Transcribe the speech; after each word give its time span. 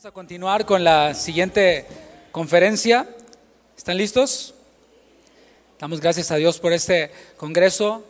Vamos 0.00 0.12
a 0.12 0.14
continuar 0.14 0.64
con 0.64 0.82
la 0.82 1.12
siguiente 1.12 1.84
conferencia. 2.32 3.06
¿Están 3.76 3.98
listos? 3.98 4.54
Damos 5.78 6.00
gracias 6.00 6.30
a 6.30 6.36
Dios 6.36 6.58
por 6.58 6.72
este 6.72 7.10
congreso. 7.36 8.02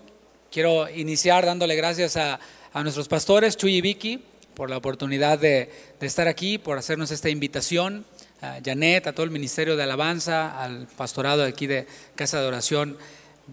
Quiero 0.52 0.88
iniciar 0.88 1.44
dándole 1.44 1.74
gracias 1.74 2.16
a, 2.16 2.38
a 2.72 2.82
nuestros 2.84 3.08
pastores, 3.08 3.56
Chuy 3.56 3.78
y 3.78 3.80
Vicky, 3.80 4.22
por 4.54 4.70
la 4.70 4.76
oportunidad 4.76 5.40
de, 5.40 5.68
de, 5.98 6.06
estar 6.06 6.28
aquí, 6.28 6.58
por 6.58 6.78
hacernos 6.78 7.10
esta 7.10 7.28
invitación. 7.28 8.06
A 8.40 8.60
Janet, 8.64 9.08
a 9.08 9.12
todo 9.12 9.24
el 9.24 9.32
Ministerio 9.32 9.76
de 9.76 9.82
Alabanza, 9.82 10.62
al 10.62 10.86
pastorado 10.96 11.42
aquí 11.42 11.66
de 11.66 11.88
Casa 12.14 12.40
de 12.40 12.46
Oración 12.46 12.98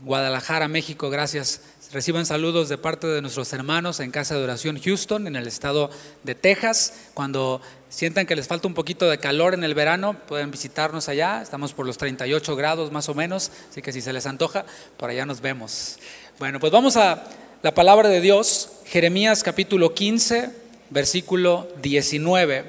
Guadalajara, 0.04 0.68
México, 0.68 1.10
gracias. 1.10 1.62
Reciban 1.94 2.26
saludos 2.26 2.68
de 2.68 2.78
parte 2.78 3.08
de 3.08 3.22
nuestros 3.22 3.54
hermanos 3.54 4.02
en 4.02 4.12
Casa 4.12 4.36
de 4.36 4.44
Oración 4.44 4.78
Houston, 4.78 5.26
en 5.26 5.38
el 5.38 5.48
estado 5.48 5.90
de 6.24 6.36
Texas. 6.36 7.12
Cuando 7.14 7.62
sientan 7.88 8.26
que 8.26 8.36
les 8.36 8.46
falta 8.46 8.68
un 8.68 8.74
poquito 8.74 9.10
de 9.10 9.20
calor 9.20 9.54
en 9.54 9.64
el 9.64 9.74
verano, 9.74 10.18
pueden 10.28 10.52
visitarnos 10.52 11.08
allá. 11.08 11.42
Estamos 11.42 11.72
por 11.72 11.86
los 11.86 11.98
38 11.98 12.58
grados 12.58 12.92
más 12.92 13.08
o 13.08 13.14
menos, 13.14 13.52
así 13.72 13.82
que 13.82 13.94
si 13.94 14.02
se 14.02 14.12
les 14.12 14.26
antoja, 14.26 14.66
por 14.98 15.10
allá 15.10 15.26
nos 15.26 15.40
vemos. 15.40 15.98
Bueno, 16.40 16.60
pues 16.60 16.74
vamos 16.74 16.98
a 16.98 17.24
la 17.64 17.74
palabra 17.74 18.10
de 18.10 18.20
Dios, 18.20 18.70
Jeremías 18.86 19.42
capítulo 19.42 19.94
15, 19.94 20.52
versículo 20.90 21.70
19. 21.82 22.66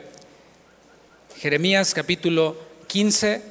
Jeremías 1.39 1.92
capítulo 1.92 2.56
15, 2.87 3.42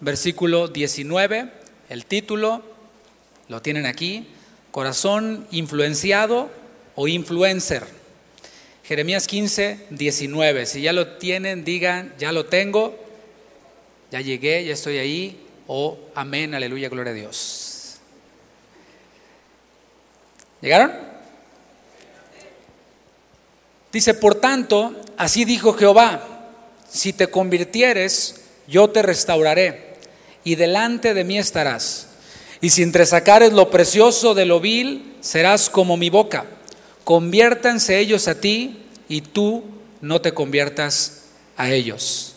versículo 0.00 0.68
19. 0.68 1.50
El 1.88 2.06
título 2.06 2.62
lo 3.48 3.60
tienen 3.60 3.86
aquí, 3.86 4.28
corazón 4.76 5.46
influenciado 5.52 6.50
o 6.96 7.08
influencer. 7.08 7.82
Jeremías 8.84 9.26
15, 9.26 9.86
19. 9.88 10.66
Si 10.66 10.82
ya 10.82 10.92
lo 10.92 11.16
tienen, 11.16 11.64
digan, 11.64 12.12
ya 12.18 12.30
lo 12.30 12.44
tengo, 12.44 12.94
ya 14.12 14.20
llegué, 14.20 14.66
ya 14.66 14.74
estoy 14.74 14.98
ahí, 14.98 15.46
o 15.66 15.98
amén, 16.14 16.54
aleluya, 16.54 16.90
gloria 16.90 17.12
a 17.12 17.14
Dios. 17.14 18.00
¿Llegaron? 20.60 20.92
Dice, 23.90 24.12
por 24.12 24.34
tanto, 24.34 24.94
así 25.16 25.46
dijo 25.46 25.72
Jehová, 25.72 26.52
si 26.86 27.14
te 27.14 27.28
convirtieres, 27.28 28.42
yo 28.68 28.90
te 28.90 29.00
restauraré, 29.00 29.94
y 30.44 30.56
delante 30.56 31.14
de 31.14 31.24
mí 31.24 31.38
estarás 31.38 32.05
y 32.66 32.70
si 32.70 32.82
entresacares 32.82 33.52
lo 33.52 33.70
precioso 33.70 34.34
de 34.34 34.44
lo 34.44 34.58
vil, 34.58 35.14
serás 35.20 35.70
como 35.70 35.96
mi 35.96 36.10
boca. 36.10 36.46
Conviértanse 37.04 38.00
ellos 38.00 38.26
a 38.26 38.40
ti 38.40 38.78
y 39.08 39.20
tú 39.20 39.62
no 40.00 40.20
te 40.20 40.34
conviertas 40.34 41.26
a 41.56 41.70
ellos. 41.70 42.34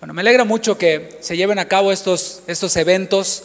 Bueno, 0.00 0.14
me 0.14 0.22
alegra 0.22 0.44
mucho 0.44 0.78
que 0.78 1.18
se 1.20 1.36
lleven 1.36 1.58
a 1.58 1.68
cabo 1.68 1.92
estos, 1.92 2.40
estos 2.46 2.74
eventos. 2.78 3.42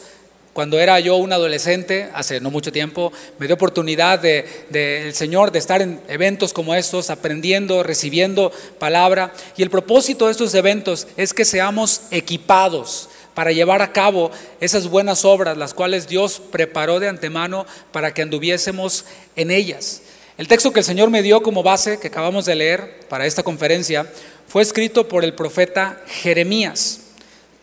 Cuando 0.54 0.80
era 0.80 0.98
yo 1.00 1.16
un 1.16 1.34
adolescente, 1.34 2.08
hace 2.14 2.40
no 2.40 2.50
mucho 2.50 2.72
tiempo, 2.72 3.12
me 3.38 3.46
dio 3.46 3.56
oportunidad 3.56 4.18
del 4.18 4.46
de, 4.70 5.12
Señor 5.12 5.52
de 5.52 5.58
estar 5.58 5.82
en 5.82 6.00
eventos 6.08 6.54
como 6.54 6.74
estos, 6.74 7.10
aprendiendo, 7.10 7.82
recibiendo 7.82 8.52
palabra. 8.78 9.34
Y 9.58 9.62
el 9.62 9.68
propósito 9.68 10.24
de 10.24 10.32
estos 10.32 10.54
eventos 10.54 11.08
es 11.18 11.34
que 11.34 11.44
seamos 11.44 12.04
equipados, 12.10 13.10
para 13.36 13.52
llevar 13.52 13.82
a 13.82 13.92
cabo 13.92 14.30
esas 14.60 14.88
buenas 14.88 15.26
obras, 15.26 15.58
las 15.58 15.74
cuales 15.74 16.08
Dios 16.08 16.40
preparó 16.50 17.00
de 17.00 17.08
antemano 17.08 17.66
para 17.92 18.14
que 18.14 18.22
anduviésemos 18.22 19.04
en 19.36 19.50
ellas. 19.50 20.00
El 20.38 20.48
texto 20.48 20.72
que 20.72 20.80
el 20.80 20.86
Señor 20.86 21.10
me 21.10 21.20
dio 21.20 21.42
como 21.42 21.62
base, 21.62 22.00
que 22.00 22.08
acabamos 22.08 22.46
de 22.46 22.54
leer 22.54 23.00
para 23.10 23.26
esta 23.26 23.42
conferencia, 23.42 24.10
fue 24.48 24.62
escrito 24.62 25.06
por 25.06 25.22
el 25.22 25.34
profeta 25.34 26.00
Jeremías. 26.06 27.00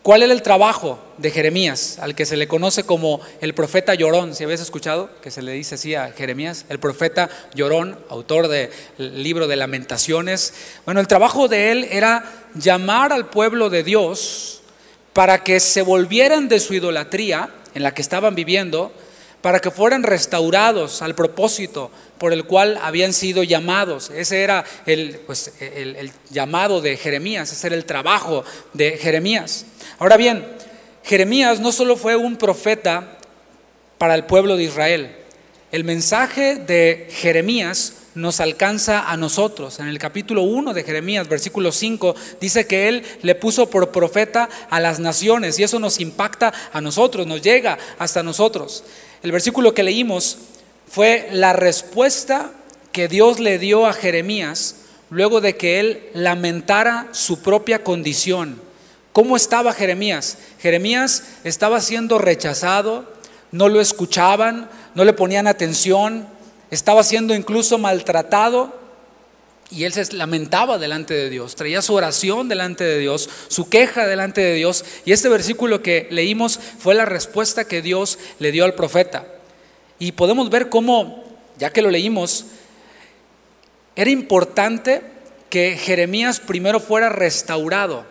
¿Cuál 0.02 0.22
era 0.22 0.32
el 0.32 0.42
trabajo 0.42 1.00
de 1.18 1.32
Jeremías, 1.32 1.98
al 1.98 2.14
que 2.14 2.24
se 2.24 2.36
le 2.36 2.46
conoce 2.46 2.84
como 2.84 3.20
el 3.40 3.52
profeta 3.52 3.94
llorón? 3.94 4.36
Si 4.36 4.44
habéis 4.44 4.60
escuchado 4.60 5.10
que 5.22 5.32
se 5.32 5.42
le 5.42 5.50
dice 5.52 5.74
así 5.74 5.96
a 5.96 6.12
Jeremías, 6.12 6.66
el 6.68 6.78
profeta 6.78 7.30
llorón, 7.52 7.98
autor 8.10 8.46
del 8.46 8.70
libro 8.98 9.48
de 9.48 9.56
lamentaciones. 9.56 10.54
Bueno, 10.84 11.00
el 11.00 11.08
trabajo 11.08 11.48
de 11.48 11.72
él 11.72 11.88
era 11.90 12.30
llamar 12.54 13.12
al 13.12 13.26
pueblo 13.26 13.70
de 13.70 13.82
Dios 13.82 14.53
para 15.14 15.42
que 15.42 15.60
se 15.60 15.80
volvieran 15.80 16.48
de 16.48 16.60
su 16.60 16.74
idolatría 16.74 17.48
en 17.74 17.82
la 17.82 17.94
que 17.94 18.02
estaban 18.02 18.34
viviendo, 18.34 18.92
para 19.40 19.60
que 19.60 19.70
fueran 19.70 20.02
restaurados 20.02 21.02
al 21.02 21.14
propósito 21.14 21.90
por 22.18 22.32
el 22.32 22.44
cual 22.44 22.78
habían 22.82 23.12
sido 23.12 23.42
llamados. 23.42 24.10
Ese 24.10 24.42
era 24.42 24.64
el, 24.86 25.18
pues, 25.26 25.52
el, 25.60 26.10
llamado 26.30 26.80
de 26.80 26.96
Jeremías, 26.96 27.52
ese 27.52 27.68
era 27.68 27.76
el 27.76 27.84
trabajo 27.84 28.44
de 28.72 28.98
Jeremías. 28.98 29.66
Ahora 29.98 30.16
bien, 30.16 30.46
Jeremías 31.04 31.60
no 31.60 31.72
solo 31.72 31.96
fue 31.96 32.16
un 32.16 32.36
profeta 32.36 33.18
para 33.98 34.14
el 34.14 34.24
pueblo 34.24 34.56
de 34.56 34.64
Israel, 34.64 35.14
el 35.70 35.84
mensaje 35.84 36.56
de 36.56 37.08
Jeremías 37.10 37.94
nos 38.14 38.40
alcanza 38.40 39.10
a 39.10 39.16
nosotros. 39.16 39.80
En 39.80 39.88
el 39.88 39.98
capítulo 39.98 40.42
1 40.42 40.72
de 40.72 40.84
Jeremías, 40.84 41.28
versículo 41.28 41.72
5, 41.72 42.14
dice 42.40 42.66
que 42.66 42.88
Él 42.88 43.04
le 43.22 43.34
puso 43.34 43.68
por 43.68 43.90
profeta 43.90 44.48
a 44.70 44.80
las 44.80 45.00
naciones 45.00 45.58
y 45.58 45.62
eso 45.64 45.78
nos 45.78 46.00
impacta 46.00 46.52
a 46.72 46.80
nosotros, 46.80 47.26
nos 47.26 47.42
llega 47.42 47.78
hasta 47.98 48.22
nosotros. 48.22 48.84
El 49.22 49.32
versículo 49.32 49.74
que 49.74 49.82
leímos 49.82 50.38
fue 50.86 51.28
la 51.32 51.52
respuesta 51.52 52.52
que 52.92 53.08
Dios 53.08 53.40
le 53.40 53.58
dio 53.58 53.86
a 53.86 53.92
Jeremías 53.92 54.76
luego 55.10 55.40
de 55.40 55.56
que 55.56 55.80
él 55.80 56.02
lamentara 56.14 57.08
su 57.12 57.40
propia 57.40 57.82
condición. 57.82 58.60
¿Cómo 59.12 59.36
estaba 59.36 59.72
Jeremías? 59.72 60.38
Jeremías 60.58 61.24
estaba 61.44 61.80
siendo 61.80 62.18
rechazado, 62.18 63.12
no 63.52 63.68
lo 63.68 63.80
escuchaban, 63.80 64.68
no 64.94 65.04
le 65.04 65.12
ponían 65.12 65.46
atención, 65.46 66.26
estaba 66.70 67.02
siendo 67.04 67.34
incluso 67.34 67.78
maltratado 67.78 68.84
y 69.70 69.84
él 69.84 69.92
se 69.92 70.12
lamentaba 70.12 70.78
delante 70.78 71.14
de 71.14 71.30
Dios, 71.30 71.56
traía 71.56 71.82
su 71.82 71.94
oración 71.94 72.48
delante 72.48 72.84
de 72.84 72.98
Dios, 72.98 73.28
su 73.48 73.68
queja 73.68 74.06
delante 74.06 74.40
de 74.40 74.54
Dios. 74.54 74.84
Y 75.04 75.12
este 75.12 75.28
versículo 75.28 75.82
que 75.82 76.06
leímos 76.10 76.60
fue 76.78 76.94
la 76.94 77.06
respuesta 77.06 77.66
que 77.66 77.82
Dios 77.82 78.18
le 78.38 78.52
dio 78.52 78.64
al 78.64 78.74
profeta. 78.74 79.26
Y 79.98 80.12
podemos 80.12 80.50
ver 80.50 80.68
cómo, 80.68 81.24
ya 81.58 81.70
que 81.70 81.82
lo 81.82 81.90
leímos, 81.90 82.46
era 83.96 84.10
importante 84.10 85.02
que 85.48 85.76
Jeremías 85.76 86.40
primero 86.40 86.80
fuera 86.80 87.08
restaurado. 87.08 88.04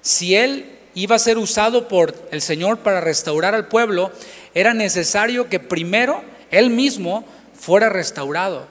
Si 0.00 0.34
él 0.34 0.78
iba 0.94 1.16
a 1.16 1.20
ser 1.20 1.38
usado 1.38 1.86
por 1.86 2.14
el 2.32 2.40
Señor 2.42 2.78
para 2.78 3.00
restaurar 3.00 3.54
al 3.54 3.68
pueblo, 3.68 4.10
era 4.54 4.74
necesario 4.74 5.48
que 5.48 5.60
primero 5.60 6.22
él 6.50 6.70
mismo 6.70 7.24
fuera 7.58 7.88
restaurado. 7.88 8.66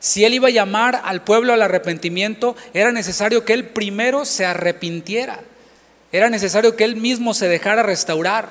Si 0.00 0.24
él 0.24 0.34
iba 0.34 0.48
a 0.48 0.52
llamar 0.52 1.02
al 1.04 1.22
pueblo 1.22 1.52
al 1.52 1.62
arrepentimiento, 1.62 2.56
era 2.72 2.90
necesario 2.90 3.44
que 3.44 3.52
él 3.52 3.66
primero 3.68 4.24
se 4.24 4.46
arrepintiera. 4.46 5.40
Era 6.10 6.30
necesario 6.30 6.74
que 6.74 6.84
él 6.84 6.96
mismo 6.96 7.34
se 7.34 7.48
dejara 7.48 7.82
restaurar. 7.82 8.50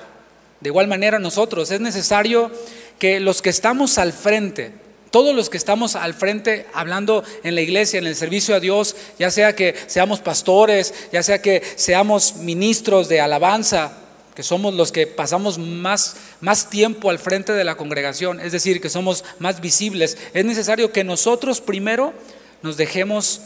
De 0.62 0.70
igual 0.70 0.88
manera 0.88 1.20
nosotros, 1.20 1.72
es 1.72 1.82
necesario 1.82 2.52
que 3.00 3.20
los 3.20 3.42
que 3.42 3.50
estamos 3.50 3.98
al 3.98 4.14
frente, 4.14 4.74
todos 5.10 5.34
los 5.34 5.50
que 5.50 5.58
estamos 5.58 5.96
al 5.96 6.14
frente 6.14 6.68
hablando 6.74 7.24
en 7.44 7.56
la 7.56 7.62
iglesia, 7.62 7.98
en 7.98 8.06
el 8.06 8.16
servicio 8.16 8.54
a 8.56 8.60
Dios, 8.60 8.96
ya 9.18 9.32
sea 9.32 9.56
que 9.56 9.76
seamos 9.88 10.20
pastores, 10.20 10.94
ya 11.12 11.24
sea 11.24 11.42
que 11.42 11.64
seamos 11.76 12.36
ministros 12.36 13.10
de 13.10 13.22
alabanza, 13.22 13.98
que 14.40 14.44
somos 14.44 14.74
los 14.74 14.94
que 14.94 15.06
pasamos 15.06 15.58
más, 15.58 16.16
más 16.40 16.70
tiempo 16.70 17.10
al 17.10 17.20
frente 17.20 17.52
de 17.52 17.66
la 17.66 17.76
congregación, 17.76 18.40
es 18.40 18.54
decir, 18.54 18.80
que 18.80 18.90
somos 18.90 19.26
más 19.38 19.60
visibles, 19.60 20.18
es 20.34 20.46
necesario 20.46 20.94
que 20.94 21.04
nosotros 21.04 21.60
primero 21.60 22.14
nos 22.62 22.78
dejemos 22.78 23.42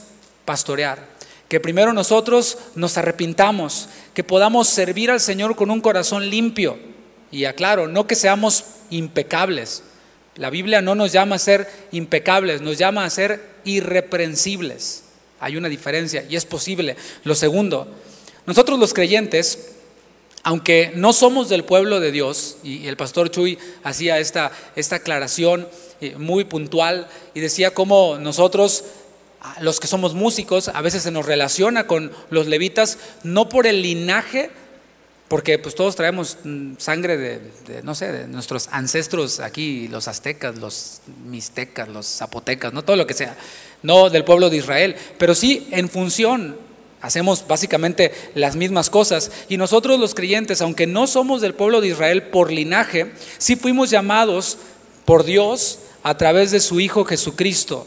pastorear, 0.46 1.00
que 1.50 1.60
primero 1.60 1.94
nosotros 1.94 2.60
nos 2.76 2.96
arrepintamos, 3.00 3.90
que 4.14 4.24
podamos 4.24 4.70
servir 4.70 5.10
al 5.10 5.20
Señor 5.20 5.56
con 5.56 5.72
un 5.72 5.82
corazón 5.82 6.30
limpio. 6.30 6.78
Y 7.32 7.46
aclaro, 7.46 7.88
no 7.88 8.06
que 8.06 8.14
seamos 8.14 8.64
impecables. 8.92 9.82
La 10.36 10.52
Biblia 10.52 10.84
no 10.84 10.94
nos 10.94 11.12
llama 11.12 11.38
a 11.38 11.40
ser 11.40 11.68
impecables, 11.92 12.62
nos 12.62 12.78
llama 12.78 13.04
a 13.04 13.10
ser 13.10 13.44
irreprensibles. 13.64 15.06
Hay 15.40 15.58
una 15.58 15.70
diferencia 15.70 16.24
y 16.30 16.36
es 16.36 16.46
posible. 16.46 16.98
Lo 17.24 17.34
segundo, 17.34 17.88
nosotros 18.46 18.78
los 18.78 18.94
creyentes 18.94 19.73
aunque 20.44 20.92
no 20.96 21.14
somos 21.14 21.48
del 21.48 21.64
pueblo 21.64 22.02
de 22.02 22.12
Dios, 22.12 22.58
y 22.64 22.88
el 22.88 22.98
pastor 22.98 23.32
Chuy 23.32 23.58
hacía 23.84 24.20
esta, 24.20 24.52
esta 24.76 24.98
aclaración 24.98 25.68
eh, 26.02 26.16
muy 26.18 26.44
puntual 26.44 27.08
y 27.34 27.40
decía 27.40 27.74
cómo 27.74 28.18
nosotros, 28.20 28.84
los 29.62 29.80
que 29.80 29.88
somos 29.88 30.14
músicos, 30.14 30.68
a 30.68 30.82
veces 30.82 31.04
se 31.04 31.12
nos 31.12 31.26
relaciona 31.26 31.88
con 31.88 32.12
los 32.30 32.48
levitas, 32.48 32.98
no 33.24 33.48
por 33.48 33.68
el 33.68 33.82
linaje, 33.82 34.52
porque 35.30 35.58
pues 35.60 35.76
todos 35.76 35.96
traemos 35.96 36.38
mm, 36.44 36.74
sangre 36.78 37.16
de, 37.16 37.40
de, 37.66 37.82
no 37.82 37.96
sé, 37.96 38.12
de 38.12 38.28
nuestros 38.28 38.68
ancestros 38.72 39.40
aquí, 39.40 39.88
los 39.88 40.10
aztecas, 40.10 40.58
los 40.58 41.02
mixtecas, 41.26 41.88
los 41.88 42.06
zapotecas, 42.06 42.74
no 42.74 42.84
todo 42.84 42.98
lo 42.98 43.08
que 43.08 43.14
sea, 43.14 43.38
no 43.82 44.10
del 44.10 44.26
pueblo 44.26 44.50
de 44.50 44.58
Israel, 44.58 44.98
pero 45.18 45.36
sí 45.36 45.70
en 45.72 45.88
función 45.88 46.58
hacemos 47.04 47.46
básicamente 47.46 48.14
las 48.34 48.56
mismas 48.56 48.90
cosas. 48.90 49.30
Y 49.50 49.58
nosotros 49.58 50.00
los 50.00 50.16
creyentes, 50.16 50.62
aunque 50.62 50.88
no 50.88 51.06
somos 51.06 51.42
del 51.42 51.54
pueblo 51.54 51.82
de 51.82 51.90
Israel 51.90 52.24
por 52.24 52.50
linaje, 52.50 53.12
sí 53.38 53.58
fuimos 53.58 53.90
llamados 53.90 54.58
por 55.04 55.26
Dios 55.26 55.80
a 56.02 56.18
través 56.18 56.52
de 56.52 56.62
su 56.62 56.80
Hijo 56.80 57.04
Jesucristo. 57.04 57.86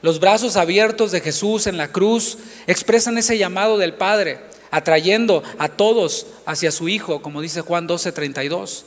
Los 0.00 0.20
brazos 0.20 0.56
abiertos 0.56 1.10
de 1.10 1.20
Jesús 1.20 1.66
en 1.66 1.76
la 1.76 1.88
cruz 1.88 2.38
expresan 2.68 3.18
ese 3.18 3.36
llamado 3.36 3.78
del 3.78 3.94
Padre, 3.94 4.38
atrayendo 4.70 5.42
a 5.58 5.68
todos 5.68 6.26
hacia 6.46 6.70
su 6.70 6.88
Hijo, 6.88 7.20
como 7.20 7.40
dice 7.40 7.62
Juan 7.62 7.88
12:32. 7.88 8.84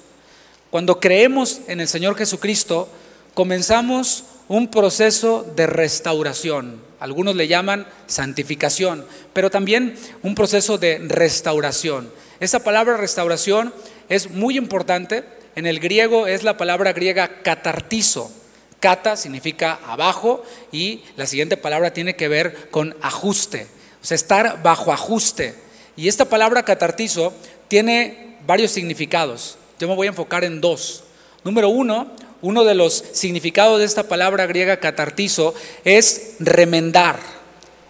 Cuando 0.72 1.02
creemos 1.02 1.60
en 1.68 1.82
el 1.82 1.90
Señor 1.90 2.16
Jesucristo, 2.16 2.88
comenzamos 3.34 4.24
un 4.48 4.70
proceso 4.70 5.46
de 5.56 5.68
restauración. 5.68 6.80
Algunos 7.06 7.36
le 7.36 7.48
llaman 7.48 7.86
santificación, 8.08 9.06
pero 9.32 9.52
también 9.52 9.96
un 10.24 10.34
proceso 10.34 10.80
de 10.80 10.98
restauración. 11.08 12.12
Esa 12.40 12.64
palabra 12.64 12.98
restauración 12.98 13.72
es 14.10 14.32
muy 14.32 14.58
importante. 14.58 15.24
En 15.56 15.68
el 15.68 15.80
griego 15.80 16.26
es 16.26 16.42
la 16.42 16.58
palabra 16.58 16.94
griega 16.94 17.44
catartizo. 17.44 18.32
Cata 18.80 19.18
significa 19.18 19.80
abajo 19.86 20.44
y 20.72 21.04
la 21.16 21.28
siguiente 21.28 21.58
palabra 21.58 21.94
tiene 21.94 22.16
que 22.16 22.28
ver 22.28 22.72
con 22.72 22.96
ajuste, 23.04 23.68
o 24.02 24.06
sea, 24.06 24.16
estar 24.16 24.64
bajo 24.64 24.92
ajuste. 24.92 25.54
Y 25.96 26.08
esta 26.08 26.26
palabra 26.26 26.64
catartizo 26.64 27.36
tiene 27.68 28.38
varios 28.48 28.72
significados. 28.72 29.60
Yo 29.80 29.88
me 29.88 29.94
voy 29.94 30.08
a 30.08 30.10
enfocar 30.10 30.44
en 30.44 30.60
dos. 30.60 31.04
Número 31.44 31.70
uno, 31.70 32.10
uno 32.46 32.64
de 32.64 32.76
los 32.76 33.04
significados 33.12 33.80
de 33.80 33.86
esta 33.86 34.04
palabra 34.04 34.46
griega 34.46 34.78
catartizo 34.78 35.56
es 35.84 36.36
remendar. 36.40 37.18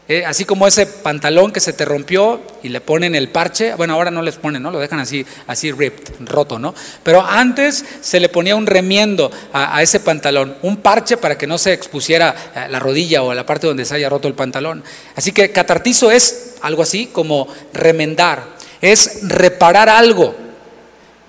Eh, 0.08 0.24
así 0.24 0.46
como 0.46 0.66
ese 0.66 0.86
pantalón 0.86 1.52
que 1.52 1.60
se 1.60 1.74
te 1.74 1.84
rompió 1.84 2.40
y 2.64 2.70
le 2.70 2.80
ponen 2.80 3.16
el 3.16 3.28
parche, 3.30 3.74
bueno, 3.76 3.96
ahora 3.96 4.12
no 4.12 4.22
les 4.22 4.36
ponen, 4.36 4.64
¿no? 4.64 4.72
Lo 4.72 4.80
dejan 4.80 5.02
así, 5.02 5.26
así 5.48 5.74
ripped, 5.74 6.14
roto, 6.22 6.58
¿no? 6.58 6.74
Pero 7.04 7.22
antes 7.22 7.84
se 8.00 8.22
le 8.22 8.30
ponía 8.30 8.56
un 8.56 8.66
remiendo 8.66 9.30
a, 9.52 9.82
ese 9.82 10.00
pantalón, 10.00 10.56
un 10.62 10.78
parche 10.78 11.18
para 11.18 11.38
que 11.38 11.48
no 11.48 11.58
se 11.58 11.74
expusiera 11.74 12.34
eh, 12.56 12.68
la 12.70 12.80
rodilla 12.80 13.24
o 13.24 13.34
la 13.34 13.46
parte 13.46 13.68
donde 13.68 13.84
se 13.84 13.96
haya 13.96 14.08
roto 14.08 14.30
el 14.30 14.36
pantalón. 14.36 14.86
Así 15.18 15.34
que 15.34 15.52
catartizo 15.52 16.12
es 16.12 16.56
algo 16.62 16.82
así 16.82 17.08
como 17.08 17.50
remendar, 17.74 18.46
es 18.80 19.20
reparar 19.24 19.90
algo. 19.90 20.46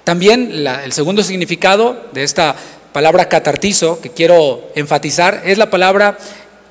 También 0.06 0.64
el 0.69 0.93
segundo 0.93 1.25
significado 1.25 2.06
de 2.12 2.22
esta 2.22 2.55
palabra 2.96 3.28
catartizo 3.28 4.00
que 4.00 4.08
quiero 4.08 4.70
enfatizar 4.75 5.43
es 5.44 5.58
la 5.58 5.69
palabra 5.69 6.16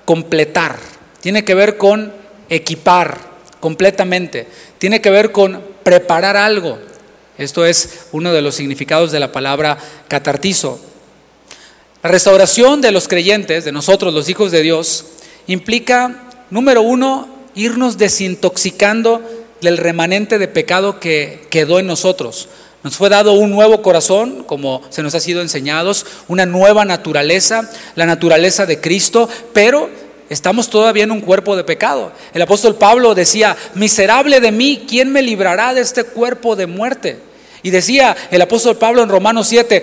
completar. 0.05 0.75
Tiene 1.21 1.45
que 1.45 1.53
ver 1.53 1.77
con 1.77 2.11
equipar 2.49 3.19
completamente. 3.59 4.47
Tiene 4.79 5.01
que 5.01 5.11
ver 5.11 5.31
con 5.31 5.61
preparar 5.83 6.35
algo. 6.35 6.79
Esto 7.37 7.63
es 7.63 8.07
uno 8.11 8.33
de 8.33 8.41
los 8.41 8.55
significados 8.55 9.11
de 9.11 9.19
la 9.19 9.31
palabra 9.31 9.77
catartizo. 10.07 10.79
La 12.01 12.09
restauración 12.09 12.81
de 12.81 12.91
los 12.91 13.07
creyentes, 13.07 13.63
de 13.63 13.71
nosotros 13.71 14.11
los 14.11 14.27
hijos 14.27 14.51
de 14.51 14.63
Dios, 14.63 15.05
implica, 15.45 16.23
número 16.49 16.81
uno, 16.81 17.29
irnos 17.53 17.99
desintoxicando 17.99 19.21
del 19.61 19.77
remanente 19.77 20.39
de 20.39 20.47
pecado 20.47 20.99
que 20.99 21.45
quedó 21.51 21.77
en 21.77 21.85
nosotros. 21.85 22.49
Nos 22.85 22.97
fue 22.97 23.09
dado 23.09 23.33
un 23.33 23.49
nuevo 23.49 23.81
corazón, 23.81 24.43
como 24.43 24.83
se 24.91 25.01
nos 25.01 25.15
ha 25.15 25.19
sido 25.19 25.41
enseñados, 25.41 26.05
una 26.27 26.45
nueva 26.45 26.85
naturaleza, 26.85 27.67
la 27.95 28.05
naturaleza 28.05 28.67
de 28.67 28.79
Cristo, 28.79 29.27
pero 29.53 29.89
estamos 30.29 30.69
todavía 30.69 31.03
en 31.03 31.09
un 31.09 31.21
cuerpo 31.21 31.55
de 31.55 31.63
pecado. 31.63 32.11
El 32.31 32.43
apóstol 32.43 32.75
Pablo 32.75 33.15
decía, 33.15 33.57
miserable 33.73 34.39
de 34.39 34.51
mí, 34.51 34.85
¿quién 34.87 35.11
me 35.11 35.23
librará 35.23 35.73
de 35.73 35.81
este 35.81 36.03
cuerpo 36.03 36.55
de 36.55 36.67
muerte? 36.67 37.17
Y 37.63 37.71
decía 37.71 38.15
el 38.29 38.43
apóstol 38.43 38.77
Pablo 38.77 39.01
en 39.01 39.09
Romanos 39.09 39.47
7, 39.47 39.81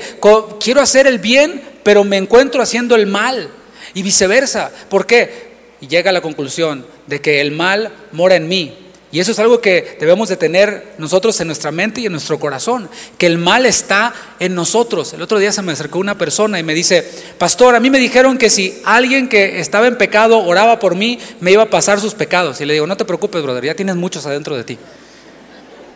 quiero 0.61 0.81
hacer 0.81 1.09
el 1.09 1.19
bien, 1.19 1.61
pero 1.83 2.05
me 2.05 2.19
encuentro 2.19 2.63
haciendo 2.63 2.95
el 2.95 3.09
mal. 3.09 3.49
Y 3.95 4.05
viceversa. 4.05 4.71
¿Por 4.89 5.07
qué? 5.07 5.51
Y 5.81 5.89
llega 5.89 6.11
a 6.11 6.13
la 6.13 6.21
conclusión 6.21 6.87
de 7.09 7.21
que 7.21 7.41
el 7.41 7.51
mal 7.51 7.91
mora 8.13 8.37
en 8.37 8.47
mí, 8.47 8.82
y 9.13 9.21
eso 9.21 9.33
es 9.33 9.39
algo 9.39 9.61
que 9.61 9.99
debemos 10.01 10.31
de 10.31 10.39
tener 10.39 10.95
nosotros 10.97 11.39
en 11.43 11.47
nuestra 11.47 11.71
mente 11.71 12.01
y 12.01 12.07
en 12.07 12.13
nuestro 12.13 12.41
corazón, 12.41 12.89
que 13.19 13.27
el 13.27 13.37
mal 13.37 13.67
está 13.67 14.15
en 14.41 14.55
nosotros. 14.55 15.13
El 15.13 15.21
otro 15.21 15.39
día 15.39 15.53
se 15.53 15.61
me 15.61 15.73
acercó 15.73 15.99
una 15.99 16.17
persona 16.17 16.59
y 16.59 16.63
me 16.63 16.73
dice, 16.73 17.07
pastor, 17.37 17.75
a 17.75 17.81
mí 17.81 17.91
me 17.91 17.99
dijeron 17.99 18.39
que 18.39 18.49
si 18.49 18.81
alguien 18.87 19.29
que 19.29 19.61
estaba 19.61 19.87
en 19.87 19.99
pecado 19.99 20.39
oraba 20.39 20.79
por 20.79 20.95
mí, 20.95 21.19
me 21.41 21.53
iba 21.53 21.65
a 21.65 21.69
pasar 21.69 22.01
sus 22.01 22.15
pecados. 22.15 22.63
Y 22.63 22.65
le 22.65 22.73
digo, 22.73 22.87
no 22.87 22.97
te 22.97 23.05
preocupes, 23.05 23.43
brother, 23.43 23.67
ya 23.67 23.75
tienes 23.75 23.97
muchos 23.97 24.25
adentro 24.25 24.57
de 24.57 24.65
ti. 24.65 24.79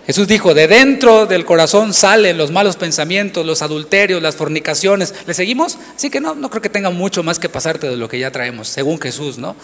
Jesús 0.04 0.28
dijo, 0.28 0.52
de 0.52 0.68
dentro 0.68 1.24
del 1.24 1.46
corazón 1.46 1.94
salen 1.94 2.36
los 2.36 2.50
malos 2.50 2.76
pensamientos, 2.76 3.46
los 3.46 3.62
adulterios, 3.62 4.20
las 4.20 4.36
fornicaciones. 4.36 5.14
¿Le 5.26 5.32
seguimos? 5.32 5.78
Así 5.96 6.10
que 6.10 6.20
no, 6.20 6.34
no 6.34 6.50
creo 6.50 6.60
que 6.60 6.68
tenga 6.68 6.90
mucho 6.90 7.22
más 7.22 7.38
que 7.38 7.48
pasarte 7.48 7.88
de 7.88 7.96
lo 7.96 8.10
que 8.10 8.18
ya 8.18 8.30
traemos, 8.30 8.68
según 8.68 9.00
Jesús, 9.00 9.38
¿no? 9.38 9.56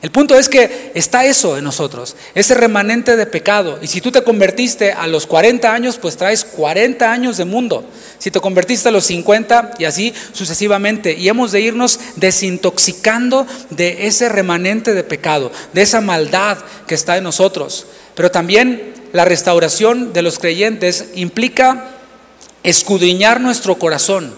El 0.00 0.12
punto 0.12 0.36
es 0.36 0.48
que 0.48 0.92
está 0.94 1.24
eso 1.24 1.58
en 1.58 1.64
nosotros, 1.64 2.14
ese 2.36 2.54
remanente 2.54 3.16
de 3.16 3.26
pecado. 3.26 3.80
Y 3.82 3.88
si 3.88 4.00
tú 4.00 4.12
te 4.12 4.22
convertiste 4.22 4.92
a 4.92 5.08
los 5.08 5.26
40 5.26 5.72
años, 5.72 5.98
pues 5.98 6.16
traes 6.16 6.44
40 6.44 7.10
años 7.10 7.36
de 7.36 7.44
mundo. 7.44 7.84
Si 8.18 8.30
te 8.30 8.38
convertiste 8.38 8.88
a 8.88 8.92
los 8.92 9.06
50 9.06 9.72
y 9.78 9.86
así 9.86 10.14
sucesivamente. 10.32 11.14
Y 11.14 11.28
hemos 11.28 11.50
de 11.50 11.62
irnos 11.62 11.98
desintoxicando 12.14 13.44
de 13.70 14.06
ese 14.06 14.28
remanente 14.28 14.94
de 14.94 15.02
pecado, 15.02 15.50
de 15.72 15.82
esa 15.82 16.00
maldad 16.00 16.58
que 16.86 16.94
está 16.94 17.16
en 17.16 17.24
nosotros. 17.24 17.86
Pero 18.14 18.30
también 18.30 18.94
la 19.12 19.24
restauración 19.24 20.12
de 20.12 20.22
los 20.22 20.38
creyentes 20.38 21.06
implica 21.16 21.88
escudriñar 22.62 23.40
nuestro 23.40 23.80
corazón. 23.80 24.32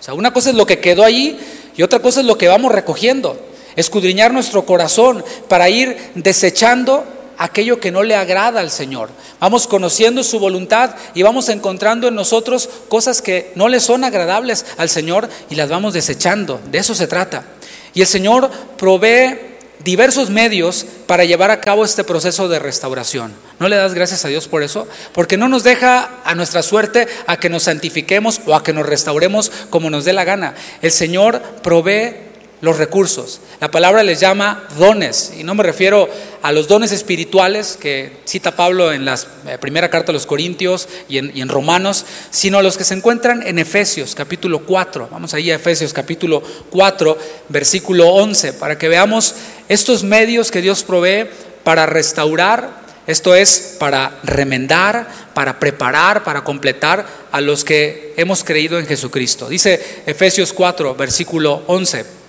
O 0.00 0.02
sea, 0.02 0.14
una 0.14 0.32
cosa 0.32 0.50
es 0.50 0.56
lo 0.56 0.66
que 0.66 0.80
quedó 0.80 1.04
allí 1.04 1.38
y 1.76 1.84
otra 1.84 2.00
cosa 2.00 2.18
es 2.18 2.26
lo 2.26 2.36
que 2.36 2.48
vamos 2.48 2.72
recogiendo 2.72 3.53
escudriñar 3.76 4.32
nuestro 4.32 4.64
corazón 4.64 5.24
para 5.48 5.68
ir 5.68 5.96
desechando 6.14 7.04
aquello 7.38 7.80
que 7.80 7.90
no 7.90 8.02
le 8.02 8.14
agrada 8.14 8.60
al 8.60 8.70
Señor. 8.70 9.10
Vamos 9.40 9.66
conociendo 9.66 10.22
su 10.24 10.38
voluntad 10.38 10.94
y 11.14 11.22
vamos 11.22 11.48
encontrando 11.48 12.08
en 12.08 12.14
nosotros 12.14 12.68
cosas 12.88 13.22
que 13.22 13.52
no 13.54 13.68
le 13.68 13.80
son 13.80 14.04
agradables 14.04 14.64
al 14.76 14.88
Señor 14.88 15.28
y 15.50 15.54
las 15.54 15.68
vamos 15.68 15.94
desechando. 15.94 16.60
De 16.70 16.78
eso 16.78 16.94
se 16.94 17.06
trata. 17.06 17.44
Y 17.92 18.00
el 18.00 18.06
Señor 18.06 18.50
provee 18.76 19.54
diversos 19.84 20.30
medios 20.30 20.86
para 21.06 21.24
llevar 21.24 21.50
a 21.50 21.60
cabo 21.60 21.84
este 21.84 22.04
proceso 22.04 22.48
de 22.48 22.58
restauración. 22.58 23.34
¿No 23.60 23.68
le 23.68 23.76
das 23.76 23.94
gracias 23.94 24.24
a 24.24 24.28
Dios 24.28 24.48
por 24.48 24.62
eso? 24.62 24.88
Porque 25.12 25.36
no 25.36 25.48
nos 25.48 25.62
deja 25.62 26.20
a 26.24 26.34
nuestra 26.34 26.62
suerte 26.62 27.06
a 27.26 27.36
que 27.36 27.50
nos 27.50 27.64
santifiquemos 27.64 28.40
o 28.46 28.54
a 28.54 28.62
que 28.62 28.72
nos 28.72 28.86
restauremos 28.86 29.52
como 29.70 29.90
nos 29.90 30.04
dé 30.04 30.12
la 30.12 30.24
gana. 30.24 30.54
El 30.80 30.90
Señor 30.90 31.40
provee 31.62 32.14
los 32.60 32.78
recursos. 32.78 33.40
La 33.60 33.70
palabra 33.70 34.02
les 34.02 34.20
llama 34.20 34.64
dones, 34.78 35.32
y 35.38 35.44
no 35.44 35.54
me 35.54 35.62
refiero 35.62 36.08
a 36.42 36.52
los 36.52 36.68
dones 36.68 36.92
espirituales 36.92 37.76
que 37.80 38.18
cita 38.24 38.56
Pablo 38.56 38.92
en 38.92 39.04
la 39.04 39.18
eh, 39.46 39.58
primera 39.60 39.90
carta 39.90 40.08
de 40.08 40.14
los 40.14 40.26
Corintios 40.26 40.88
y 41.08 41.18
en, 41.18 41.30
y 41.34 41.40
en, 41.40 41.48
Romanos, 41.48 42.04
sino 42.30 42.58
a 42.58 42.62
los 42.62 42.76
que 42.76 42.84
se 42.84 42.94
encuentran 42.94 43.46
en 43.46 43.58
Efesios 43.58 44.14
capítulo 44.14 44.60
4. 44.60 45.08
Vamos 45.10 45.34
ahí 45.34 45.50
a 45.50 45.56
Efesios 45.56 45.92
capítulo 45.92 46.42
4, 46.70 47.18
versículo 47.48 48.08
11, 48.08 48.54
para 48.54 48.78
que 48.78 48.88
veamos 48.88 49.34
estos 49.68 50.02
medios 50.02 50.50
que 50.50 50.62
Dios 50.62 50.82
provee 50.84 51.26
para 51.64 51.86
restaurar, 51.86 52.84
esto 53.06 53.34
es, 53.34 53.76
para 53.78 54.18
remendar, 54.22 55.06
para 55.34 55.58
preparar, 55.58 56.24
para 56.24 56.42
completar 56.42 57.06
a 57.30 57.40
los 57.40 57.64
que 57.64 58.14
hemos 58.16 58.44
creído 58.44 58.78
en 58.78 58.86
Jesucristo. 58.86 59.48
Dice 59.48 60.02
Efesios 60.06 60.52
4, 60.52 60.94
versículo 60.94 61.64
11. 61.66 62.23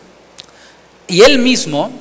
Y 1.08 1.22
él 1.22 1.40
mismo 1.40 1.92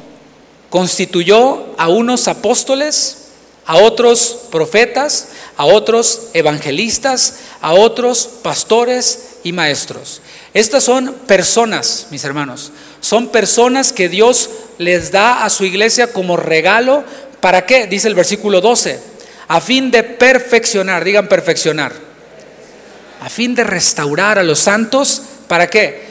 constituyó 0.71 1.67
a 1.79 1.89
unos 1.89 2.27
apóstoles, 2.29 3.19
a 3.67 3.77
otros 3.77 4.39
profetas, 4.51 5.29
a 5.57 5.67
otros 5.67 6.29
evangelistas, 6.35 7.41
a 7.61 7.73
otros 7.73 8.29
pastores 8.43 9.37
y 9.45 9.53
maestros. 9.53 10.21
Estas 10.53 10.85
son 10.85 11.15
personas, 11.27 12.09
mis 12.11 12.25
hermanos, 12.25 12.73
son 13.01 13.29
personas 13.29 13.93
que 13.93 14.09
Dios 14.09 14.51
les 14.79 15.13
da 15.13 15.45
a 15.45 15.51
su 15.51 15.65
iglesia 15.65 16.13
como 16.13 16.37
regalo. 16.37 17.05
¿Para 17.41 17.67
qué? 17.67 17.87
Dice 17.87 18.09
el 18.09 18.15
versículo 18.15 18.61
12, 18.61 19.01
a 19.49 19.61
fin 19.61 19.91
de 19.91 20.03
perfeccionar, 20.03 21.05
digan 21.05 21.29
perfeccionar, 21.29 21.93
a 23.21 23.29
fin 23.29 23.55
de 23.55 23.65
restaurar 23.65 24.39
a 24.39 24.43
los 24.43 24.59
santos, 24.59 25.23
¿para 25.49 25.69
qué? 25.69 26.03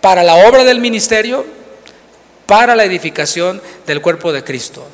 Para 0.00 0.22
la 0.22 0.48
obra 0.48 0.64
del 0.64 0.80
ministerio, 0.80 1.57
para 2.48 2.74
la 2.74 2.84
edificación 2.84 3.60
del 3.86 4.00
cuerpo 4.00 4.32
de 4.32 4.42
Cristo. 4.42 4.86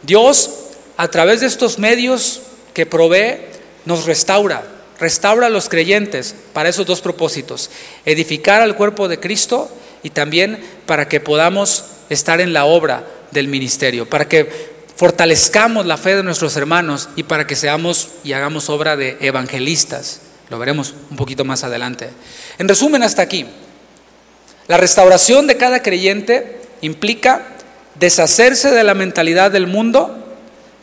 Dios, 0.00 0.50
a 0.96 1.08
través 1.08 1.40
de 1.40 1.46
estos 1.46 1.78
medios 1.78 2.40
que 2.72 2.86
provee, 2.86 3.40
nos 3.84 4.06
restaura, 4.06 4.64
restaura 4.98 5.48
a 5.48 5.50
los 5.50 5.68
creyentes 5.68 6.34
para 6.54 6.70
esos 6.70 6.86
dos 6.86 7.02
propósitos, 7.02 7.70
edificar 8.06 8.62
al 8.62 8.74
cuerpo 8.74 9.06
de 9.06 9.20
Cristo 9.20 9.70
y 10.02 10.10
también 10.10 10.64
para 10.86 11.06
que 11.06 11.20
podamos 11.20 11.84
estar 12.08 12.40
en 12.40 12.54
la 12.54 12.64
obra 12.64 13.06
del 13.32 13.48
ministerio, 13.48 14.08
para 14.08 14.26
que 14.26 14.48
fortalezcamos 14.96 15.84
la 15.84 15.98
fe 15.98 16.16
de 16.16 16.22
nuestros 16.22 16.56
hermanos 16.56 17.10
y 17.16 17.24
para 17.24 17.46
que 17.46 17.54
seamos 17.54 18.12
y 18.24 18.32
hagamos 18.32 18.70
obra 18.70 18.96
de 18.96 19.18
evangelistas. 19.20 20.22
Lo 20.48 20.58
veremos 20.58 20.94
un 21.10 21.18
poquito 21.18 21.44
más 21.44 21.64
adelante. 21.64 22.08
En 22.56 22.66
resumen, 22.66 23.02
hasta 23.02 23.20
aquí. 23.20 23.44
La 24.68 24.78
restauración 24.78 25.46
de 25.46 25.58
cada 25.58 25.82
creyente 25.82 26.63
implica 26.84 27.42
deshacerse 27.94 28.70
de 28.70 28.84
la 28.84 28.94
mentalidad 28.94 29.50
del 29.50 29.66
mundo 29.66 30.36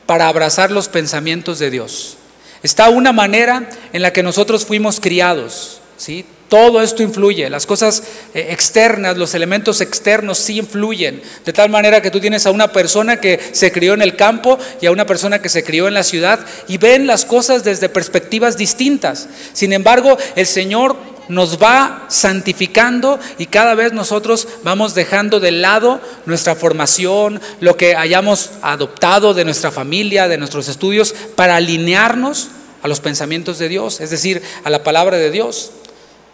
para 0.05 0.27
abrazar 0.27 0.71
los 0.71 0.87
pensamientos 0.87 1.59
de 1.59 1.69
Dios. 1.69 2.17
Está 2.63 2.89
una 2.89 3.11
manera 3.11 3.69
en 3.93 4.01
la 4.01 4.11
que 4.11 4.23
nosotros 4.23 4.65
fuimos 4.65 4.99
criados, 4.99 5.81
¿sí? 5.97 6.25
Todo 6.49 6.81
esto 6.81 7.01
influye, 7.01 7.49
las 7.49 7.65
cosas 7.65 8.03
eh, 8.33 8.47
externas, 8.49 9.15
los 9.15 9.33
elementos 9.35 9.79
externos 9.79 10.37
sí 10.37 10.57
influyen, 10.57 11.21
de 11.45 11.53
tal 11.53 11.69
manera 11.69 12.01
que 12.01 12.11
tú 12.11 12.19
tienes 12.19 12.45
a 12.45 12.51
una 12.51 12.73
persona 12.73 13.21
que 13.21 13.39
se 13.53 13.71
crió 13.71 13.93
en 13.93 14.01
el 14.01 14.17
campo 14.17 14.59
y 14.81 14.87
a 14.87 14.91
una 14.91 15.05
persona 15.05 15.41
que 15.41 15.47
se 15.47 15.63
crió 15.63 15.87
en 15.87 15.93
la 15.93 16.03
ciudad 16.03 16.41
y 16.67 16.77
ven 16.77 17.07
las 17.07 17.23
cosas 17.23 17.63
desde 17.63 17.87
perspectivas 17.87 18.57
distintas. 18.57 19.29
Sin 19.53 19.71
embargo, 19.71 20.17
el 20.35 20.45
Señor 20.45 20.97
nos 21.31 21.61
va 21.61 22.05
santificando 22.09 23.17
y 23.37 23.45
cada 23.45 23.73
vez 23.73 23.93
nosotros 23.93 24.49
vamos 24.63 24.93
dejando 24.93 25.39
de 25.39 25.51
lado 25.51 26.01
nuestra 26.25 26.55
formación, 26.55 27.39
lo 27.61 27.77
que 27.77 27.95
hayamos 27.95 28.51
adoptado 28.61 29.33
de 29.33 29.45
nuestra 29.45 29.71
familia, 29.71 30.27
de 30.27 30.37
nuestros 30.37 30.67
estudios, 30.67 31.15
para 31.35 31.55
alinearnos 31.55 32.49
a 32.83 32.89
los 32.89 32.99
pensamientos 32.99 33.59
de 33.59 33.69
Dios, 33.69 34.01
es 34.01 34.09
decir, 34.09 34.41
a 34.65 34.69
la 34.69 34.83
palabra 34.83 35.17
de 35.17 35.31
Dios. 35.31 35.71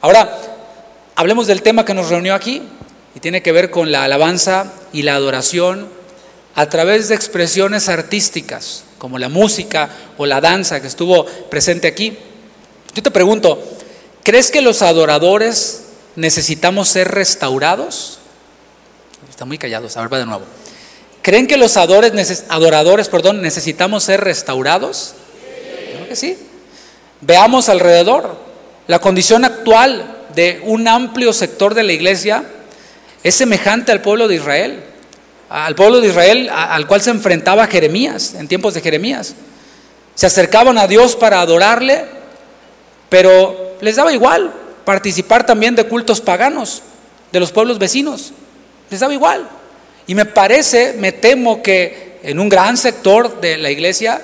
Ahora, 0.01 0.35
hablemos 1.15 1.45
del 1.45 1.61
tema 1.61 1.85
que 1.85 1.93
nos 1.93 2.09
reunió 2.09 2.33
aquí 2.33 2.63
y 3.13 3.19
tiene 3.19 3.43
que 3.43 3.51
ver 3.51 3.69
con 3.69 3.91
la 3.91 4.03
alabanza 4.03 4.73
y 4.93 5.03
la 5.03 5.13
adoración 5.13 5.89
a 6.55 6.69
través 6.69 7.07
de 7.09 7.15
expresiones 7.15 7.87
artísticas, 7.87 8.83
como 8.97 9.19
la 9.19 9.29
música 9.29 9.89
o 10.17 10.25
la 10.25 10.41
danza 10.41 10.81
que 10.81 10.87
estuvo 10.87 11.23
presente 11.51 11.87
aquí. 11.87 12.17
Yo 12.95 13.03
te 13.03 13.11
pregunto, 13.11 13.61
¿crees 14.27 14.51
que 14.51 14.59
los 14.59 14.81
adoradores 14.81 15.83
necesitamos 16.17 16.89
ser 16.89 17.07
restaurados? 17.07 18.19
Están 19.29 19.47
muy 19.47 19.57
callados, 19.57 19.95
a 19.95 20.01
ver, 20.01 20.11
va 20.11 20.19
de 20.19 20.25
nuevo. 20.25 20.43
¿Creen 21.21 21.47
que 21.47 21.55
los 21.55 21.77
adoradores, 21.77 22.43
adoradores 22.49 23.07
perdón, 23.07 23.41
necesitamos 23.41 24.03
ser 24.03 24.19
restaurados? 24.19 25.13
Creo 25.93 26.09
que 26.09 26.17
sí. 26.17 26.37
Veamos 27.21 27.69
alrededor. 27.69 28.37
La 28.87 28.99
condición 28.99 29.45
actual 29.45 30.17
de 30.35 30.59
un 30.65 30.89
amplio 30.89 31.31
sector 31.31 31.73
de 31.73 31.83
la 31.83 31.93
iglesia 31.93 32.43
es 33.23 33.33
semejante 33.33 33.93
al 33.93 34.01
pueblo 34.01 34.27
de 34.27 34.35
Israel, 34.35 34.83
al 35.47 35.73
pueblo 35.73 36.01
de 36.01 36.09
Israel 36.09 36.49
al 36.51 36.85
cual 36.85 37.01
se 37.01 37.11
enfrentaba 37.11 37.65
Jeremías 37.67 38.33
en 38.33 38.49
tiempos 38.49 38.73
de 38.73 38.81
Jeremías. 38.81 39.35
Se 40.15 40.25
acercaban 40.25 40.77
a 40.77 40.85
Dios 40.85 41.15
para 41.15 41.39
adorarle, 41.39 42.03
pero 43.07 43.66
les 43.81 43.95
daba 43.95 44.13
igual 44.13 44.53
participar 44.85 45.45
también 45.45 45.75
de 45.75 45.85
cultos 45.85 46.21
paganos 46.21 46.81
de 47.31 47.39
los 47.39 47.51
pueblos 47.51 47.77
vecinos. 47.77 48.33
Les 48.89 48.99
daba 48.99 49.13
igual. 49.13 49.47
Y 50.07 50.15
me 50.15 50.25
parece, 50.25 50.93
me 50.93 51.11
temo 51.11 51.61
que 51.61 52.19
en 52.23 52.39
un 52.39 52.49
gran 52.49 52.77
sector 52.77 53.41
de 53.41 53.57
la 53.57 53.69
iglesia 53.69 54.21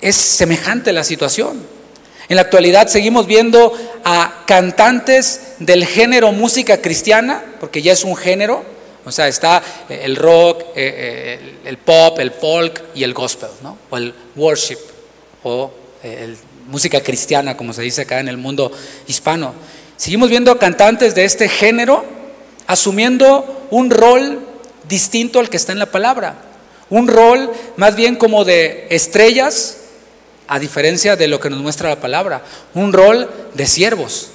es 0.00 0.16
semejante 0.16 0.92
la 0.92 1.04
situación. 1.04 1.62
En 2.28 2.36
la 2.36 2.42
actualidad 2.42 2.88
seguimos 2.88 3.26
viendo 3.26 3.72
a 4.04 4.44
cantantes 4.46 5.54
del 5.58 5.86
género 5.86 6.32
música 6.32 6.80
cristiana, 6.80 7.42
porque 7.60 7.82
ya 7.82 7.92
es 7.92 8.04
un 8.04 8.16
género, 8.16 8.64
o 9.04 9.10
sea, 9.10 9.28
está 9.28 9.62
eh, 9.88 10.02
el 10.04 10.16
rock, 10.16 10.60
eh, 10.60 10.74
eh, 10.76 11.54
el 11.64 11.78
pop, 11.78 12.18
el 12.20 12.30
folk 12.30 12.82
y 12.94 13.02
el 13.02 13.14
gospel, 13.14 13.50
¿no? 13.62 13.78
o 13.90 13.96
el 13.96 14.14
worship, 14.36 14.78
o 15.42 15.72
el 16.02 16.36
música 16.68 17.00
cristiana, 17.02 17.56
como 17.56 17.72
se 17.72 17.82
dice 17.82 18.02
acá 18.02 18.20
en 18.20 18.28
el 18.28 18.36
mundo 18.36 18.72
hispano. 19.06 19.54
Seguimos 19.96 20.30
viendo 20.30 20.58
cantantes 20.58 21.14
de 21.14 21.24
este 21.24 21.48
género 21.48 22.04
asumiendo 22.66 23.66
un 23.70 23.90
rol 23.90 24.40
distinto 24.88 25.40
al 25.40 25.48
que 25.48 25.56
está 25.56 25.72
en 25.72 25.78
la 25.78 25.90
palabra, 25.90 26.36
un 26.90 27.08
rol 27.08 27.50
más 27.76 27.96
bien 27.96 28.16
como 28.16 28.44
de 28.44 28.86
estrellas 28.90 29.78
a 30.48 30.58
diferencia 30.58 31.16
de 31.16 31.28
lo 31.28 31.40
que 31.40 31.50
nos 31.50 31.60
muestra 31.60 31.88
la 31.88 32.00
palabra, 32.00 32.42
un 32.74 32.92
rol 32.92 33.30
de 33.54 33.66
siervos. 33.66 34.28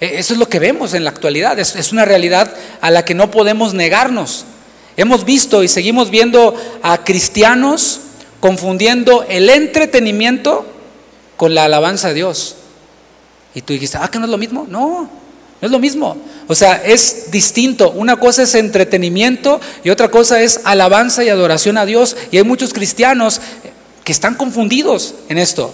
E, 0.00 0.18
eso 0.18 0.32
es 0.32 0.38
lo 0.38 0.48
que 0.48 0.58
vemos 0.58 0.94
en 0.94 1.04
la 1.04 1.10
actualidad, 1.10 1.58
es, 1.58 1.92
una 1.92 2.04
realidad 2.04 2.54
a 2.80 2.90
la 2.90 3.04
que 3.04 3.14
no 3.14 3.30
podemos 3.30 3.74
negarnos. 3.74 4.46
Hemos 4.96 5.24
visto 5.24 5.62
y 5.62 5.68
seguimos 5.68 6.10
viendo 6.10 6.54
a 6.82 7.04
cristianos 7.04 8.00
confundiendo 8.40 9.24
el 9.28 9.50
entretenimiento 9.50 10.66
con 11.40 11.54
la 11.54 11.64
alabanza 11.64 12.08
a 12.08 12.12
Dios. 12.12 12.54
Y 13.54 13.62
tú 13.62 13.72
dijiste, 13.72 13.96
ah, 13.98 14.10
que 14.10 14.18
no 14.18 14.26
es 14.26 14.30
lo 14.30 14.36
mismo. 14.36 14.66
No, 14.68 15.08
no 15.58 15.66
es 15.66 15.70
lo 15.70 15.78
mismo. 15.78 16.18
O 16.46 16.54
sea, 16.54 16.82
es 16.84 17.30
distinto. 17.30 17.92
Una 17.92 18.16
cosa 18.16 18.42
es 18.42 18.54
entretenimiento 18.54 19.58
y 19.82 19.88
otra 19.88 20.10
cosa 20.10 20.42
es 20.42 20.60
alabanza 20.64 21.24
y 21.24 21.30
adoración 21.30 21.78
a 21.78 21.86
Dios. 21.86 22.14
Y 22.30 22.36
hay 22.36 22.44
muchos 22.44 22.74
cristianos 22.74 23.40
que 24.04 24.12
están 24.12 24.34
confundidos 24.34 25.14
en 25.30 25.38
esto. 25.38 25.72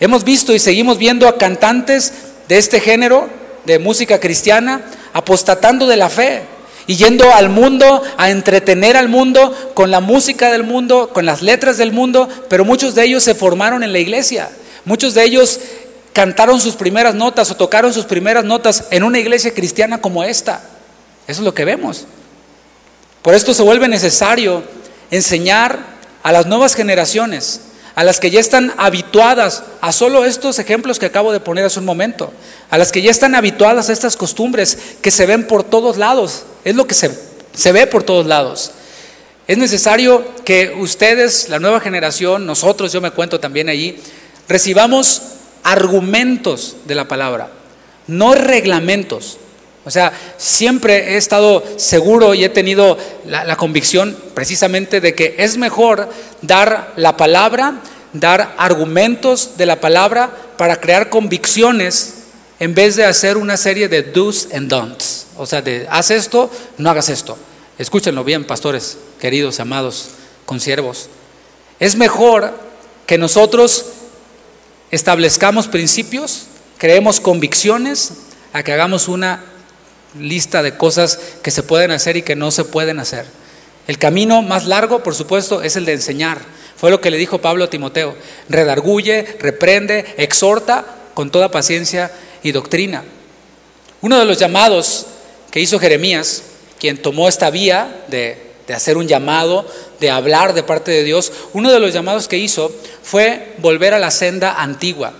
Hemos 0.00 0.24
visto 0.24 0.52
y 0.52 0.58
seguimos 0.58 0.98
viendo 0.98 1.28
a 1.28 1.38
cantantes 1.38 2.12
de 2.48 2.58
este 2.58 2.80
género, 2.80 3.28
de 3.64 3.78
música 3.78 4.18
cristiana, 4.18 4.86
apostatando 5.12 5.86
de 5.86 5.98
la 5.98 6.10
fe 6.10 6.42
y 6.88 6.96
yendo 6.96 7.32
al 7.32 7.48
mundo 7.48 8.02
a 8.16 8.30
entretener 8.30 8.96
al 8.96 9.08
mundo 9.08 9.70
con 9.74 9.92
la 9.92 10.00
música 10.00 10.50
del 10.50 10.64
mundo, 10.64 11.10
con 11.12 11.26
las 11.26 11.42
letras 11.42 11.78
del 11.78 11.92
mundo, 11.92 12.28
pero 12.48 12.64
muchos 12.64 12.96
de 12.96 13.04
ellos 13.04 13.22
se 13.22 13.36
formaron 13.36 13.84
en 13.84 13.92
la 13.92 14.00
iglesia. 14.00 14.50
Muchos 14.86 15.14
de 15.14 15.24
ellos 15.24 15.58
cantaron 16.12 16.60
sus 16.60 16.76
primeras 16.76 17.14
notas 17.14 17.50
o 17.50 17.56
tocaron 17.56 17.92
sus 17.92 18.04
primeras 18.04 18.44
notas 18.44 18.84
en 18.90 19.02
una 19.02 19.18
iglesia 19.18 19.52
cristiana 19.52 20.00
como 20.00 20.22
esta. 20.22 20.62
Eso 21.26 21.40
es 21.40 21.44
lo 21.44 21.52
que 21.52 21.64
vemos. 21.64 22.06
Por 23.20 23.34
esto 23.34 23.52
se 23.52 23.64
vuelve 23.64 23.88
necesario 23.88 24.62
enseñar 25.10 25.80
a 26.22 26.30
las 26.30 26.46
nuevas 26.46 26.76
generaciones, 26.76 27.62
a 27.96 28.04
las 28.04 28.20
que 28.20 28.30
ya 28.30 28.38
están 28.38 28.72
habituadas 28.78 29.64
a 29.80 29.90
solo 29.90 30.24
estos 30.24 30.60
ejemplos 30.60 31.00
que 31.00 31.06
acabo 31.06 31.32
de 31.32 31.40
poner 31.40 31.64
hace 31.64 31.80
un 31.80 31.84
momento, 31.84 32.32
a 32.70 32.78
las 32.78 32.92
que 32.92 33.02
ya 33.02 33.10
están 33.10 33.34
habituadas 33.34 33.88
a 33.88 33.92
estas 33.92 34.16
costumbres 34.16 34.78
que 35.02 35.10
se 35.10 35.26
ven 35.26 35.48
por 35.48 35.64
todos 35.64 35.96
lados, 35.96 36.44
es 36.64 36.76
lo 36.76 36.86
que 36.86 36.94
se, 36.94 37.10
se 37.52 37.72
ve 37.72 37.88
por 37.88 38.04
todos 38.04 38.24
lados. 38.26 38.70
Es 39.48 39.58
necesario 39.58 40.24
que 40.44 40.76
ustedes, 40.78 41.48
la 41.48 41.58
nueva 41.58 41.80
generación, 41.80 42.46
nosotros, 42.46 42.92
yo 42.92 43.00
me 43.00 43.10
cuento 43.10 43.40
también 43.40 43.68
allí, 43.68 44.00
recibamos 44.48 45.22
argumentos 45.62 46.76
de 46.84 46.94
la 46.94 47.08
palabra, 47.08 47.50
no 48.06 48.34
reglamentos. 48.34 49.38
O 49.84 49.90
sea, 49.90 50.12
siempre 50.36 51.14
he 51.14 51.16
estado 51.16 51.62
seguro 51.76 52.34
y 52.34 52.44
he 52.44 52.48
tenido 52.48 52.98
la, 53.24 53.56
convicción 53.56 54.16
precisamente 54.34 55.00
de 55.00 55.14
que 55.14 55.36
es 55.38 55.56
mejor 55.58 56.08
dar 56.42 56.92
la 56.96 57.16
palabra, 57.16 57.80
dar 58.12 58.54
argumentos 58.58 59.56
de 59.56 59.66
la 59.66 59.80
palabra 59.80 60.30
para 60.56 60.80
crear 60.80 61.08
convicciones 61.08 62.14
en 62.58 62.74
vez 62.74 62.96
de 62.96 63.04
hacer 63.04 63.36
una 63.36 63.56
serie 63.56 63.88
de 63.88 64.02
do's 64.02 64.48
and 64.52 64.68
don'ts. 64.68 65.26
O 65.36 65.46
sea, 65.46 65.62
de 65.62 65.86
haz 65.88 66.10
esto, 66.10 66.50
no 66.78 66.90
hagas 66.90 67.08
esto. 67.08 67.38
Escúchenlo 67.78 68.24
bien, 68.24 68.44
pastores, 68.44 68.98
queridos, 69.20 69.60
amados, 69.60 70.08
consiervos. 70.46 71.08
Es 71.78 71.94
mejor 71.94 72.54
que 73.06 73.18
nosotros 73.18 73.84
establezcamos 74.96 75.68
principios, 75.68 76.46
creemos 76.78 77.20
convicciones, 77.20 78.12
a 78.52 78.62
que 78.62 78.72
hagamos 78.72 79.06
una 79.06 79.44
lista 80.18 80.62
de 80.62 80.76
cosas 80.76 81.18
que 81.42 81.50
se 81.50 81.62
pueden 81.62 81.90
hacer 81.90 82.16
y 82.16 82.22
que 82.22 82.34
no 82.34 82.50
se 82.50 82.64
pueden 82.64 82.98
hacer. 82.98 83.26
El 83.86 83.98
camino 83.98 84.40
más 84.42 84.66
largo, 84.66 85.02
por 85.02 85.14
supuesto, 85.14 85.62
es 85.62 85.76
el 85.76 85.84
de 85.84 85.92
enseñar. 85.92 86.40
Fue 86.76 86.90
lo 86.90 87.00
que 87.00 87.10
le 87.10 87.18
dijo 87.18 87.40
Pablo 87.40 87.64
a 87.64 87.70
Timoteo. 87.70 88.16
Redarguye, 88.48 89.36
reprende, 89.38 90.14
exhorta 90.16 90.86
con 91.14 91.30
toda 91.30 91.50
paciencia 91.50 92.10
y 92.42 92.52
doctrina. 92.52 93.04
Uno 94.00 94.18
de 94.18 94.24
los 94.24 94.38
llamados 94.38 95.06
que 95.50 95.60
hizo 95.60 95.78
Jeremías, 95.78 96.42
quien 96.80 97.00
tomó 97.00 97.28
esta 97.28 97.50
vía 97.50 98.04
de, 98.08 98.42
de 98.66 98.74
hacer 98.74 98.96
un 98.96 99.06
llamado, 99.06 99.66
de 100.00 100.10
hablar 100.10 100.54
de 100.54 100.62
parte 100.62 100.90
de 100.90 101.04
Dios, 101.04 101.32
uno 101.52 101.72
de 101.72 101.80
los 101.80 101.92
llamados 101.92 102.28
que 102.28 102.38
hizo 102.38 102.70
fue 103.02 103.54
volver 103.58 103.94
a 103.94 103.98
la 103.98 104.10
senda 104.10 104.60
antigua. 104.60 105.12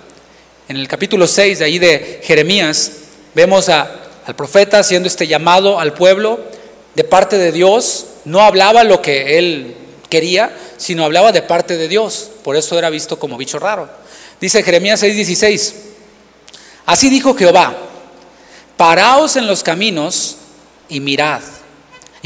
En 0.69 0.77
el 0.77 0.89
capítulo 0.89 1.27
6 1.27 1.61
de 1.61 1.65
ahí 1.65 1.79
de 1.79 2.21
Jeremías 2.25 2.93
vemos 3.35 3.69
al 3.69 4.35
profeta 4.37 4.79
haciendo 4.79 5.09
este 5.09 5.27
llamado 5.27 5.79
al 5.79 5.93
pueblo 5.93 6.41
de 6.97 7.05
parte 7.05 7.37
de 7.39 7.53
Dios, 7.53 8.07
no 8.25 8.41
hablaba 8.41 8.83
lo 8.83 9.03
que 9.03 9.39
él 9.39 9.77
quería, 10.09 10.51
sino 10.79 11.05
hablaba 11.05 11.31
de 11.31 11.43
parte 11.43 11.77
de 11.77 11.89
Dios. 11.89 12.31
Por 12.43 12.57
eso 12.57 12.79
era 12.79 12.89
visto 12.91 13.19
como 13.19 13.37
bicho 13.37 13.59
raro. 13.59 13.89
Dice 14.41 14.63
Jeremías 14.63 15.03
6:16, 15.03 15.75
así 16.87 17.11
dijo 17.11 17.35
Jehová, 17.35 17.77
paraos 18.77 19.37
en 19.37 19.47
los 19.47 19.63
caminos 19.63 20.37
y 20.89 21.01
mirad, 21.01 21.43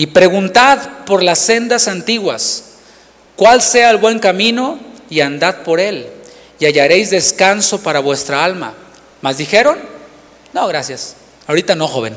y 0.01 0.07
preguntad 0.07 0.79
por 1.05 1.23
las 1.23 1.39
sendas 1.41 1.87
antiguas, 1.87 2.65
cuál 3.37 3.61
sea 3.61 3.91
el 3.91 3.99
buen 3.99 4.19
camino 4.19 4.79
y 5.11 5.21
andad 5.21 5.57
por 5.57 5.79
él, 5.79 6.07
y 6.59 6.65
hallaréis 6.65 7.11
descanso 7.11 7.83
para 7.83 8.01
vuestra 8.01 8.43
alma. 8.43 8.73
¿Más 9.21 9.37
dijeron? 9.37 9.79
No, 10.55 10.67
gracias. 10.69 11.17
Ahorita 11.47 11.75
no, 11.75 11.87
joven. 11.87 12.17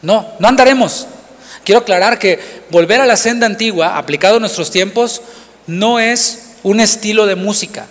No, 0.00 0.28
no 0.38 0.48
andaremos. 0.48 1.06
Quiero 1.62 1.82
aclarar 1.82 2.18
que 2.18 2.40
volver 2.70 3.02
a 3.02 3.06
la 3.06 3.18
senda 3.18 3.44
antigua, 3.44 3.98
aplicado 3.98 4.38
a 4.38 4.40
nuestros 4.40 4.70
tiempos, 4.70 5.20
no 5.66 6.00
es 6.00 6.52
un 6.62 6.80
estilo 6.80 7.26
de 7.26 7.34
música. 7.34 7.84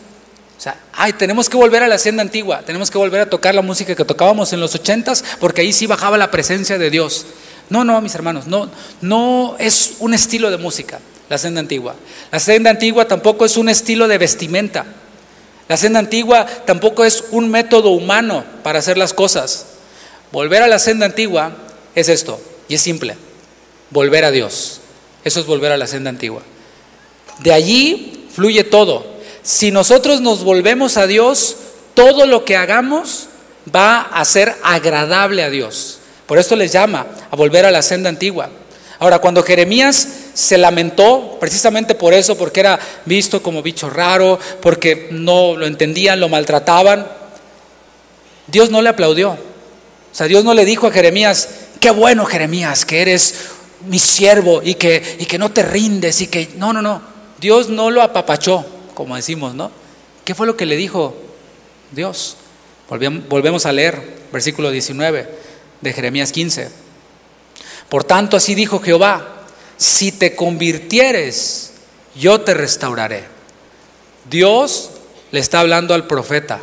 O 0.57 0.61
sea, 0.61 0.79
ay, 0.93 1.13
tenemos 1.13 1.49
que 1.49 1.57
volver 1.57 1.83
a 1.83 1.87
la 1.87 1.99
senda 1.99 2.23
antigua, 2.23 2.63
tenemos 2.65 2.89
que 2.89 2.97
volver 2.97 3.21
a 3.21 3.29
tocar 3.29 3.53
la 3.53 3.61
música 3.61 3.95
que 3.95 4.05
tocábamos 4.05 4.53
en 4.53 4.59
los 4.59 4.73
ochentas, 4.73 5.23
porque 5.39 5.61
ahí 5.61 5.71
sí 5.71 5.85
bajaba 5.85 6.17
la 6.17 6.31
presencia 6.31 6.79
de 6.79 6.89
Dios. 6.89 7.27
No, 7.69 7.83
no, 7.83 8.01
mis 8.01 8.15
hermanos, 8.15 8.47
no, 8.47 8.69
no 9.01 9.55
es 9.59 9.95
un 9.99 10.13
estilo 10.15 10.49
de 10.49 10.57
música, 10.57 10.99
la 11.29 11.37
senda 11.37 11.59
antigua. 11.59 11.95
La 12.31 12.39
senda 12.39 12.71
antigua 12.71 13.07
tampoco 13.07 13.45
es 13.45 13.55
un 13.57 13.69
estilo 13.69 14.07
de 14.07 14.17
vestimenta. 14.17 14.85
La 15.67 15.77
senda 15.77 15.99
antigua 15.99 16.45
tampoco 16.65 17.03
es 17.03 17.25
un 17.31 17.49
método 17.49 17.89
humano 17.91 18.43
para 18.63 18.79
hacer 18.79 18.97
las 18.97 19.13
cosas. 19.13 19.67
Volver 20.31 20.63
a 20.63 20.67
la 20.67 20.79
senda 20.79 21.05
antigua 21.05 21.51
es 21.93 22.09
esto, 22.09 22.41
y 22.67 22.75
es 22.75 22.81
simple, 22.81 23.15
volver 23.91 24.25
a 24.25 24.31
Dios. 24.31 24.81
Eso 25.23 25.39
es 25.39 25.45
volver 25.45 25.71
a 25.71 25.77
la 25.77 25.87
senda 25.87 26.09
antigua. 26.09 26.41
De 27.39 27.53
allí 27.53 28.27
fluye 28.31 28.63
todo. 28.63 29.16
Si 29.47 29.71
nosotros 29.71 30.19
nos 30.19 30.43
volvemos 30.43 30.97
a 30.97 31.07
Dios, 31.07 31.55
todo 31.93 32.25
lo 32.25 32.43
que 32.43 32.57
hagamos 32.57 33.29
va 33.73 34.01
a 34.01 34.25
ser 34.25 34.53
agradable 34.61 35.41
a 35.41 35.49
Dios. 35.49 35.99
Por 36.25 36.37
esto 36.37 36.57
les 36.57 36.73
llama 36.73 37.07
a 37.31 37.35
volver 37.37 37.63
a 37.63 37.71
la 37.71 37.81
senda 37.81 38.09
antigua. 38.09 38.49
Ahora, 38.99 39.19
cuando 39.19 39.43
Jeremías 39.43 40.05
se 40.33 40.57
lamentó, 40.57 41.37
precisamente 41.39 41.95
por 41.95 42.13
eso, 42.13 42.37
porque 42.37 42.59
era 42.59 42.77
visto 43.05 43.41
como 43.41 43.61
bicho 43.61 43.89
raro, 43.89 44.37
porque 44.61 45.07
no 45.11 45.55
lo 45.55 45.65
entendían, 45.65 46.19
lo 46.19 46.27
maltrataban, 46.27 47.07
Dios 48.47 48.69
no 48.69 48.81
le 48.81 48.89
aplaudió. 48.89 49.29
O 49.29 49.37
sea, 50.11 50.27
Dios 50.27 50.43
no 50.43 50.53
le 50.53 50.65
dijo 50.65 50.87
a 50.87 50.91
Jeremías, 50.91 51.47
qué 51.79 51.91
bueno 51.91 52.25
Jeremías, 52.25 52.83
que 52.83 53.01
eres 53.01 53.35
mi 53.87 53.97
siervo 53.97 54.61
y 54.61 54.73
que, 54.73 55.15
y 55.19 55.25
que 55.25 55.37
no 55.37 55.53
te 55.53 55.63
rindes 55.63 56.19
y 56.19 56.27
que... 56.27 56.49
No, 56.57 56.73
no, 56.73 56.81
no. 56.81 57.01
Dios 57.39 57.69
no 57.69 57.91
lo 57.91 58.01
apapachó, 58.01 58.65
como 58.97 59.15
decimos, 59.15 59.53
¿no? 59.53 59.69
¿Qué 60.25 60.33
fue 60.33 60.47
lo 60.47 60.57
que 60.57 60.65
le 60.65 60.75
dijo 60.75 61.15
Dios? 61.91 62.35
Volvemos 62.89 63.67
a 63.67 63.71
leer 63.71 64.01
versículo 64.33 64.71
19 64.71 65.29
de 65.81 65.93
Jeremías 65.93 66.31
15. 66.31 66.71
Por 67.89 68.05
tanto, 68.05 68.37
así 68.37 68.55
dijo 68.55 68.79
Jehová, 68.79 69.43
si 69.77 70.11
te 70.11 70.35
convirtieres, 70.35 71.73
yo 72.15 72.41
te 72.41 72.55
restauraré. 72.55 73.25
Dios 74.27 74.89
le 75.29 75.41
está 75.41 75.59
hablando 75.59 75.93
al 75.93 76.07
profeta 76.07 76.59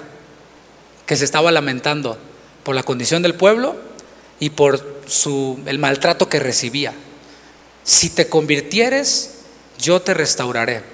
que 1.06 1.14
se 1.14 1.24
estaba 1.24 1.52
lamentando 1.52 2.18
por 2.64 2.74
la 2.74 2.82
condición 2.82 3.22
del 3.22 3.36
pueblo 3.36 3.76
y 4.40 4.50
por 4.50 5.02
su, 5.06 5.60
el 5.66 5.78
maltrato 5.78 6.28
que 6.28 6.40
recibía. 6.40 6.94
Si 7.84 8.10
te 8.10 8.28
convirtieres, 8.28 9.34
yo 9.78 10.02
te 10.02 10.14
restauraré. 10.14 10.93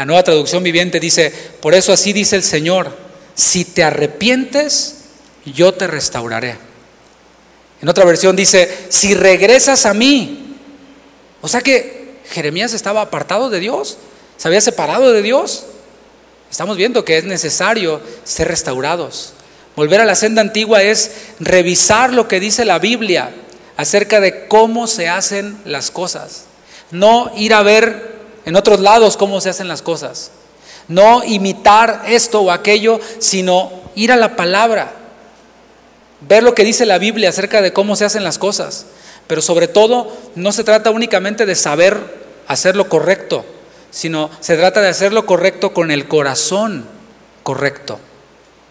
La 0.00 0.06
nueva 0.06 0.22
traducción 0.22 0.62
viviente 0.62 0.98
dice, 0.98 1.30
por 1.60 1.74
eso 1.74 1.92
así 1.92 2.14
dice 2.14 2.34
el 2.34 2.42
Señor, 2.42 2.96
si 3.34 3.66
te 3.66 3.84
arrepientes, 3.84 4.94
yo 5.44 5.74
te 5.74 5.86
restauraré. 5.86 6.56
En 7.82 7.86
otra 7.90 8.06
versión 8.06 8.34
dice, 8.34 8.86
si 8.88 9.12
regresas 9.12 9.84
a 9.84 9.92
mí. 9.92 10.56
O 11.42 11.48
sea 11.48 11.60
que 11.60 12.14
Jeremías 12.30 12.72
estaba 12.72 13.02
apartado 13.02 13.50
de 13.50 13.60
Dios, 13.60 13.98
se 14.38 14.48
había 14.48 14.62
separado 14.62 15.12
de 15.12 15.20
Dios. 15.20 15.66
Estamos 16.50 16.78
viendo 16.78 17.04
que 17.04 17.18
es 17.18 17.24
necesario 17.24 18.00
ser 18.24 18.48
restaurados. 18.48 19.34
Volver 19.76 20.00
a 20.00 20.06
la 20.06 20.14
senda 20.14 20.40
antigua 20.40 20.82
es 20.82 21.10
revisar 21.40 22.14
lo 22.14 22.26
que 22.26 22.40
dice 22.40 22.64
la 22.64 22.78
Biblia 22.78 23.34
acerca 23.76 24.18
de 24.20 24.48
cómo 24.48 24.86
se 24.86 25.10
hacen 25.10 25.60
las 25.66 25.90
cosas. 25.90 26.44
No 26.90 27.30
ir 27.36 27.52
a 27.52 27.62
ver 27.62 28.19
en 28.44 28.56
otros 28.56 28.80
lados 28.80 29.16
cómo 29.16 29.40
se 29.40 29.50
hacen 29.50 29.68
las 29.68 29.82
cosas. 29.82 30.30
No 30.88 31.22
imitar 31.24 32.02
esto 32.06 32.40
o 32.40 32.50
aquello, 32.50 33.00
sino 33.18 33.70
ir 33.94 34.12
a 34.12 34.16
la 34.16 34.36
palabra. 34.36 34.92
Ver 36.20 36.42
lo 36.42 36.54
que 36.54 36.64
dice 36.64 36.86
la 36.86 36.98
Biblia 36.98 37.28
acerca 37.28 37.62
de 37.62 37.72
cómo 37.72 37.96
se 37.96 38.04
hacen 38.04 38.24
las 38.24 38.38
cosas. 38.38 38.86
Pero 39.26 39.42
sobre 39.42 39.68
todo, 39.68 40.16
no 40.34 40.52
se 40.52 40.64
trata 40.64 40.90
únicamente 40.90 41.46
de 41.46 41.54
saber 41.54 42.20
hacer 42.48 42.74
lo 42.74 42.88
correcto, 42.88 43.44
sino 43.90 44.30
se 44.40 44.56
trata 44.56 44.80
de 44.80 44.88
hacer 44.88 45.12
lo 45.12 45.26
correcto 45.26 45.72
con 45.72 45.90
el 45.90 46.08
corazón 46.08 46.84
correcto. 47.42 48.00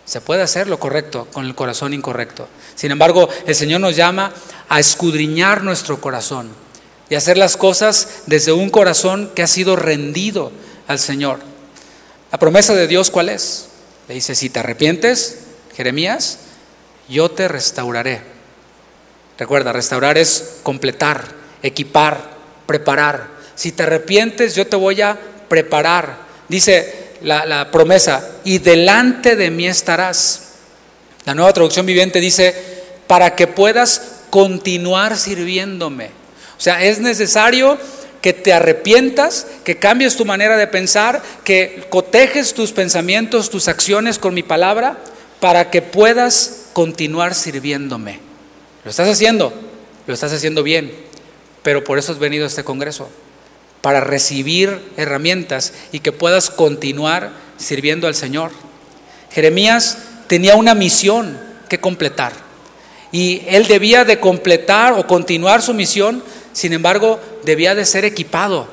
Se 0.03 0.21
puede 0.21 0.41
hacer 0.41 0.67
lo 0.67 0.79
correcto 0.79 1.27
con 1.31 1.45
el 1.45 1.55
corazón 1.55 1.93
incorrecto. 1.93 2.47
Sin 2.75 2.91
embargo, 2.91 3.29
el 3.45 3.55
Señor 3.55 3.79
nos 3.79 3.95
llama 3.95 4.33
a 4.67 4.79
escudriñar 4.79 5.63
nuestro 5.63 6.01
corazón 6.01 6.49
y 7.09 7.15
hacer 7.15 7.37
las 7.37 7.57
cosas 7.57 8.07
desde 8.27 8.51
un 8.51 8.69
corazón 8.69 9.31
que 9.35 9.43
ha 9.43 9.47
sido 9.47 9.75
rendido 9.75 10.51
al 10.87 10.99
Señor. 10.99 11.39
La 12.31 12.37
promesa 12.37 12.75
de 12.75 12.87
Dios, 12.87 13.09
¿cuál 13.09 13.29
es? 13.29 13.67
Le 14.07 14.15
dice, 14.15 14.35
si 14.35 14.49
te 14.49 14.59
arrepientes, 14.59 15.39
Jeremías, 15.75 16.39
yo 17.07 17.29
te 17.31 17.47
restauraré. 17.47 18.21
Recuerda, 19.37 19.71
restaurar 19.71 20.17
es 20.17 20.57
completar, 20.63 21.23
equipar, 21.63 22.37
preparar. 22.65 23.27
Si 23.55 23.71
te 23.71 23.83
arrepientes, 23.83 24.53
yo 24.53 24.67
te 24.67 24.75
voy 24.75 25.01
a 25.01 25.17
preparar. 25.47 26.17
Dice, 26.47 27.13
la, 27.21 27.71
promesa, 27.71 28.29
y 28.43 28.59
delante 28.59 29.35
de 29.35 29.49
mí 29.49 29.67
estarás. 29.67 30.49
La 31.25 31.33
nueva 31.33 31.53
traducción 31.53 31.85
viviente 31.85 32.19
dice, 32.19 32.55
para 33.07 33.35
que 33.35 33.47
puedas 33.47 34.01
continuar 34.29 35.17
sirviéndome. 35.17 36.18
O 36.59 36.61
sea, 36.61 36.83
es 36.83 36.99
necesario 36.99 37.77
que 38.21 38.33
te 38.33 38.51
arrepientas, 38.51 39.47
que 39.63 39.77
cambies 39.77 40.17
tu 40.17 40.25
manera 40.25 40.57
de 40.57 40.67
pensar, 40.67 41.23
que 41.45 41.85
cotejes 41.89 42.53
tus 42.53 42.73
pensamientos, 42.73 43.49
tus 43.49 43.69
acciones 43.69 44.19
con 44.19 44.33
mi 44.33 44.43
palabra, 44.43 44.97
para 45.39 45.71
que 45.71 45.81
puedas 45.81 46.65
continuar 46.73 47.33
sirviéndome. 47.33 48.19
Lo 48.83 48.91
estás 48.91 49.07
haciendo, 49.07 49.53
lo 50.05 50.13
estás 50.13 50.33
haciendo 50.33 50.61
bien, 50.61 50.93
pero 51.63 51.85
por 51.85 51.97
eso 51.97 52.11
has 52.11 52.19
venido 52.19 52.43
a 52.43 52.47
este 52.47 52.65
Congreso 52.65 53.09
para 53.81 54.01
recibir 54.01 54.81
herramientas 54.97 55.71
y 55.93 55.99
que 55.99 56.11
puedas 56.11 56.49
continuar 56.49 57.31
sirviendo 57.57 58.05
al 58.07 58.15
Señor. 58.15 58.51
Jeremías 59.31 59.97
tenía 60.27 60.55
una 60.55 60.75
misión 60.75 61.39
que 61.69 61.79
completar 61.79 62.33
y 63.11 63.43
él 63.47 63.67
debía 63.67 64.05
de 64.05 64.19
completar 64.19 64.93
o 64.93 65.07
continuar 65.07 65.61
su 65.61 65.73
misión, 65.73 66.23
sin 66.53 66.73
embargo, 66.73 67.19
debía 67.43 67.75
de 67.75 67.85
ser 67.85 68.05
equipado, 68.05 68.67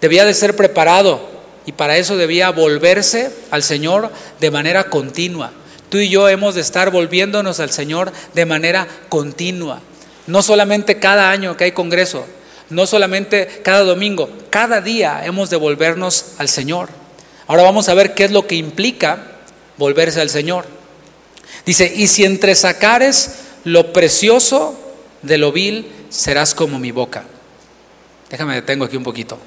debía 0.00 0.24
de 0.24 0.34
ser 0.34 0.56
preparado 0.56 1.28
y 1.66 1.72
para 1.72 1.96
eso 1.96 2.16
debía 2.16 2.50
volverse 2.50 3.30
al 3.50 3.62
Señor 3.62 4.10
de 4.40 4.50
manera 4.50 4.84
continua. 4.90 5.52
Tú 5.88 5.98
y 5.98 6.08
yo 6.08 6.28
hemos 6.28 6.54
de 6.54 6.60
estar 6.60 6.90
volviéndonos 6.90 7.60
al 7.60 7.70
Señor 7.70 8.12
de 8.34 8.46
manera 8.46 8.86
continua, 9.08 9.80
no 10.26 10.42
solamente 10.42 10.98
cada 10.98 11.30
año 11.30 11.56
que 11.56 11.64
hay 11.64 11.72
congreso, 11.72 12.26
no 12.70 12.86
solamente 12.86 13.60
cada 13.64 13.82
domingo, 13.82 14.30
cada 14.50 14.80
día 14.80 15.22
hemos 15.24 15.50
de 15.50 15.56
volvernos 15.56 16.26
al 16.38 16.48
Señor. 16.48 16.88
Ahora 17.48 17.64
vamos 17.64 17.88
a 17.88 17.94
ver 17.94 18.14
qué 18.14 18.24
es 18.24 18.30
lo 18.30 18.46
que 18.46 18.54
implica 18.54 19.26
volverse 19.76 20.20
al 20.20 20.30
Señor. 20.30 20.66
Dice, 21.66 21.92
y 21.94 22.06
si 22.06 22.24
entresacares 22.24 23.32
lo 23.64 23.92
precioso 23.92 24.78
de 25.22 25.38
lo 25.38 25.50
vil, 25.52 25.90
serás 26.10 26.54
como 26.54 26.78
mi 26.78 26.90
boca. 26.90 27.24
Déjame 28.28 28.56
detengo 28.56 28.84
aquí 28.84 28.96
un 28.96 29.02
poquito. 29.02 29.38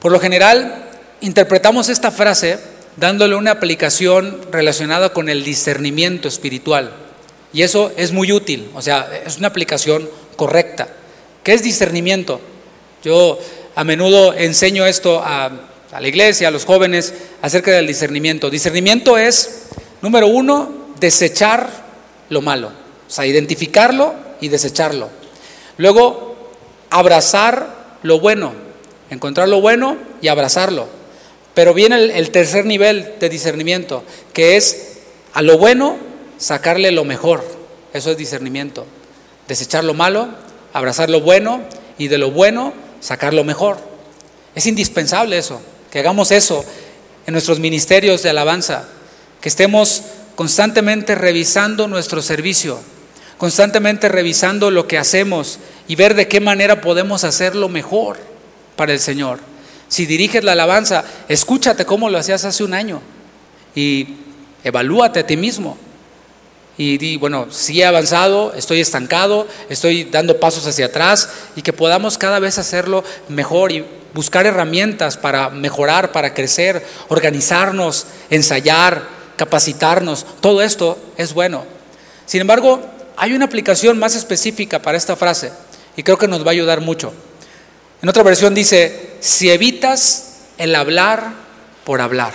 Por 0.00 0.12
lo 0.12 0.20
general, 0.20 0.84
interpretamos 1.20 1.88
esta 1.88 2.10
frase 2.12 2.58
dándole 2.96 3.34
una 3.34 3.50
aplicación 3.50 4.40
relacionada 4.50 5.12
con 5.12 5.28
el 5.28 5.44
discernimiento 5.44 6.28
espiritual. 6.28 6.92
Y 7.52 7.62
eso 7.62 7.92
es 7.96 8.12
muy 8.12 8.32
útil, 8.32 8.70
o 8.74 8.82
sea, 8.82 9.08
es 9.24 9.38
una 9.38 9.48
aplicación 9.48 10.08
correcta. 10.36 10.88
¿Qué 11.42 11.54
es 11.54 11.62
discernimiento? 11.62 12.40
Yo 13.02 13.38
a 13.74 13.84
menudo 13.84 14.34
enseño 14.34 14.86
esto 14.86 15.22
a, 15.24 15.50
la 15.98 16.08
iglesia, 16.08 16.48
a 16.48 16.50
los 16.50 16.64
jóvenes, 16.64 17.14
acerca 17.40 17.70
del 17.70 17.86
discernimiento. 17.86 18.50
Discernimiento 18.50 19.16
es, 19.16 19.68
número 20.02 20.26
uno, 20.26 20.88
desechar 21.00 21.70
lo 22.28 22.42
malo, 22.42 22.68
o 22.68 23.10
sea, 23.10 23.24
identificarlo 23.26 24.14
y 24.40 24.48
desecharlo. 24.48 25.08
Luego, 25.78 26.36
abrazar 26.90 27.98
lo 28.02 28.20
bueno, 28.20 28.52
encontrar 29.10 29.48
lo 29.48 29.60
bueno 29.60 29.96
y 30.20 30.28
abrazarlo. 30.28 30.88
Pero 31.54 31.74
viene 31.74 31.96
el 31.96 32.30
tercer 32.30 32.66
nivel 32.66 33.14
de 33.18 33.28
discernimiento, 33.28 34.04
que 34.32 34.56
es 34.56 34.98
a 35.32 35.42
lo 35.42 35.58
bueno 35.58 35.96
sacarle 36.38 36.90
lo 36.90 37.04
mejor. 37.04 37.44
Eso 37.92 38.10
es 38.10 38.16
discernimiento. 38.16 38.84
Desechar 39.48 39.84
lo 39.84 39.94
malo 39.94 40.28
abrazar 40.76 41.08
lo 41.08 41.22
bueno 41.22 41.62
y 41.96 42.08
de 42.08 42.18
lo 42.18 42.30
bueno 42.30 42.74
sacar 43.00 43.32
lo 43.32 43.44
mejor. 43.44 43.78
Es 44.54 44.66
indispensable 44.66 45.38
eso. 45.38 45.60
que 45.90 46.00
hagamos 46.00 46.30
eso 46.30 46.62
en 47.26 47.32
nuestros 47.32 47.58
ministerios 47.58 48.22
de 48.22 48.28
alabanza, 48.28 48.86
que 49.40 49.48
estemos 49.48 50.02
constantemente 50.34 51.14
revisando 51.14 51.88
nuestro 51.88 52.20
servicio, 52.20 52.78
constantemente 53.38 54.08
revisando 54.08 54.70
lo 54.70 54.86
que 54.86 54.98
hacemos 54.98 55.58
y 55.88 55.96
ver 55.96 56.14
de 56.14 56.28
qué 56.28 56.40
manera 56.40 56.80
podemos 56.80 57.24
hacerlo 57.24 57.68
mejor 57.68 58.18
para 58.76 58.92
el 58.92 59.00
Señor. 59.00 59.40
Si 59.88 60.06
diriges 60.06 60.42
la 60.44 60.52
alabanza, 60.52 61.04
escúchate 61.28 61.84
cómo 61.84 62.08
lo 62.10 62.18
hacías 62.18 62.44
hace 62.44 62.64
un 62.64 62.74
año 62.74 63.00
y 63.74 64.16
evalúate 64.64 65.20
a 65.20 65.26
ti 65.26 65.36
mismo. 65.36 65.78
Y 66.78 66.98
di, 66.98 67.16
bueno, 67.16 67.46
si 67.50 67.80
he 67.80 67.86
avanzado, 67.86 68.52
estoy 68.54 68.80
estancado, 68.80 69.46
estoy 69.70 70.04
dando 70.04 70.40
pasos 70.40 70.66
hacia 70.66 70.86
atrás 70.86 71.30
y 71.54 71.62
que 71.62 71.72
podamos 71.72 72.18
cada 72.18 72.38
vez 72.38 72.58
hacerlo 72.58 73.02
mejor 73.28 73.72
y 73.72 73.84
buscar 74.12 74.44
herramientas 74.46 75.16
para 75.16 75.50
mejorar, 75.50 76.12
para 76.12 76.34
crecer, 76.34 76.84
organizarnos, 77.08 78.06
ensayar, 78.28 79.06
capacitarnos. 79.36 80.26
Todo 80.40 80.62
esto 80.62 80.98
es 81.16 81.32
bueno. 81.32 81.64
Sin 82.26 82.40
embargo, 82.40 82.82
hay 83.16 83.32
una 83.32 83.46
aplicación 83.46 83.98
más 83.98 84.14
específica 84.14 84.80
para 84.80 84.98
esta 84.98 85.16
frase 85.16 85.52
y 85.96 86.02
creo 86.02 86.18
que 86.18 86.28
nos 86.28 86.44
va 86.44 86.48
a 86.48 86.52
ayudar 86.52 86.80
mucho. 86.80 87.12
En 88.02 88.08
otra 88.08 88.22
versión 88.22 88.54
dice, 88.54 89.10
si 89.20 89.50
evitas 89.50 90.42
el 90.58 90.74
hablar 90.74 91.32
por 91.84 92.00
hablar. 92.00 92.34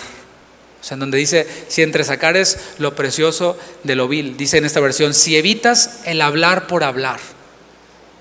O 0.82 0.84
sea, 0.84 0.96
en 0.96 1.02
donde 1.02 1.20
dice, 1.20 1.46
si 1.67 1.84
entre 1.84 2.04
sacares 2.04 2.58
lo 2.80 2.96
precioso 2.96 3.58
de 3.84 3.96
lo 3.96 4.08
vil. 4.08 4.36
Dice 4.36 4.58
en 4.58 4.65
esta 4.65 4.80
versión, 4.80 5.13
si 5.13 5.38
evitas 5.38 6.00
el 6.06 6.22
hablar 6.22 6.65
por 6.65 6.84
hablar. 6.84 7.20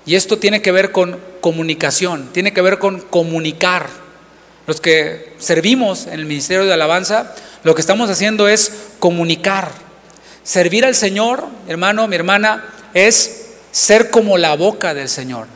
Y 0.05 0.15
esto 0.15 0.37
tiene 0.37 0.61
que 0.61 0.71
ver 0.71 0.91
con 0.91 1.19
comunicación, 1.41 2.29
tiene 2.31 2.53
que 2.53 2.61
ver 2.61 2.77
con 2.77 3.01
comunicar. 3.01 3.87
Los 4.67 4.79
que 4.79 5.33
servimos 5.39 6.05
en 6.05 6.13
el 6.13 6.25
Ministerio 6.25 6.65
de 6.65 6.73
Alabanza, 6.73 7.33
lo 7.63 7.73
que 7.73 7.81
estamos 7.81 8.09
haciendo 8.09 8.47
es 8.47 8.71
comunicar. 8.99 9.71
Servir 10.43 10.85
al 10.85 10.95
Señor, 10.95 11.45
hermano, 11.67 12.07
mi 12.07 12.15
hermana, 12.15 12.65
es 12.93 13.49
ser 13.71 14.09
como 14.09 14.37
la 14.37 14.55
boca 14.55 14.93
del 14.93 15.07
Señor. 15.07 15.47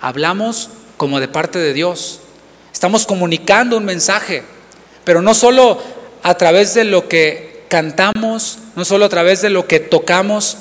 Hablamos 0.00 0.70
como 0.96 1.20
de 1.20 1.28
parte 1.28 1.58
de 1.58 1.72
Dios. 1.72 2.20
Estamos 2.72 3.06
comunicando 3.06 3.76
un 3.76 3.84
mensaje, 3.84 4.44
pero 5.04 5.20
no 5.20 5.34
solo 5.34 5.82
a 6.22 6.34
través 6.34 6.74
de 6.74 6.84
lo 6.84 7.08
que 7.08 7.64
cantamos, 7.68 8.58
no 8.76 8.84
solo 8.84 9.04
a 9.04 9.08
través 9.08 9.42
de 9.42 9.50
lo 9.50 9.66
que 9.66 9.80
tocamos, 9.80 10.56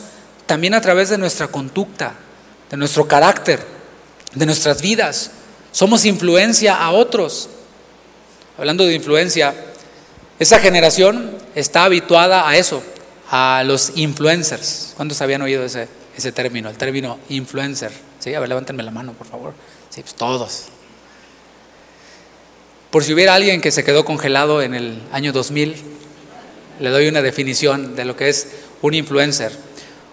también 0.45 0.73
a 0.73 0.82
través 0.82 1.10
de 1.10 1.17
nuestra 1.17 1.47
conducta, 1.47 2.13
de 2.69 2.77
nuestro 2.77 3.08
carácter, 3.08 3.60
de 4.34 4.45
nuestras 4.45 4.82
vidas. 4.82 5.32
Somos 5.71 6.05
influencia 6.05 6.75
a 6.75 6.91
otros. 6.91 7.49
Hablando 8.58 8.86
de 8.86 8.95
influencia, 8.95 9.53
esa 10.39 10.60
generación 10.60 11.38
está 11.55 11.84
habituada 11.84 12.47
a 12.49 12.58
eso, 12.58 12.82
a 13.29 13.63
los 13.65 13.93
influencers. 13.95 14.93
¿Cuántos 14.97 15.21
habían 15.21 15.41
oído 15.41 15.63
ese, 15.63 15.87
ese 16.17 16.31
término, 16.31 16.69
el 16.69 16.77
término 16.77 17.19
influencer? 17.29 17.91
Sí, 18.19 18.33
a 18.33 18.39
ver, 18.39 18.49
levántenme 18.49 18.83
la 18.83 18.91
mano, 18.91 19.13
por 19.13 19.27
favor. 19.27 19.53
Sí, 19.89 20.01
pues 20.01 20.15
todos. 20.15 20.65
Por 22.89 23.03
si 23.03 23.13
hubiera 23.13 23.35
alguien 23.35 23.61
que 23.61 23.71
se 23.71 23.83
quedó 23.83 24.03
congelado 24.03 24.61
en 24.61 24.73
el 24.73 25.01
año 25.11 25.31
2000, 25.31 25.75
le 26.79 26.89
doy 26.89 27.07
una 27.07 27.21
definición 27.21 27.95
de 27.95 28.05
lo 28.05 28.15
que 28.15 28.29
es 28.29 28.47
un 28.81 28.93
influencer. 28.93 29.51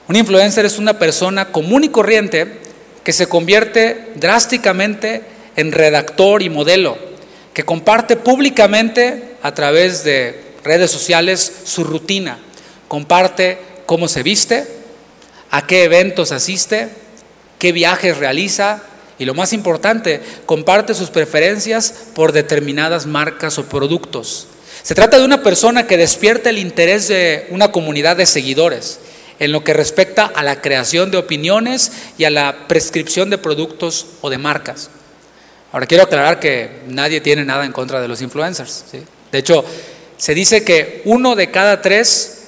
Un 0.08 0.16
influencer 0.16 0.66
es 0.66 0.78
una 0.78 0.98
persona 0.98 1.52
común 1.52 1.84
y 1.84 1.88
corriente 1.88 2.60
que 3.02 3.12
se 3.12 3.28
convierte 3.28 4.12
drásticamente 4.16 5.22
en 5.56 5.72
redactor 5.72 6.42
y 6.42 6.50
modelo, 6.50 6.98
que 7.54 7.64
comparte 7.64 8.16
públicamente 8.16 9.36
a 9.42 9.54
través 9.54 10.04
de 10.04 10.42
redes 10.62 10.90
sociales 10.90 11.50
su 11.64 11.82
rutina, 11.82 12.38
comparte 12.88 13.58
cómo 13.86 14.08
se 14.08 14.22
viste, 14.22 14.66
a 15.50 15.66
qué 15.66 15.84
eventos 15.84 16.32
asiste, 16.32 16.88
qué 17.58 17.72
viajes 17.72 18.18
realiza, 18.18 18.82
y 19.18 19.24
lo 19.24 19.34
más 19.34 19.52
importante, 19.52 20.20
comparte 20.44 20.94
sus 20.94 21.10
preferencias 21.10 21.94
por 22.14 22.32
determinadas 22.32 23.06
marcas 23.06 23.58
o 23.58 23.64
productos. 23.64 24.48
Se 24.82 24.94
trata 24.94 25.18
de 25.18 25.24
una 25.24 25.42
persona 25.42 25.86
que 25.86 25.96
despierta 25.96 26.50
el 26.50 26.58
interés 26.58 27.08
de 27.08 27.46
una 27.50 27.72
comunidad 27.72 28.16
de 28.16 28.26
seguidores 28.26 29.00
en 29.38 29.52
lo 29.52 29.64
que 29.64 29.74
respecta 29.74 30.26
a 30.26 30.42
la 30.42 30.60
creación 30.60 31.10
de 31.10 31.18
opiniones 31.18 31.92
y 32.18 32.24
a 32.24 32.30
la 32.30 32.68
prescripción 32.68 33.30
de 33.30 33.38
productos 33.38 34.06
o 34.20 34.30
de 34.30 34.38
marcas. 34.38 34.90
Ahora 35.72 35.86
quiero 35.86 36.04
aclarar 36.04 36.40
que 36.40 36.82
nadie 36.88 37.20
tiene 37.20 37.44
nada 37.44 37.64
en 37.64 37.72
contra 37.72 38.00
de 38.00 38.08
los 38.08 38.22
influencers. 38.22 38.84
De 39.32 39.38
hecho, 39.38 39.64
se 40.16 40.34
dice 40.34 40.64
que 40.64 41.02
uno 41.04 41.34
de 41.36 41.50
cada 41.50 41.82
tres 41.82 42.45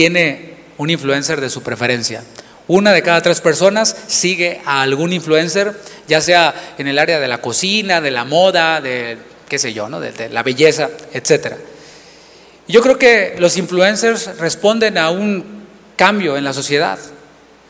tiene 0.00 0.54
un 0.78 0.88
influencer 0.88 1.42
de 1.42 1.50
su 1.50 1.62
preferencia. 1.62 2.24
Una 2.68 2.94
de 2.94 3.02
cada 3.02 3.20
tres 3.20 3.42
personas 3.42 3.94
sigue 4.06 4.62
a 4.64 4.80
algún 4.80 5.12
influencer, 5.12 5.78
ya 6.08 6.22
sea 6.22 6.54
en 6.78 6.86
el 6.86 6.98
área 6.98 7.20
de 7.20 7.28
la 7.28 7.42
cocina, 7.42 8.00
de 8.00 8.10
la 8.10 8.24
moda, 8.24 8.80
de 8.80 9.18
qué 9.46 9.58
sé 9.58 9.74
yo, 9.74 9.90
¿no? 9.90 10.00
de, 10.00 10.30
la 10.30 10.42
belleza, 10.42 10.88
etc. 11.12 11.52
Yo 12.66 12.80
creo 12.80 12.96
que 12.96 13.34
los 13.38 13.58
influencers 13.58 14.38
responden 14.38 14.96
a 14.96 15.10
un 15.10 15.66
cambio 15.96 16.38
en 16.38 16.44
la 16.44 16.54
sociedad, 16.54 16.98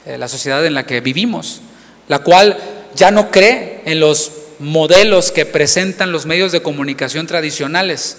eh, 0.07 0.17
la 0.17 0.29
sociedad 0.29 0.65
en 0.65 0.75
la 0.75 0.87
que 0.87 1.01
vivimos, 1.01 1.63
la 2.07 2.21
cual 2.21 2.57
ya 2.95 3.11
no 3.11 3.33
cree 3.33 3.81
en 3.87 3.99
los 3.99 4.31
modelos 4.61 5.33
que 5.33 5.47
presentan 5.47 6.13
los 6.13 6.27
medios 6.27 6.53
de 6.53 6.63
comunicación 6.63 7.27
tradicionales, 7.27 8.19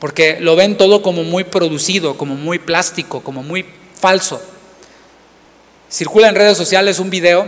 porque 0.00 0.38
lo 0.40 0.56
ven 0.56 0.76
todo 0.76 1.02
como 1.02 1.22
muy 1.22 1.44
producido, 1.44 2.16
como 2.16 2.34
muy 2.34 2.58
plástico, 2.58 3.20
como 3.20 3.42
muy 3.42 3.64
falso. 3.94 4.40
Circula 5.90 6.28
en 6.28 6.34
redes 6.34 6.56
sociales 6.56 6.98
un 6.98 7.10
video 7.10 7.46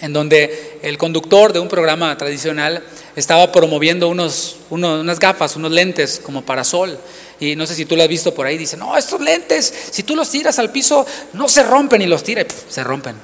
en 0.00 0.12
donde 0.12 0.78
el 0.82 0.98
conductor 0.98 1.52
de 1.54 1.60
un 1.60 1.68
programa 1.68 2.16
tradicional 2.18 2.84
estaba 3.16 3.50
promoviendo 3.50 4.08
unos, 4.08 4.58
unas 4.68 5.18
gafas, 5.18 5.56
unos 5.56 5.72
lentes 5.72 6.20
como 6.22 6.44
para 6.44 6.64
sol. 6.64 6.98
Y 7.40 7.56
no 7.56 7.66
sé 7.66 7.74
si 7.74 7.86
tú 7.86 7.96
lo 7.96 8.02
has 8.02 8.08
visto 8.08 8.34
por 8.34 8.46
ahí, 8.46 8.58
dice, 8.58 8.76
no, 8.76 8.96
estos 8.96 9.20
lentes, 9.20 9.72
si 9.90 10.02
tú 10.02 10.14
los 10.14 10.28
tiras 10.30 10.58
al 10.58 10.70
piso, 10.70 11.06
no 11.32 11.48
se 11.48 11.62
rompen 11.62 12.02
y 12.02 12.06
los 12.06 12.22
tira 12.22 12.42
y 12.42 12.46
se 12.68 12.84
rompen. 12.84 13.14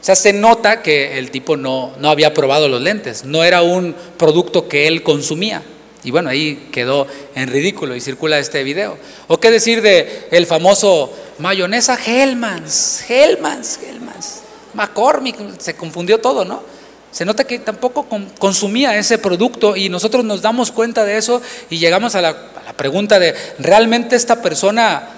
O 0.00 0.04
sea, 0.04 0.14
se 0.14 0.32
nota 0.32 0.82
que 0.82 1.18
el 1.18 1.30
tipo 1.30 1.56
no, 1.56 1.92
no 1.98 2.10
había 2.10 2.34
probado 2.34 2.68
los 2.68 2.82
lentes, 2.82 3.24
no 3.24 3.44
era 3.44 3.62
un 3.62 3.94
producto 4.16 4.68
que 4.68 4.86
él 4.86 5.02
consumía. 5.02 5.62
Y 6.08 6.10
bueno, 6.10 6.30
ahí 6.30 6.70
quedó 6.72 7.06
en 7.34 7.50
ridículo 7.50 7.94
y 7.94 8.00
circula 8.00 8.38
este 8.38 8.62
video. 8.62 8.96
¿O 9.26 9.38
qué 9.38 9.50
decir 9.50 9.82
de 9.82 10.26
el 10.30 10.46
famoso 10.46 11.12
mayonesa 11.36 11.98
Hellmans? 12.02 13.04
Hellmans, 13.06 13.78
Hellmans. 13.86 14.40
McCormick, 14.72 15.36
se 15.58 15.76
confundió 15.76 16.16
todo, 16.16 16.46
¿no? 16.46 16.62
Se 17.10 17.26
nota 17.26 17.44
que 17.44 17.58
tampoco 17.58 18.06
consumía 18.38 18.96
ese 18.96 19.18
producto 19.18 19.76
y 19.76 19.90
nosotros 19.90 20.24
nos 20.24 20.40
damos 20.40 20.72
cuenta 20.72 21.04
de 21.04 21.18
eso 21.18 21.42
y 21.68 21.76
llegamos 21.76 22.14
a 22.14 22.22
la, 22.22 22.30
a 22.30 22.62
la 22.64 22.72
pregunta 22.72 23.18
de, 23.18 23.34
¿realmente 23.58 24.16
esta 24.16 24.40
persona 24.40 25.10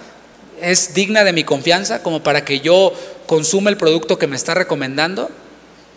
es 0.60 0.92
digna 0.92 1.22
de 1.22 1.32
mi 1.32 1.44
confianza 1.44 2.02
como 2.02 2.20
para 2.20 2.44
que 2.44 2.58
yo 2.58 2.92
consuma 3.26 3.70
el 3.70 3.76
producto 3.76 4.18
que 4.18 4.26
me 4.26 4.34
está 4.34 4.54
recomendando? 4.54 5.30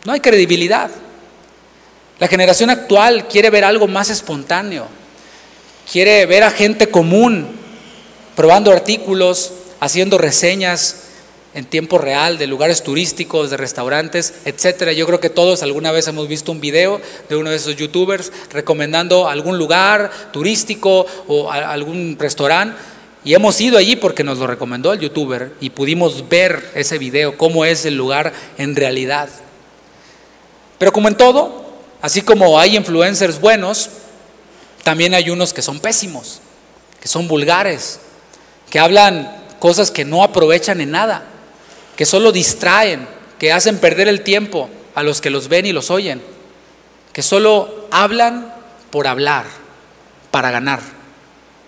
No 0.05 0.13
hay 0.13 0.19
credibilidad. 0.19 0.91
La 2.23 2.29
generación 2.29 2.69
actual 2.69 3.27
quiere 3.27 3.49
ver 3.49 3.65
algo 3.65 3.85
más 3.85 4.09
espontáneo, 4.09 4.87
quiere 5.91 6.25
ver 6.25 6.43
a 6.43 6.51
gente 6.51 6.87
común 6.87 7.49
probando 8.33 8.71
artículos, 8.71 9.51
haciendo 9.81 10.17
reseñas 10.17 11.01
en 11.53 11.65
tiempo 11.65 11.97
real 11.97 12.37
de 12.37 12.47
lugares 12.47 12.81
turísticos, 12.81 13.49
de 13.49 13.57
restaurantes, 13.57 14.35
etcétera. 14.45 14.93
Yo 14.93 15.05
creo 15.05 15.19
que 15.19 15.29
todos 15.29 15.63
alguna 15.63 15.91
vez 15.91 16.07
hemos 16.07 16.29
visto 16.29 16.53
un 16.53 16.61
video 16.61 17.01
de 17.27 17.35
uno 17.35 17.49
de 17.49 17.57
esos 17.57 17.75
youtubers 17.75 18.31
recomendando 18.53 19.27
algún 19.27 19.57
lugar 19.57 20.09
turístico 20.31 21.05
o 21.27 21.51
algún 21.51 22.15
restaurante 22.17 22.77
y 23.25 23.33
hemos 23.33 23.59
ido 23.59 23.77
allí 23.77 23.97
porque 23.97 24.23
nos 24.23 24.37
lo 24.37 24.47
recomendó 24.47 24.93
el 24.93 25.01
youtuber 25.01 25.51
y 25.59 25.71
pudimos 25.71 26.29
ver 26.29 26.71
ese 26.73 26.97
video, 26.97 27.37
cómo 27.37 27.65
es 27.65 27.83
el 27.83 27.97
lugar 27.97 28.31
en 28.57 28.77
realidad. 28.77 29.27
Pero 30.77 30.93
como 30.93 31.09
en 31.09 31.17
todo, 31.17 31.62
Así 32.03 32.21
como 32.21 32.59
hay 32.59 32.75
influencers 32.75 33.39
buenos, 33.39 33.89
también 34.83 35.13
hay 35.13 35.29
unos 35.29 35.53
que 35.53 35.61
son 35.61 35.79
pésimos, 35.79 36.41
que 36.99 37.07
son 37.07 37.29
vulgares, 37.29 38.01
que 38.69 38.77
hablan 38.77 39.45
cosas 39.57 39.89
que 39.89 40.03
no 40.03 40.21
aprovechan 40.21 40.81
en 40.81 40.91
nada, 40.91 41.23
que 41.95 42.05
solo 42.05 42.33
distraen, 42.33 43.07
que 43.39 43.53
hacen 43.53 43.77
perder 43.77 44.09
el 44.09 44.19
tiempo 44.19 44.69
a 44.95 45.01
los 45.01 45.21
que 45.21 45.29
los 45.29 45.47
ven 45.47 45.65
y 45.65 45.71
los 45.71 45.89
oyen, 45.91 46.21
que 47.13 47.23
solo 47.23 47.87
hablan 47.89 48.53
por 48.91 49.07
hablar, 49.07 49.45
para 50.29 50.51
ganar. 50.51 50.81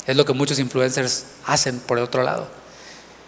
Es 0.05 0.17
lo 0.17 0.25
que 0.25 0.33
muchos 0.33 0.59
influencers 0.59 1.27
hacen 1.45 1.79
por 1.79 1.97
el 1.97 2.03
otro 2.03 2.23
lado. 2.23 2.49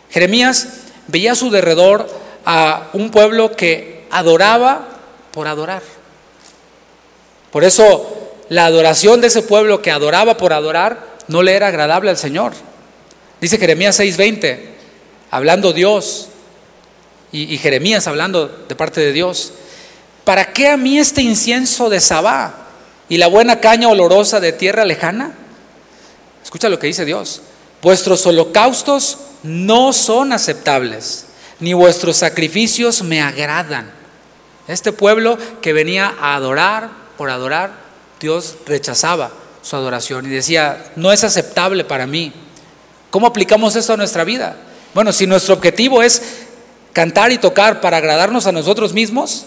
Jeremías 0.09 0.67
veía 1.07 1.31
a 1.31 1.35
su 1.35 1.51
derredor 1.51 2.05
a 2.43 2.89
un 2.91 3.11
pueblo 3.11 3.55
que 3.55 4.05
adoraba 4.11 4.89
por 5.31 5.47
adorar. 5.47 5.96
Por 7.51 7.63
eso 7.63 8.17
la 8.49 8.65
adoración 8.65 9.21
de 9.21 9.27
ese 9.27 9.41
pueblo 9.41 9.81
que 9.81 9.91
adoraba 9.91 10.38
por 10.38 10.53
adorar 10.53 11.17
no 11.27 11.43
le 11.43 11.53
era 11.53 11.67
agradable 11.67 12.10
al 12.10 12.17
Señor. 12.17 12.53
Dice 13.41 13.57
Jeremías 13.57 13.99
6:20, 13.99 14.60
hablando 15.31 15.73
Dios 15.73 16.29
y, 17.31 17.57
Jeremías 17.57 18.07
hablando 18.07 18.47
de 18.67 18.75
parte 18.75 19.01
de 19.01 19.12
Dios, 19.12 19.53
¿para 20.23 20.53
qué 20.53 20.69
a 20.69 20.77
mí 20.77 20.97
este 20.97 21.21
incienso 21.21 21.89
de 21.89 21.99
Sabá 21.99 22.67
y 23.10 23.17
la 23.17 23.27
buena 23.27 23.60
caña 23.60 23.89
olorosa 23.89 24.39
de 24.39 24.53
tierra 24.53 24.86
lejana? 24.86 25.36
Escucha 26.43 26.69
lo 26.69 26.79
que 26.79 26.88
dice 26.88 27.05
Dios, 27.05 27.41
vuestros 27.81 28.25
holocaustos 28.25 29.19
no 29.43 29.93
son 29.93 30.31
aceptables, 30.31 31.25
ni 31.60 31.73
vuestros 31.73 32.17
sacrificios 32.17 33.03
me 33.03 33.21
agradan. 33.21 33.91
Este 34.67 34.91
pueblo 34.91 35.38
que 35.62 35.73
venía 35.73 36.15
a 36.19 36.36
adorar 36.36 37.06
por 37.17 37.30
adorar, 37.30 37.71
Dios 38.19 38.56
rechazaba 38.65 39.32
su 39.62 39.75
adoración 39.75 40.25
y 40.25 40.30
decía, 40.30 40.91
no 40.95 41.12
es 41.12 41.23
aceptable 41.23 41.84
para 41.84 42.08
mí. 42.08 42.32
¿Cómo 43.10 43.27
aplicamos 43.27 43.75
eso 43.75 43.93
a 43.93 43.97
nuestra 43.97 44.23
vida? 44.23 44.56
Bueno, 44.93 45.12
si 45.12 45.27
nuestro 45.27 45.56
objetivo 45.56 46.01
es 46.01 46.21
cantar 46.93 47.32
y 47.32 47.38
tocar 47.38 47.82
para 47.82 47.97
agradarnos 47.97 48.47
a 48.47 48.51
nosotros 48.51 48.93
mismos 48.93 49.45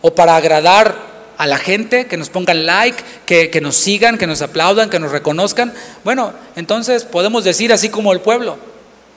o 0.00 0.14
para 0.14 0.36
agradar 0.36 1.12
a 1.38 1.46
la 1.46 1.58
gente, 1.58 2.06
que 2.06 2.16
nos 2.16 2.28
pongan 2.28 2.66
like, 2.66 3.02
que, 3.26 3.50
que, 3.50 3.60
nos 3.60 3.76
sigan, 3.76 4.18
que 4.18 4.26
nos 4.26 4.42
aplaudan, 4.42 4.90
que 4.90 4.98
nos 4.98 5.12
reconozcan, 5.12 5.72
bueno, 6.04 6.32
entonces 6.56 7.04
podemos 7.04 7.44
decir 7.44 7.72
así 7.72 7.88
como 7.88 8.12
el 8.12 8.20
pueblo, 8.20 8.58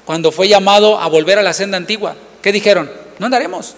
cuando 0.06 0.32
fue 0.32 0.48
llamado 0.48 1.00
a 1.00 1.08
volver 1.08 1.40
a 1.40 1.44
la 1.44 1.54
senda 1.54 1.78
antigua, 1.78 2.16
¿qué 2.42 2.52
dijeron? 2.52 2.90
No 3.20 3.26
andaremos. 3.26 3.76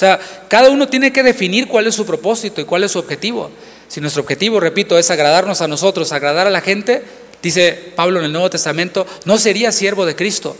O 0.00 0.06
sea, 0.08 0.18
cada 0.48 0.70
uno 0.70 0.88
tiene 0.88 1.12
que 1.12 1.22
definir 1.22 1.68
cuál 1.68 1.86
es 1.86 1.94
su 1.94 2.06
propósito 2.06 2.62
y 2.62 2.64
cuál 2.64 2.84
es 2.84 2.92
su 2.92 2.98
objetivo. 2.98 3.50
Si 3.86 4.00
nuestro 4.00 4.22
objetivo, 4.22 4.58
repito, 4.58 4.96
es 4.96 5.10
agradarnos 5.10 5.60
a 5.60 5.68
nosotros, 5.68 6.12
agradar 6.12 6.46
a 6.46 6.50
la 6.50 6.62
gente, 6.62 7.04
dice 7.42 7.92
Pablo 7.96 8.18
en 8.18 8.24
el 8.24 8.32
Nuevo 8.32 8.48
Testamento, 8.48 9.06
no 9.26 9.36
sería 9.36 9.72
siervo 9.72 10.06
de 10.06 10.16
Cristo. 10.16 10.56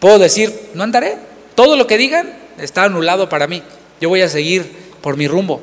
Puedo 0.00 0.18
decir, 0.18 0.70
no 0.74 0.82
andaré. 0.82 1.18
Todo 1.54 1.76
lo 1.76 1.86
que 1.86 1.98
digan 1.98 2.36
está 2.58 2.82
anulado 2.82 3.28
para 3.28 3.46
mí. 3.46 3.62
Yo 4.00 4.08
voy 4.08 4.22
a 4.22 4.28
seguir 4.28 4.68
por 5.00 5.16
mi 5.16 5.28
rumbo. 5.28 5.60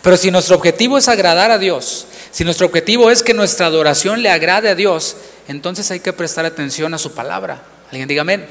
Pero 0.00 0.16
si 0.16 0.30
nuestro 0.30 0.56
objetivo 0.56 0.96
es 0.96 1.08
agradar 1.08 1.50
a 1.50 1.58
Dios, 1.58 2.06
si 2.30 2.44
nuestro 2.44 2.68
objetivo 2.68 3.10
es 3.10 3.22
que 3.22 3.34
nuestra 3.34 3.66
adoración 3.66 4.22
le 4.22 4.30
agrade 4.30 4.70
a 4.70 4.74
Dios, 4.74 5.14
entonces 5.46 5.90
hay 5.90 6.00
que 6.00 6.14
prestar 6.14 6.46
atención 6.46 6.94
a 6.94 6.98
su 6.98 7.12
palabra. 7.12 7.62
Alguien 7.90 8.08
diga 8.08 8.22
amén. 8.22 8.46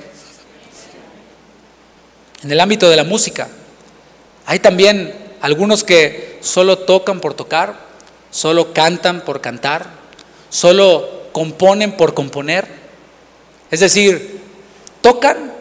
En 2.43 2.52
el 2.52 2.60
ámbito 2.60 2.88
de 2.88 2.95
la 2.95 3.04
música, 3.04 3.49
hay 4.50 4.58
también 4.58 5.14
algunos 5.42 5.84
que 5.84 6.40
solo 6.42 6.80
tocan 6.80 7.20
por 7.20 7.36
tocar, 7.36 7.76
solo 8.32 8.74
cantan 8.74 9.22
por 9.22 9.42
cantar, 9.42 9.86
solo 10.50 11.28
componen 11.34 11.92
por 11.92 12.16
componer. 12.16 12.68
Es 13.70 13.82
decir, 13.82 14.42
tocan, 15.02 15.54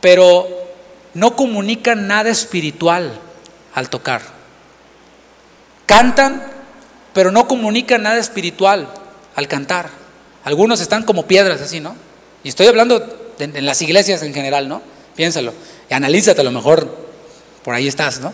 pero 0.00 0.48
no 1.14 1.36
comunican 1.36 2.08
nada 2.08 2.28
espiritual 2.28 3.12
al 3.72 3.88
tocar. 3.88 4.22
Cantan, 5.86 6.44
pero 7.14 7.30
no 7.30 7.46
comunican 7.46 8.02
nada 8.02 8.18
espiritual 8.18 8.88
al 9.36 9.46
cantar. 9.46 9.90
Algunos 10.42 10.80
están 10.80 11.04
como 11.04 11.28
piedras 11.28 11.60
así, 11.60 11.78
¿no? 11.78 11.94
Y 12.42 12.48
estoy 12.48 12.66
hablando 12.66 13.34
en 13.38 13.64
las 13.64 13.80
iglesias 13.80 14.24
en 14.24 14.34
general, 14.34 14.68
¿no? 14.68 14.82
Piénsalo 15.14 15.52
y 15.88 15.94
analízate, 15.94 16.40
a 16.40 16.44
lo 16.44 16.50
mejor 16.50 17.07
por 17.68 17.74
ahí 17.74 17.86
estás, 17.86 18.18
¿no? 18.20 18.32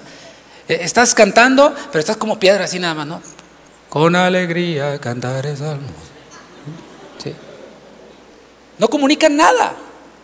Estás 0.68 1.12
cantando, 1.12 1.74
pero 1.90 1.98
estás 1.98 2.16
como 2.16 2.38
piedra 2.38 2.66
así 2.66 2.78
nada 2.78 2.94
más, 2.94 3.06
¿no? 3.08 3.20
Con 3.88 4.14
alegría 4.14 4.96
cantaré 5.00 5.56
salmos. 5.56 5.90
No 8.78 8.86
comunican 8.86 9.36
nada, 9.36 9.74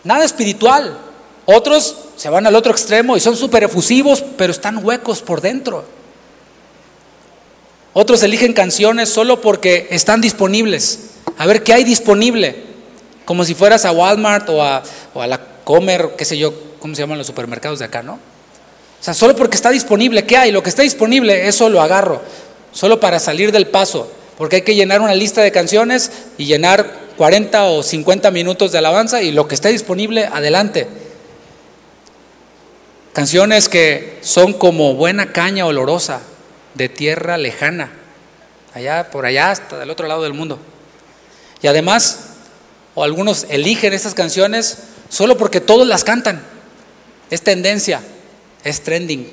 nada 0.04 0.24
espiritual. 0.24 0.96
Otros 1.44 2.04
se 2.14 2.28
van 2.28 2.46
al 2.46 2.54
otro 2.54 2.70
extremo 2.70 3.16
y 3.16 3.20
son 3.20 3.36
súper 3.36 3.64
efusivos, 3.64 4.22
pero 4.38 4.52
están 4.52 4.78
huecos 4.84 5.22
por 5.22 5.40
dentro. 5.40 5.84
Otros 7.92 8.22
eligen 8.22 8.52
canciones 8.52 9.08
solo 9.08 9.40
porque 9.40 9.88
están 9.90 10.20
disponibles. 10.20 11.14
A 11.36 11.48
ver 11.48 11.64
qué 11.64 11.72
hay 11.72 11.82
disponible. 11.82 12.62
Como 13.24 13.42
si 13.42 13.56
fueras 13.56 13.84
a 13.84 13.90
Walmart 13.90 14.48
o 14.50 14.62
a, 14.62 14.84
o 15.14 15.20
a 15.20 15.26
la 15.26 15.40
Comer, 15.64 16.10
qué 16.16 16.24
sé 16.24 16.38
yo, 16.38 16.54
¿cómo 16.78 16.94
se 16.94 17.02
llaman 17.02 17.18
los 17.18 17.26
supermercados 17.26 17.80
de 17.80 17.86
acá, 17.86 18.04
no? 18.04 18.29
O 19.00 19.02
sea, 19.02 19.14
solo 19.14 19.34
porque 19.34 19.56
está 19.56 19.70
disponible, 19.70 20.24
¿qué 20.26 20.36
hay? 20.36 20.52
Lo 20.52 20.62
que 20.62 20.68
está 20.68 20.82
disponible, 20.82 21.48
eso 21.48 21.70
lo 21.70 21.80
agarro. 21.80 22.20
Solo 22.72 23.00
para 23.00 23.18
salir 23.18 23.50
del 23.50 23.66
paso. 23.66 24.10
Porque 24.36 24.56
hay 24.56 24.62
que 24.62 24.74
llenar 24.74 25.00
una 25.00 25.14
lista 25.14 25.42
de 25.42 25.52
canciones 25.52 26.10
y 26.36 26.44
llenar 26.44 26.98
40 27.16 27.64
o 27.64 27.82
50 27.82 28.30
minutos 28.30 28.72
de 28.72 28.78
alabanza 28.78 29.22
y 29.22 29.32
lo 29.32 29.48
que 29.48 29.54
esté 29.54 29.70
disponible, 29.70 30.26
adelante. 30.26 30.86
Canciones 33.12 33.68
que 33.68 34.18
son 34.22 34.52
como 34.52 34.94
buena 34.94 35.32
caña 35.32 35.66
olorosa 35.66 36.20
de 36.74 36.88
tierra 36.88 37.36
lejana, 37.36 37.92
allá 38.72 39.10
por 39.10 39.26
allá 39.26 39.50
hasta 39.50 39.78
del 39.78 39.90
otro 39.90 40.06
lado 40.06 40.22
del 40.22 40.32
mundo. 40.32 40.58
Y 41.60 41.66
además, 41.66 42.20
o 42.94 43.04
algunos 43.04 43.46
eligen 43.50 43.92
estas 43.92 44.14
canciones 44.14 44.78
solo 45.08 45.36
porque 45.36 45.60
todos 45.60 45.86
las 45.86 46.04
cantan. 46.04 46.42
Es 47.30 47.42
tendencia, 47.42 48.00
es 48.64 48.82
trending. 48.82 49.32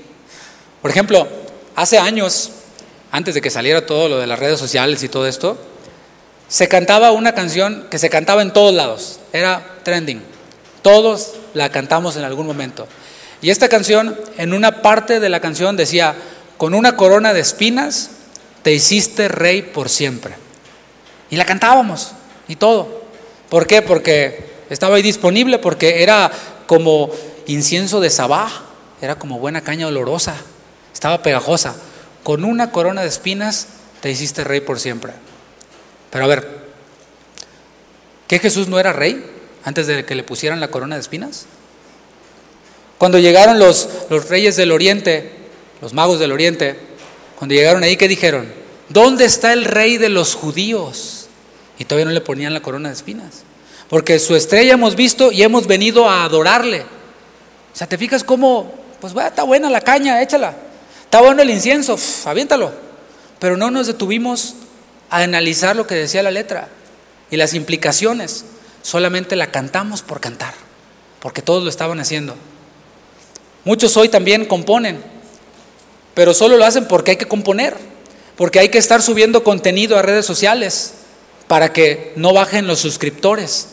Por 0.82 0.92
ejemplo, 0.92 1.28
hace 1.76 1.98
años, 1.98 2.52
antes 3.12 3.36
de 3.36 3.42
que 3.42 3.50
saliera 3.50 3.86
todo 3.86 4.10
lo 4.10 4.20
de 4.20 4.28
las 4.28 4.40
redes 4.40 4.60
sociales 4.60 5.04
y 5.04 5.10
todo 5.10 5.28
esto, 5.28 5.58
se 6.48 6.68
cantaba 6.68 7.12
una 7.12 7.34
canción 7.34 7.88
que 7.90 8.00
se 8.00 8.10
cantaba 8.10 8.42
en 8.42 8.54
todos 8.54 8.74
lados, 8.74 9.20
era 9.34 9.80
trending. 9.84 10.22
Todos 10.82 11.34
la 11.54 11.70
cantamos 11.70 12.16
en 12.16 12.24
algún 12.24 12.48
momento. 12.48 12.88
Y 13.42 13.50
esta 13.50 13.68
canción, 13.70 14.18
en 14.38 14.54
una 14.54 14.82
parte 14.82 15.20
de 15.20 15.30
la 15.30 15.42
canción 15.42 15.76
decía, 15.76 16.16
con 16.58 16.74
una 16.74 16.96
corona 16.96 17.34
de 17.34 17.42
espinas, 17.42 18.12
te 18.64 18.74
hiciste 18.74 19.28
rey 19.28 19.62
por 19.62 19.90
siempre. 19.90 20.36
Y 21.30 21.36
la 21.36 21.46
cantábamos 21.46 22.14
y 22.48 22.56
todo. 22.56 23.04
¿Por 23.50 23.68
qué? 23.68 23.82
Porque 23.82 24.46
estaba 24.70 24.96
ahí 24.96 25.02
disponible, 25.02 25.60
porque 25.60 26.02
era 26.02 26.32
como 26.66 27.12
incienso 27.46 28.00
de 28.00 28.10
sabá, 28.10 28.67
era 29.02 29.16
como 29.16 29.40
buena 29.40 29.62
caña 29.62 29.88
olorosa, 29.88 30.36
estaba 30.94 31.22
pegajosa. 31.22 31.76
Con 32.24 32.44
una 32.44 32.72
corona 32.72 33.04
de 33.04 33.08
espinas, 33.08 33.68
te 34.02 34.10
hiciste 34.12 34.44
rey 34.44 34.62
por 34.62 34.80
siempre. 34.80 35.14
Pero 36.10 36.26
a 36.26 36.28
ver, 36.28 36.48
¿qué 38.28 38.40
Jesús 38.40 38.68
no 38.68 38.80
era 38.80 38.94
rey 38.94 39.26
antes 39.64 39.88
de 39.88 40.06
que 40.06 40.16
le 40.16 40.24
pusieran 40.24 40.60
la 40.60 40.70
corona 40.70 40.96
de 40.96 41.02
espinas? 41.02 41.46
Cuando 42.98 43.20
llegaron 43.20 43.60
los, 43.60 43.90
los 44.10 44.28
reyes 44.30 44.56
del 44.56 44.72
oriente, 44.72 45.32
los 45.82 45.94
magos 45.94 46.20
del 46.20 46.32
oriente, 46.32 46.80
cuando 47.38 47.54
llegaron 47.54 47.84
ahí, 47.84 47.98
¿qué 47.98 48.08
dijeron? 48.08 48.52
¿Dónde 48.90 49.26
está 49.26 49.54
el 49.54 49.66
rey 49.66 49.98
de 49.98 50.10
los 50.10 50.34
judíos? 50.34 51.28
Y 51.78 51.86
todavía 51.86 52.06
no 52.06 52.12
le 52.12 52.22
ponían 52.22 52.54
la 52.54 52.62
corona 52.62 52.90
de 52.90 52.96
espinas. 52.96 53.44
Porque 53.90 54.18
su 54.20 54.36
estrella 54.36 54.74
hemos 54.74 54.96
visto 54.96 55.32
y 55.32 55.44
hemos 55.44 55.68
venido 55.68 56.10
a 56.10 56.24
adorarle. 56.24 56.82
O 56.82 57.78
sea, 57.78 57.88
¿te 57.88 57.98
fijas 57.98 58.24
cómo? 58.24 58.87
Pues 59.00 59.16
va, 59.16 59.28
está 59.28 59.44
buena 59.44 59.70
la 59.70 59.82
caña, 59.82 60.22
échala. 60.22 60.56
Está 61.04 61.22
bueno 61.22 61.42
el 61.42 61.50
incienso, 61.50 61.98
aviéntalo. 62.26 62.72
Pero 63.40 63.58
no 63.58 63.72
nos 63.72 63.88
detuvimos 63.88 64.56
a 65.10 65.20
analizar 65.20 65.76
lo 65.76 65.88
que 65.88 65.96
decía 65.96 66.24
la 66.24 66.32
letra 66.32 66.70
y 67.30 67.38
las 67.38 67.54
implicaciones. 67.54 68.46
Solamente 68.82 69.36
la 69.36 69.52
cantamos 69.52 70.02
por 70.02 70.20
cantar, 70.20 70.54
porque 71.20 71.42
todos 71.42 71.64
lo 71.64 71.70
estaban 71.70 72.00
haciendo. 72.00 72.36
Muchos 73.64 73.98
hoy 73.98 74.10
también 74.10 74.46
componen, 74.46 75.04
pero 76.14 76.34
solo 76.34 76.58
lo 76.58 76.66
hacen 76.66 76.88
porque 76.88 77.12
hay 77.12 77.18
que 77.18 77.28
componer, 77.28 77.76
porque 78.36 78.60
hay 78.60 78.70
que 78.70 78.78
estar 78.78 79.02
subiendo 79.02 79.44
contenido 79.44 79.98
a 79.98 80.02
redes 80.02 80.26
sociales 80.26 80.94
para 81.48 81.74
que 81.74 82.14
no 82.16 82.34
bajen 82.34 82.68
los 82.68 82.80
suscriptores, 82.80 83.68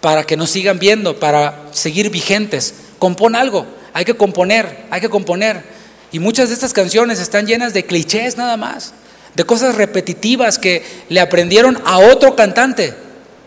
para 0.00 0.24
que 0.24 0.36
nos 0.36 0.50
sigan 0.50 0.78
viendo, 0.78 1.18
para 1.18 1.66
seguir 1.72 2.10
vigentes. 2.10 2.74
Compón 2.98 3.36
algo, 3.36 3.66
hay 3.92 4.04
que 4.04 4.14
componer, 4.14 4.86
hay 4.90 5.00
que 5.00 5.08
componer. 5.08 5.62
Y 6.10 6.18
muchas 6.18 6.48
de 6.48 6.54
estas 6.54 6.72
canciones 6.72 7.20
están 7.20 7.46
llenas 7.46 7.74
de 7.74 7.84
clichés 7.84 8.36
nada 8.36 8.56
más, 8.56 8.94
de 9.34 9.44
cosas 9.44 9.74
repetitivas 9.74 10.58
que 10.58 10.82
le 11.08 11.20
aprendieron 11.20 11.80
a 11.84 11.98
otro 11.98 12.34
cantante. 12.34 12.94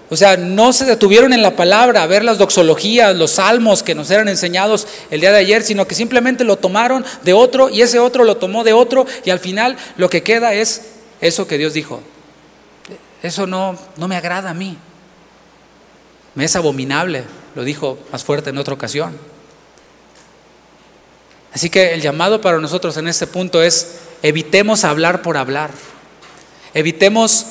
O 0.10 0.18
sea, 0.18 0.36
no 0.36 0.74
se 0.74 0.84
detuvieron 0.84 1.32
en 1.32 1.42
la 1.42 1.56
palabra 1.56 2.04
a 2.04 2.06
ver 2.06 2.26
las 2.26 2.38
doxologías, 2.38 3.16
los 3.16 3.32
salmos 3.32 3.82
que 3.82 3.96
nos 3.96 4.12
eran 4.12 4.28
enseñados 4.28 4.86
el 5.10 5.22
día 5.22 5.32
de 5.32 5.38
ayer, 5.38 5.64
sino 5.64 5.88
que 5.88 5.96
simplemente 5.96 6.44
lo 6.44 6.58
tomaron 6.58 7.06
de 7.24 7.32
otro 7.32 7.70
y 7.70 7.82
ese 7.82 7.98
otro 7.98 8.26
lo 8.26 8.36
tomó 8.36 8.66
de 8.66 8.74
otro 8.74 9.06
y 9.24 9.30
al 9.30 9.40
final 9.40 9.78
lo 9.96 10.10
que 10.10 10.22
queda 10.22 10.54
es 10.54 10.82
eso 11.22 11.48
que 11.48 11.58
Dios 11.58 11.74
dijo. 11.74 12.02
Eso 13.24 13.48
no, 13.48 13.78
no 13.96 14.08
me 14.10 14.18
agrada 14.18 14.50
a 14.50 14.54
mí. 14.54 14.78
Me 16.36 16.44
es 16.44 16.58
abominable, 16.58 17.24
lo 17.56 17.64
dijo 17.64 17.98
más 18.12 18.26
fuerte 18.26 18.50
en 18.50 18.58
otra 18.58 18.74
ocasión. 18.74 19.18
Así 21.54 21.70
que 21.70 21.94
el 21.94 22.02
llamado 22.02 22.42
para 22.42 22.60
nosotros 22.60 22.96
en 22.98 23.08
este 23.08 23.28
punto 23.28 23.62
es 23.62 23.96
evitemos 24.22 24.84
hablar 24.84 25.22
por 25.22 25.38
hablar. 25.38 25.72
Evitemos 26.74 27.46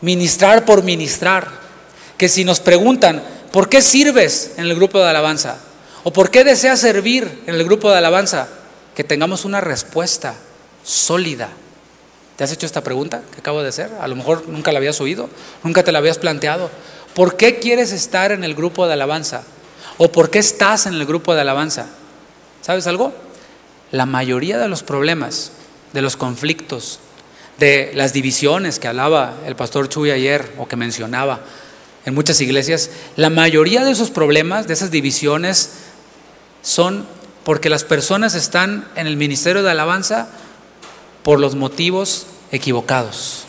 ministrar 0.00 0.64
por 0.64 0.82
ministrar. 0.82 1.48
Que 2.18 2.28
si 2.28 2.44
nos 2.44 2.60
preguntan, 2.60 3.22
¿por 3.52 3.68
qué 3.68 3.82
sirves 3.82 4.52
en 4.56 4.64
el 4.64 4.74
grupo 4.74 4.98
de 4.98 5.08
alabanza? 5.08 5.58
¿O 6.02 6.12
por 6.12 6.30
qué 6.30 6.44
deseas 6.44 6.80
servir 6.80 7.42
en 7.46 7.54
el 7.54 7.64
grupo 7.64 7.90
de 7.90 7.98
alabanza? 7.98 8.48
Que 8.94 9.04
tengamos 9.04 9.44
una 9.44 9.60
respuesta 9.60 10.34
sólida. 10.82 11.50
¿Te 12.36 12.44
has 12.44 12.52
hecho 12.52 12.66
esta 12.66 12.82
pregunta 12.82 13.22
que 13.32 13.40
acabo 13.40 13.62
de 13.62 13.68
hacer? 13.68 13.90
A 14.00 14.08
lo 14.08 14.16
mejor 14.16 14.48
nunca 14.48 14.72
la 14.72 14.78
habías 14.78 15.00
oído, 15.00 15.28
nunca 15.62 15.82
te 15.82 15.92
la 15.92 15.98
habías 15.98 16.18
planteado. 16.18 16.70
¿Por 17.14 17.36
qué 17.36 17.58
quieres 17.58 17.92
estar 17.92 18.32
en 18.32 18.44
el 18.44 18.54
grupo 18.54 18.86
de 18.86 18.92
alabanza? 18.92 19.42
¿O 19.98 20.12
por 20.12 20.30
qué 20.30 20.38
estás 20.38 20.86
en 20.86 20.94
el 20.94 21.06
grupo 21.06 21.34
de 21.34 21.40
alabanza? 21.40 21.86
¿Sabes 22.60 22.86
algo? 22.86 23.14
La 23.92 24.06
mayoría 24.06 24.58
de 24.58 24.68
los 24.68 24.82
problemas, 24.82 25.52
de 25.92 26.02
los 26.02 26.16
conflictos, 26.16 27.00
de 27.58 27.92
las 27.94 28.12
divisiones 28.12 28.78
que 28.78 28.88
hablaba 28.88 29.34
el 29.46 29.56
pastor 29.56 29.88
Chuy 29.88 30.10
ayer 30.10 30.52
o 30.58 30.68
que 30.68 30.76
mencionaba 30.76 31.40
en 32.04 32.14
muchas 32.14 32.40
iglesias, 32.40 32.90
la 33.16 33.30
mayoría 33.30 33.84
de 33.84 33.90
esos 33.90 34.10
problemas, 34.10 34.68
de 34.68 34.74
esas 34.74 34.92
divisiones, 34.92 35.72
son 36.62 37.06
porque 37.44 37.68
las 37.68 37.84
personas 37.84 38.34
están 38.34 38.88
en 38.94 39.06
el 39.06 39.16
ministerio 39.16 39.62
de 39.62 39.70
alabanza 39.70 40.28
por 41.24 41.40
los 41.40 41.56
motivos 41.56 42.26
equivocados. 42.52 43.44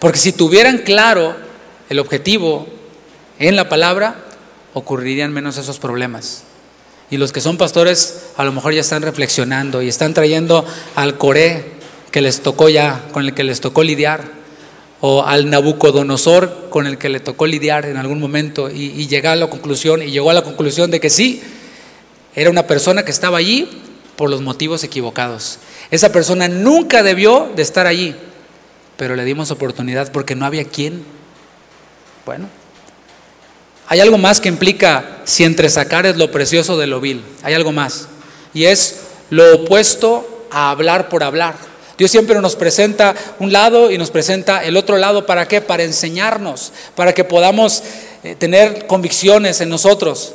Porque 0.00 0.18
si 0.18 0.32
tuvieran 0.32 0.78
claro 0.78 1.36
el 1.88 2.00
objetivo 2.00 2.66
en 3.38 3.54
la 3.54 3.68
palabra, 3.68 4.16
ocurrirían 4.74 5.32
menos 5.32 5.56
esos 5.56 5.78
problemas. 5.78 6.45
Y 7.10 7.18
los 7.18 7.32
que 7.32 7.40
son 7.40 7.56
pastores 7.56 8.30
a 8.36 8.44
lo 8.44 8.52
mejor 8.52 8.74
ya 8.74 8.80
están 8.80 9.02
reflexionando 9.02 9.82
y 9.82 9.88
están 9.88 10.14
trayendo 10.14 10.64
al 10.94 11.18
Coré 11.18 11.76
que 12.10 12.20
les 12.20 12.40
tocó 12.40 12.68
ya, 12.68 13.04
con 13.12 13.24
el 13.24 13.34
que 13.34 13.44
les 13.44 13.60
tocó 13.60 13.82
lidiar, 13.82 14.24
o 15.00 15.24
al 15.24 15.50
Nabucodonosor 15.50 16.68
con 16.70 16.86
el 16.86 16.98
que 16.98 17.08
le 17.08 17.20
tocó 17.20 17.46
lidiar 17.46 17.86
en 17.86 17.96
algún 17.96 18.18
momento 18.18 18.70
y, 18.70 19.06
y 19.08 19.16
a 19.16 19.36
la 19.36 19.48
conclusión, 19.48 20.02
y 20.02 20.10
llegó 20.10 20.30
a 20.30 20.34
la 20.34 20.42
conclusión 20.42 20.90
de 20.90 21.00
que 21.00 21.10
sí, 21.10 21.42
era 22.34 22.50
una 22.50 22.66
persona 22.66 23.04
que 23.04 23.10
estaba 23.10 23.38
allí 23.38 23.68
por 24.16 24.30
los 24.30 24.40
motivos 24.40 24.82
equivocados. 24.82 25.58
Esa 25.90 26.10
persona 26.10 26.48
nunca 26.48 27.02
debió 27.02 27.50
de 27.54 27.62
estar 27.62 27.86
allí, 27.86 28.16
pero 28.96 29.14
le 29.14 29.24
dimos 29.24 29.50
oportunidad 29.50 30.10
porque 30.10 30.34
no 30.34 30.46
había 30.46 30.64
quien. 30.64 31.04
Bueno, 32.24 32.48
hay 33.88 34.00
algo 34.00 34.18
más 34.18 34.40
que 34.40 34.48
implica 34.48 35.18
si 35.24 35.44
entre 35.44 35.68
sacar 35.68 36.06
es 36.06 36.16
lo 36.16 36.30
precioso 36.30 36.76
de 36.76 36.86
lo 36.86 37.00
vil. 37.00 37.22
Hay 37.42 37.54
algo 37.54 37.72
más. 37.72 38.08
Y 38.52 38.64
es 38.64 39.00
lo 39.30 39.54
opuesto 39.54 40.46
a 40.50 40.70
hablar 40.70 41.08
por 41.08 41.22
hablar. 41.22 41.54
Dios 41.98 42.10
siempre 42.10 42.40
nos 42.40 42.56
presenta 42.56 43.14
un 43.38 43.52
lado 43.52 43.90
y 43.90 43.98
nos 43.98 44.10
presenta 44.10 44.64
el 44.64 44.76
otro 44.76 44.98
lado. 44.98 45.24
¿Para 45.24 45.48
qué? 45.48 45.60
Para 45.60 45.82
enseñarnos, 45.82 46.72
para 46.94 47.14
que 47.14 47.24
podamos 47.24 47.82
eh, 48.22 48.34
tener 48.34 48.86
convicciones 48.86 49.60
en 49.60 49.68
nosotros. 49.68 50.34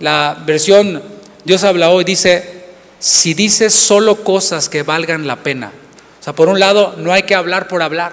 La 0.00 0.36
versión 0.46 1.02
Dios 1.44 1.62
habla 1.62 1.90
hoy 1.90 2.04
dice, 2.04 2.64
si 2.98 3.34
dices 3.34 3.74
solo 3.74 4.24
cosas 4.24 4.70
que 4.70 4.82
valgan 4.82 5.26
la 5.26 5.36
pena. 5.36 5.72
O 6.20 6.24
sea, 6.24 6.32
por 6.32 6.48
un 6.48 6.58
lado 6.58 6.94
no 6.96 7.12
hay 7.12 7.24
que 7.24 7.34
hablar 7.34 7.68
por 7.68 7.82
hablar, 7.82 8.12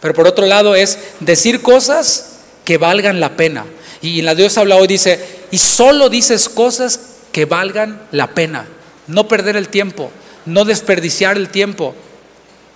pero 0.00 0.14
por 0.14 0.26
otro 0.26 0.46
lado 0.46 0.74
es 0.74 0.98
decir 1.20 1.60
cosas 1.60 2.38
que 2.64 2.78
valgan 2.78 3.20
la 3.20 3.36
pena. 3.36 3.66
Y 4.02 4.22
la 4.22 4.34
Dios 4.34 4.58
habla 4.58 4.76
hoy 4.76 4.88
dice, 4.88 5.18
y 5.50 5.58
solo 5.58 6.08
dices 6.08 6.48
cosas 6.48 7.00
que 7.30 7.44
valgan 7.44 8.02
la 8.10 8.34
pena. 8.34 8.66
No 9.06 9.28
perder 9.28 9.56
el 9.56 9.68
tiempo, 9.68 10.10
no 10.44 10.64
desperdiciar 10.64 11.36
el 11.36 11.48
tiempo. 11.48 11.94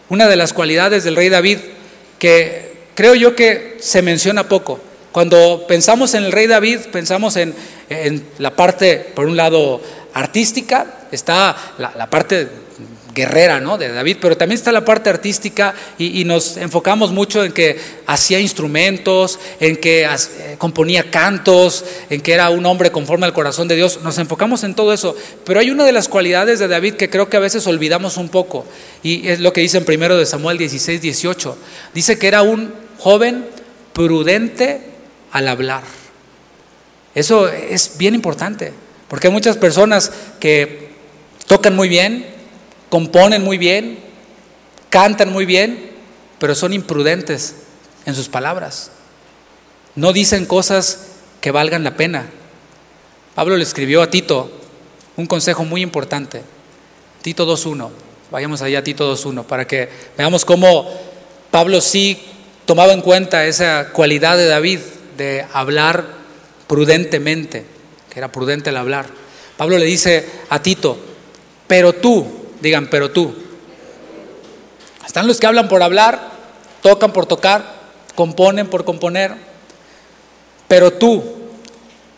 Una 0.09 0.29
de 0.29 0.37
las 0.37 0.53
cualidades 0.53 1.03
del 1.05 1.17
rey 1.17 1.29
David 1.29 1.59
que 2.19 2.77
creo 2.95 3.15
yo 3.15 3.35
que 3.35 3.77
se 3.81 4.03
menciona 4.03 4.49
poco. 4.49 4.81
Cuando 5.11 5.65
pensamos 5.67 6.15
en 6.15 6.25
el 6.25 6.33
rey 6.33 6.47
David, 6.47 6.81
pensamos 6.93 7.37
en, 7.37 7.55
en 7.89 8.25
la 8.39 8.55
parte, 8.55 9.13
por 9.15 9.27
un 9.27 9.37
lado, 9.37 9.81
artística, 10.15 11.07
está 11.11 11.57
la, 11.79 11.93
la 11.97 12.09
parte 12.09 12.49
guerrera 13.17 13.61
¿no? 13.61 13.79
de 13.79 13.89
David, 13.89 14.19
pero 14.21 14.37
también 14.37 14.59
está 14.59 14.71
la 14.71 14.85
parte 14.85 15.09
artística 15.09 15.75
y, 15.99 16.25
nos 16.27 16.59
enfocamos 16.59 17.13
mucho 17.13 17.43
en 17.43 17.53
que 17.53 17.81
hacía 18.07 18.39
instrumentos, 18.39 19.39
en 19.59 19.77
que 19.77 20.05
eh, 20.05 20.57
componía 20.59 21.11
cantos, 21.11 21.85
en 22.11 22.21
que 22.21 22.35
era 22.35 22.51
un 22.51 22.67
hombre 22.67 22.93
conforme 22.93 23.25
al 23.25 23.33
corazón 23.33 23.69
de 23.69 23.77
Dios. 23.77 24.01
Nos 24.03 24.19
enfocamos 24.19 24.65
en 24.65 24.75
todo 24.75 24.93
eso, 24.93 25.17
pero 25.45 25.61
hay 25.61 25.71
una 25.71 25.85
de 25.85 25.93
las 25.93 26.09
cualidades 26.09 26.59
de 26.59 26.69
David 26.69 26.95
que 26.95 27.09
creo 27.09 27.31
que 27.31 27.39
a 27.39 27.41
veces 27.41 27.67
olvidamos 27.67 28.19
un 28.19 28.29
poco 28.29 28.67
y 29.03 29.29
es 29.29 29.41
lo 29.41 29.53
que 29.53 29.63
dice 29.63 29.79
en 29.79 29.87
primero 29.87 30.19
de 30.19 30.27
Samuel 30.27 30.59
16, 30.59 31.01
18. 31.01 31.57
Dice 31.95 32.19
que 32.19 32.29
era 32.29 32.43
un 32.43 32.75
joven 32.99 33.47
prudente 33.95 34.83
al 35.33 35.49
hablar. 35.49 35.85
Eso 37.15 37.49
es 37.49 37.97
bien 37.97 38.15
importante, 38.15 38.75
porque 39.09 39.29
hay 39.29 39.33
muchas 39.33 39.57
personas 39.57 40.13
que 40.39 40.91
tocan 41.47 41.75
muy 41.75 41.89
bien, 41.89 42.36
componen 42.89 43.43
muy 43.43 43.59
bien, 43.59 43.99
cantan 44.91 45.33
muy 45.33 45.47
bien, 45.47 45.91
pero 46.39 46.55
son 46.55 46.73
imprudentes 46.73 47.57
en 48.05 48.15
sus 48.15 48.29
palabras. 48.29 48.91
No 49.95 50.13
dicen 50.13 50.47
cosas 50.47 51.07
que 51.41 51.51
valgan 51.51 51.85
la 51.85 51.97
pena. 51.97 52.27
Pablo 53.35 53.57
le 53.57 53.63
escribió 53.63 54.03
a 54.03 54.11
Tito 54.11 54.51
un 55.17 55.27
consejo 55.27 55.65
muy 55.65 55.83
importante. 55.83 56.43
Tito 57.23 57.47
2.1. 57.47 57.91
Vayamos 58.31 58.63
allá 58.63 58.81
a 58.81 58.85
Tito 58.85 59.15
2.1 59.15 59.45
para 59.45 59.67
que 59.67 59.89
veamos 60.17 60.45
cómo 60.45 60.89
Pablo 61.51 61.81
sí 61.81 62.21
tomaba 62.67 62.93
en 62.93 63.01
cuenta 63.01 63.47
esa 63.47 63.91
cualidad 63.93 64.37
de 64.37 64.47
David 64.47 64.81
de 65.17 65.47
hablar 65.53 66.05
prudentemente, 66.67 67.65
que 68.11 68.19
era 68.19 68.31
prudente 68.31 68.71
el 68.71 68.77
hablar. 68.77 69.07
Pablo 69.57 69.79
le 69.79 69.87
dice 69.87 70.29
a 70.51 70.61
Tito, 70.61 70.99
pero 71.67 71.95
tú, 71.95 72.27
digan, 72.61 72.89
pero 72.91 73.11
tú. 73.11 73.35
Están 75.07 75.27
los 75.27 75.41
que 75.41 75.47
hablan 75.47 75.69
por 75.69 75.83
hablar, 75.83 76.31
tocan 76.83 77.13
por 77.13 77.27
tocar, 77.27 77.75
componen 78.15 78.69
por 78.69 78.85
componer, 78.85 79.35
pero 80.69 80.93
tú, 80.93 81.25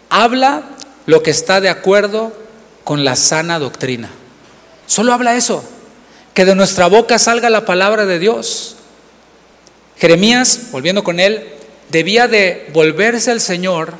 habla 0.08 0.62
lo 1.06 1.22
que 1.22 1.30
está 1.30 1.60
de 1.60 1.68
acuerdo 1.68 2.32
con 2.84 3.04
la 3.04 3.16
sana 3.16 3.58
doctrina. 3.58 4.10
Solo 4.86 5.12
habla 5.12 5.36
eso, 5.36 5.62
que 6.34 6.44
de 6.44 6.54
nuestra 6.54 6.86
boca 6.86 7.18
salga 7.18 7.50
la 7.50 7.64
palabra 7.64 8.06
de 8.06 8.18
Dios. 8.18 8.76
Jeremías, 9.96 10.68
volviendo 10.70 11.04
con 11.04 11.20
él, 11.20 11.48
debía 11.90 12.28
de 12.28 12.70
volverse 12.72 13.30
al 13.30 13.40
Señor 13.40 13.94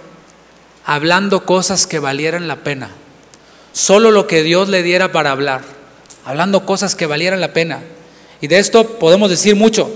hablando 0.85 1.45
cosas 1.45 1.87
que 1.87 1.99
valieran 1.99 2.49
la 2.49 2.57
pena. 2.57 2.91
Solo 3.73 4.11
lo 4.11 4.27
que 4.27 4.43
Dios 4.43 4.69
le 4.69 4.83
diera 4.83 5.13
para 5.13 5.31
hablar, 5.31 5.63
hablando 6.29 6.67
cosas 6.67 6.95
que 6.95 7.07
valieran 7.07 7.41
la 7.41 7.55
pena. 7.55 7.81
Y 8.43 8.49
de 8.49 8.59
esto 8.59 8.99
podemos 8.99 9.31
decir 9.31 9.57
mucho. 9.57 9.91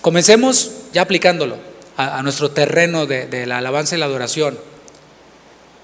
Comencemos 0.00 0.70
ya 0.94 1.02
aplicándolo 1.02 1.58
a, 1.98 2.22
nuestro 2.22 2.50
terreno 2.50 3.04
de, 3.04 3.26
de 3.26 3.44
la 3.44 3.58
alabanza 3.58 3.94
y 3.94 3.98
la 3.98 4.06
adoración. 4.06 4.58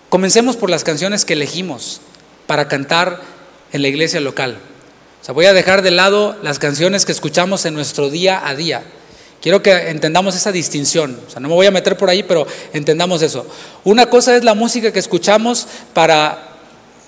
Comencemos 0.08 0.56
por 0.56 0.70
las 0.70 0.82
canciones 0.82 1.26
que 1.26 1.34
elegimos 1.34 2.00
para 2.46 2.68
cantar 2.68 3.20
en 3.70 3.82
la 3.82 3.88
iglesia 3.88 4.18
local. 4.18 4.56
O 5.20 5.24
sea, 5.26 5.34
voy 5.34 5.44
a 5.44 5.52
dejar 5.52 5.82
de 5.82 5.90
lado 5.90 6.36
las 6.42 6.58
canciones 6.58 7.04
que 7.04 7.12
escuchamos 7.12 7.66
en 7.66 7.74
nuestro 7.74 8.08
día 8.08 8.48
a 8.48 8.54
día. 8.54 8.82
Quiero 9.42 9.62
que 9.62 9.90
entendamos 9.90 10.34
esa 10.34 10.52
distinción. 10.52 11.20
O 11.26 11.30
sea, 11.30 11.40
no 11.40 11.48
me 11.48 11.54
voy 11.54 11.66
a 11.66 11.70
meter 11.70 11.98
por 11.98 12.08
ahí, 12.08 12.22
pero 12.22 12.46
entendamos 12.72 13.20
eso. 13.20 13.46
Una 13.84 14.06
cosa 14.06 14.34
es 14.36 14.42
la 14.42 14.54
música 14.54 14.90
que 14.90 15.00
escuchamos 15.00 15.66
para 15.92 16.45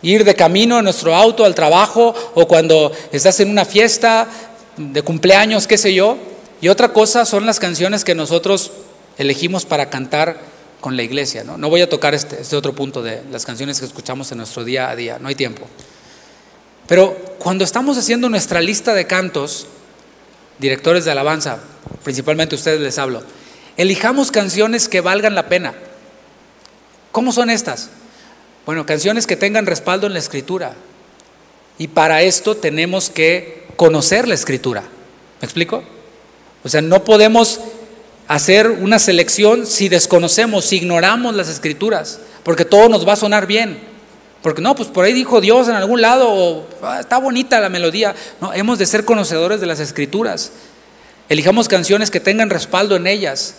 ir 0.02 0.24
de 0.24 0.34
camino 0.34 0.78
en 0.78 0.84
nuestro 0.84 1.14
auto 1.14 1.44
al 1.44 1.54
trabajo 1.54 2.14
o 2.34 2.46
cuando 2.46 2.92
estás 3.12 3.40
en 3.40 3.50
una 3.50 3.64
fiesta 3.64 4.28
de 4.76 5.02
cumpleaños, 5.02 5.66
qué 5.66 5.78
sé 5.78 5.94
yo. 5.94 6.16
Y 6.60 6.68
otra 6.68 6.92
cosa 6.92 7.24
son 7.24 7.46
las 7.46 7.60
canciones 7.60 8.04
que 8.04 8.14
nosotros 8.14 8.72
elegimos 9.16 9.64
para 9.64 9.90
cantar 9.90 10.38
con 10.80 10.96
la 10.96 11.02
iglesia. 11.02 11.44
No, 11.44 11.68
voy 11.68 11.82
a 11.82 11.88
tocar 11.88 12.14
este, 12.14 12.40
este 12.40 12.56
otro 12.56 12.74
punto 12.74 13.02
de 13.02 13.22
las 13.30 13.44
canciones 13.44 13.80
que 13.80 13.86
escuchamos 13.86 14.30
en 14.32 14.38
nuestro 14.38 14.64
día 14.64 14.90
a 14.90 14.96
día, 14.96 15.18
no 15.18 15.28
hay 15.28 15.34
tiempo. 15.34 15.66
Pero 16.86 17.16
cuando 17.38 17.64
estamos 17.64 17.98
haciendo 17.98 18.28
nuestra 18.28 18.60
lista 18.60 18.94
de 18.94 19.06
cantos, 19.06 19.66
directores 20.58 21.04
de 21.04 21.10
alabanza, 21.10 21.58
principalmente 22.02 22.54
ustedes 22.54 22.80
les 22.80 22.98
hablo, 22.98 23.22
elijamos 23.76 24.30
canciones 24.30 24.88
que 24.88 25.00
valgan 25.00 25.34
la 25.34 25.48
pena. 25.48 25.74
¿Cómo 27.12 27.32
son 27.32 27.50
estas? 27.50 27.90
Bueno, 28.68 28.84
canciones 28.84 29.26
que 29.26 29.34
tengan 29.34 29.64
respaldo 29.64 30.06
en 30.06 30.12
la 30.12 30.18
escritura. 30.18 30.74
Y 31.78 31.88
para 31.88 32.20
esto 32.20 32.54
tenemos 32.54 33.08
que 33.08 33.64
conocer 33.76 34.28
la 34.28 34.34
escritura. 34.34 34.82
¿Me 35.40 35.46
explico? 35.46 35.82
O 36.62 36.68
sea, 36.68 36.82
no 36.82 37.02
podemos 37.02 37.60
hacer 38.26 38.68
una 38.68 38.98
selección 38.98 39.66
si 39.66 39.88
desconocemos, 39.88 40.66
si 40.66 40.76
ignoramos 40.76 41.34
las 41.34 41.48
escrituras, 41.48 42.20
porque 42.42 42.66
todo 42.66 42.90
nos 42.90 43.08
va 43.08 43.14
a 43.14 43.16
sonar 43.16 43.46
bien. 43.46 43.80
Porque 44.42 44.60
no, 44.60 44.74
pues 44.74 44.90
por 44.90 45.06
ahí 45.06 45.14
dijo 45.14 45.40
Dios 45.40 45.68
en 45.68 45.74
algún 45.74 46.02
lado, 46.02 46.28
o 46.28 46.66
ah, 46.82 47.00
está 47.00 47.16
bonita 47.16 47.60
la 47.60 47.70
melodía. 47.70 48.14
No, 48.38 48.52
hemos 48.52 48.78
de 48.78 48.84
ser 48.84 49.06
conocedores 49.06 49.62
de 49.62 49.66
las 49.66 49.80
escrituras. 49.80 50.52
Elijamos 51.30 51.68
canciones 51.68 52.10
que 52.10 52.20
tengan 52.20 52.50
respaldo 52.50 52.96
en 52.96 53.06
ellas. 53.06 53.54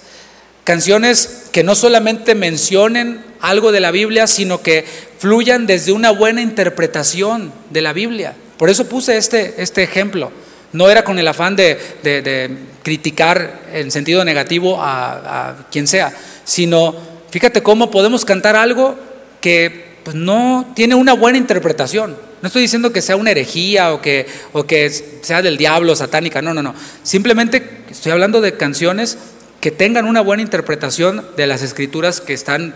Canciones 0.69 1.47
que 1.51 1.63
no 1.63 1.73
solamente 1.73 2.35
mencionen 2.35 3.25
algo 3.39 3.71
de 3.71 3.79
la 3.79 3.89
Biblia, 3.89 4.27
sino 4.27 4.61
que 4.61 4.85
fluyan 5.17 5.65
desde 5.65 5.93
una 5.93 6.11
buena 6.11 6.43
interpretación 6.43 7.51
de 7.71 7.81
la 7.81 7.91
Biblia. 7.91 8.35
Por 8.55 8.69
eso 8.69 8.87
puse 8.87 9.17
este, 9.17 9.55
este 9.63 9.81
ejemplo. 9.81 10.31
No 10.71 10.87
era 10.91 11.03
con 11.03 11.17
el 11.17 11.27
afán 11.27 11.55
de, 11.55 12.55
criticar 12.83 13.61
en 13.73 13.89
sentido 13.89 14.23
negativo 14.23 14.77
a, 14.79 15.65
quien 15.71 15.87
sea, 15.87 16.15
sino 16.43 16.95
fíjate 17.31 17.63
cómo 17.63 17.89
podemos 17.89 18.23
cantar 18.23 18.55
algo 18.55 18.95
que 19.41 19.95
pues, 20.03 20.15
no 20.15 20.71
tiene 20.75 20.93
una 20.93 21.13
buena 21.13 21.39
interpretación. 21.39 22.15
No 22.43 22.45
estoy 22.45 22.61
diciendo 22.61 22.93
que 22.93 23.01
sea 23.01 23.15
una 23.15 23.31
herejía 23.31 23.91
o 23.91 24.03
que, 24.03 24.27
o 24.53 24.67
que 24.67 24.91
sea 25.23 25.41
del 25.41 25.57
diablo, 25.57 25.95
satánica, 25.95 26.43
no, 26.43 26.53
no, 26.53 26.61
no. 26.61 26.75
Simplemente 27.01 27.81
estoy 27.89 28.11
hablando 28.11 28.39
de 28.39 28.55
canciones 28.55 29.17
que 29.61 29.71
tengan 29.71 30.05
una 30.05 30.21
buena 30.21 30.43
interpretación 30.43 31.25
de 31.35 31.47
las 31.47 31.61
escrituras 31.61 32.21
que 32.21 32.33
están 32.33 32.73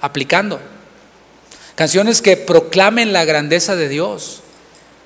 aplicando. 0.00 0.60
Canciones 1.74 2.20
que 2.20 2.36
proclamen 2.36 3.12
la 3.12 3.24
grandeza 3.24 3.74
de 3.76 3.88
Dios. 3.88 4.42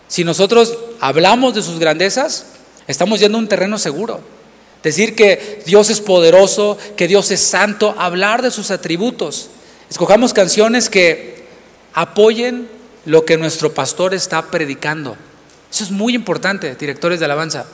Si 0.08 0.24
nosotros 0.24 0.76
hablamos 1.00 1.54
de 1.54 1.62
sus 1.62 1.78
grandezas, 1.78 2.46
estamos 2.88 3.20
yendo 3.20 3.38
a 3.38 3.40
un 3.40 3.48
terreno 3.48 3.78
seguro. 3.78 4.20
Decir 4.82 5.14
que 5.14 5.62
Dios 5.64 5.88
es 5.88 6.00
poderoso, 6.00 6.76
que 6.96 7.08
Dios 7.08 7.30
es 7.30 7.40
santo, 7.40 7.94
hablar 7.96 8.42
de 8.42 8.50
sus 8.50 8.70
atributos. 8.70 9.50
Escojamos 9.88 10.34
canciones 10.34 10.90
que 10.90 11.44
apoyen 11.94 12.68
lo 13.06 13.24
que 13.24 13.36
nuestro 13.36 13.72
pastor 13.72 14.12
está 14.12 14.50
predicando. 14.50 15.16
Eso 15.70 15.84
es 15.84 15.90
muy 15.90 16.14
importante, 16.14 16.74
directores 16.74 17.18
de 17.18 17.24
alabanza. 17.24 17.66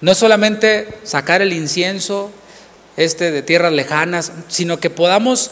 No 0.00 0.12
es 0.12 0.18
solamente 0.18 0.98
sacar 1.04 1.42
el 1.42 1.52
incienso 1.52 2.30
este 2.96 3.30
de 3.30 3.42
tierras 3.42 3.72
lejanas, 3.72 4.32
sino 4.48 4.78
que 4.78 4.90
podamos 4.90 5.50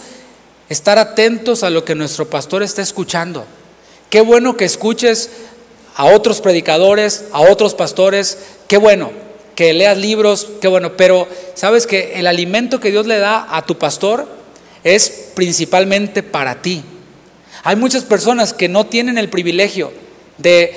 estar 0.68 0.99
atentos 0.99 1.62
a 1.62 1.70
lo 1.70 1.84
que 1.84 1.95
nuestro 1.95 2.28
pastor 2.28 2.62
está 2.62 2.82
escuchando. 2.82 3.47
Qué 4.11 4.20
bueno 4.20 4.57
que 4.57 4.64
escuches 4.64 5.30
a 5.95 6.07
otros 6.07 6.40
predicadores, 6.40 7.24
a 7.32 7.40
otros 7.40 7.74
pastores, 7.74 8.38
qué 8.68 8.78
bueno 8.78 9.12
que 9.55 9.72
leas 9.72 9.97
libros, 9.99 10.49
qué 10.61 10.68
bueno, 10.68 10.97
pero 10.97 11.28
sabes 11.55 11.86
que 11.86 12.14
el 12.14 12.26
alimento 12.26 12.80
que 12.80 12.90
Dios 12.90 13.07
le 13.07 13.18
da 13.18 13.47
a 13.57 13.64
tu 13.64 13.78
pastor 13.78 14.28
es 14.82 15.30
principalmente 15.34 16.22
para 16.22 16.61
ti. 16.61 16.82
Hay 17.62 17.76
muchas 17.76 18.03
personas 18.03 18.53
que 18.53 18.68
no 18.68 18.86
tienen 18.86 19.16
el 19.16 19.30
privilegio 19.30 19.92
de 20.38 20.74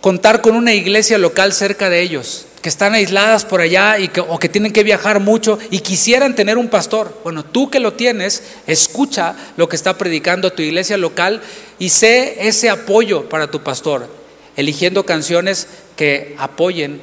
contar 0.00 0.40
con 0.40 0.54
una 0.54 0.72
iglesia 0.72 1.18
local 1.18 1.52
cerca 1.52 1.90
de 1.90 2.00
ellos, 2.00 2.46
que 2.66 2.70
están 2.70 2.94
aisladas 2.94 3.44
por 3.44 3.60
allá 3.60 3.96
y 4.00 4.08
que, 4.08 4.20
o 4.20 4.40
que 4.40 4.48
tienen 4.48 4.72
que 4.72 4.82
viajar 4.82 5.20
mucho 5.20 5.56
y 5.70 5.78
quisieran 5.78 6.34
tener 6.34 6.58
un 6.58 6.66
pastor. 6.66 7.16
Bueno, 7.22 7.44
tú 7.44 7.70
que 7.70 7.78
lo 7.78 7.92
tienes, 7.92 8.42
escucha 8.66 9.36
lo 9.56 9.68
que 9.68 9.76
está 9.76 9.96
predicando 9.96 10.52
tu 10.52 10.62
iglesia 10.62 10.96
local 10.96 11.42
y 11.78 11.90
sé 11.90 12.48
ese 12.48 12.68
apoyo 12.68 13.28
para 13.28 13.52
tu 13.52 13.62
pastor, 13.62 14.08
eligiendo 14.56 15.06
canciones 15.06 15.68
que 15.94 16.34
apoyen 16.40 17.00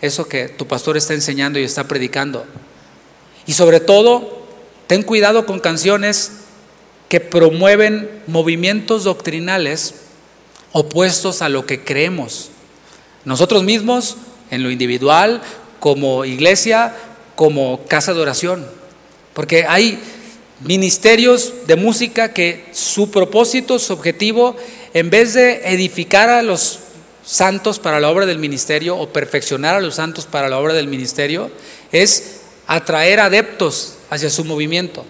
eso 0.00 0.26
que 0.26 0.48
tu 0.48 0.66
pastor 0.66 0.96
está 0.96 1.14
enseñando 1.14 1.60
y 1.60 1.62
está 1.62 1.84
predicando. 1.84 2.44
Y 3.46 3.52
sobre 3.52 3.78
todo, 3.78 4.44
ten 4.88 5.04
cuidado 5.04 5.46
con 5.46 5.60
canciones 5.60 6.32
que 7.08 7.20
promueven 7.20 8.10
movimientos 8.26 9.04
doctrinales 9.04 9.94
opuestos 10.72 11.40
a 11.40 11.48
lo 11.48 11.66
que 11.66 11.84
creemos. 11.84 12.50
Nosotros 13.24 13.62
mismos, 13.62 14.16
en 14.54 14.62
lo 14.62 14.70
individual, 14.70 15.42
como 15.80 16.24
iglesia, 16.24 16.94
como 17.34 17.84
casa 17.86 18.14
de 18.14 18.20
oración. 18.20 18.66
Porque 19.34 19.66
hay 19.68 19.98
ministerios 20.60 21.52
de 21.66 21.76
música 21.76 22.32
que 22.32 22.66
su 22.72 23.10
propósito, 23.10 23.78
su 23.78 23.92
objetivo, 23.92 24.56
en 24.94 25.10
vez 25.10 25.34
de 25.34 25.68
edificar 25.72 26.30
a 26.30 26.42
los 26.42 26.80
santos 27.24 27.78
para 27.78 28.00
la 28.00 28.10
obra 28.10 28.26
del 28.26 28.38
ministerio 28.38 28.96
o 28.96 29.12
perfeccionar 29.12 29.74
a 29.74 29.80
los 29.80 29.96
santos 29.96 30.26
para 30.26 30.48
la 30.48 30.58
obra 30.58 30.74
del 30.74 30.88
ministerio, 30.88 31.50
es 31.90 32.40
atraer 32.66 33.20
adeptos 33.20 33.96
hacia 34.10 34.30
su 34.30 34.44
movimiento. 34.44 35.04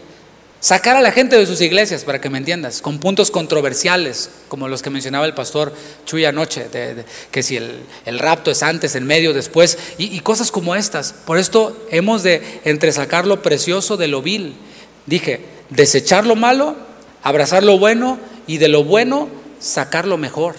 Sacar 0.64 0.96
a 0.96 1.02
la 1.02 1.12
gente 1.12 1.36
de 1.36 1.44
sus 1.44 1.60
iglesias, 1.60 2.04
para 2.04 2.22
que 2.22 2.30
me 2.30 2.38
entiendas, 2.38 2.80
con 2.80 2.98
puntos 2.98 3.30
controversiales, 3.30 4.30
como 4.48 4.66
los 4.66 4.80
que 4.80 4.88
mencionaba 4.88 5.26
el 5.26 5.34
pastor 5.34 5.74
Chuy 6.06 6.24
anoche, 6.24 6.70
de, 6.70 7.04
que 7.30 7.42
si 7.42 7.58
el, 7.58 8.18
rapto 8.18 8.50
es 8.50 8.62
antes, 8.62 8.94
en 8.94 9.04
medio, 9.04 9.34
después, 9.34 9.76
y, 9.98 10.18
cosas 10.20 10.50
como 10.50 10.74
estas. 10.74 11.12
Por 11.12 11.36
esto 11.36 11.76
hemos 11.90 12.22
de 12.22 12.62
entresacar 12.64 13.26
lo 13.26 13.42
precioso 13.42 13.98
de 13.98 14.08
lo 14.08 14.22
vil. 14.22 14.54
Dije, 15.04 15.40
desechar 15.68 16.24
lo 16.24 16.34
malo, 16.34 16.76
abrazar 17.22 17.62
lo 17.62 17.78
bueno, 17.78 18.18
y 18.46 18.56
de 18.56 18.68
lo 18.68 18.84
bueno 18.84 19.28
sacar 19.60 20.06
lo 20.06 20.16
mejor. 20.16 20.54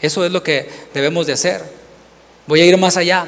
Eso 0.00 0.24
es 0.24 0.32
lo 0.32 0.42
que 0.42 0.70
debemos 0.94 1.26
de 1.26 1.34
hacer. 1.34 1.62
Voy 2.46 2.62
a 2.62 2.64
ir 2.64 2.78
más 2.78 2.96
allá. 2.96 3.26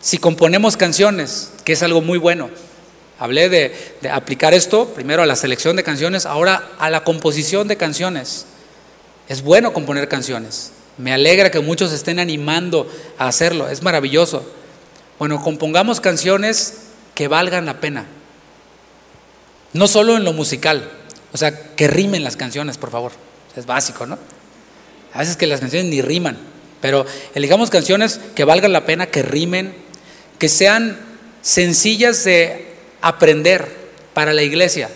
Si 0.00 0.18
componemos 0.18 0.76
canciones, 0.76 1.52
que 1.64 1.74
es 1.74 1.84
algo 1.84 2.00
muy 2.00 2.18
bueno, 2.18 2.50
Hablé 3.18 3.48
de, 3.48 3.74
aplicar 4.10 4.54
esto 4.54 4.88
primero 4.88 5.22
a 5.22 5.26
la 5.26 5.36
selección 5.36 5.76
de 5.76 5.84
canciones, 5.84 6.26
ahora 6.26 6.70
a 6.78 6.90
la 6.90 7.04
composición 7.04 7.68
de 7.68 7.76
canciones. 7.76 8.46
Es 9.28 9.42
bueno 9.42 9.72
componer 9.72 10.08
canciones. 10.08 10.72
Me 10.98 11.12
alegra 11.12 11.50
que 11.50 11.60
muchos 11.60 11.92
estén 11.92 12.18
animando 12.18 12.90
a 13.18 13.28
hacerlo. 13.28 13.68
Es 13.68 13.82
maravilloso. 13.82 14.44
Bueno, 15.18 15.42
compongamos 15.42 16.00
canciones 16.00 16.74
que 17.14 17.28
valgan 17.28 17.66
la 17.66 17.80
pena. 17.80 18.06
No 19.72 19.88
solo 19.88 20.16
en 20.16 20.24
lo 20.24 20.32
musical. 20.32 20.90
O 21.32 21.38
sea, 21.38 21.74
que 21.74 21.88
rimen 21.88 22.22
las 22.22 22.36
canciones, 22.36 22.78
por 22.78 22.90
favor. 22.90 23.12
Es 23.56 23.66
básico, 23.66 24.06
¿no? 24.06 24.18
A 25.12 25.20
veces 25.20 25.36
que 25.36 25.46
las 25.46 25.60
canciones 25.60 25.90
ni 25.90 26.02
riman. 26.02 26.38
Pero 26.80 27.06
elijamos 27.34 27.70
canciones 27.70 28.20
que 28.34 28.44
valgan 28.44 28.72
la 28.72 28.84
pena, 28.84 29.06
que 29.06 29.22
rimen, 29.22 29.74
que 30.38 30.48
sean 30.48 30.98
sencillas 31.42 32.24
de 32.24 32.63
aprender 33.04 33.68
para 34.14 34.32
la 34.32 34.42
iglesia, 34.42 34.88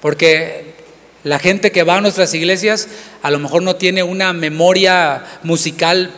porque 0.00 0.74
la 1.22 1.38
gente 1.38 1.70
que 1.70 1.82
va 1.82 1.98
a 1.98 2.00
nuestras 2.00 2.32
iglesias 2.32 2.88
a 3.20 3.30
lo 3.30 3.38
mejor 3.38 3.62
no 3.62 3.76
tiene 3.76 4.02
una 4.02 4.32
memoria 4.32 5.22
musical 5.42 6.10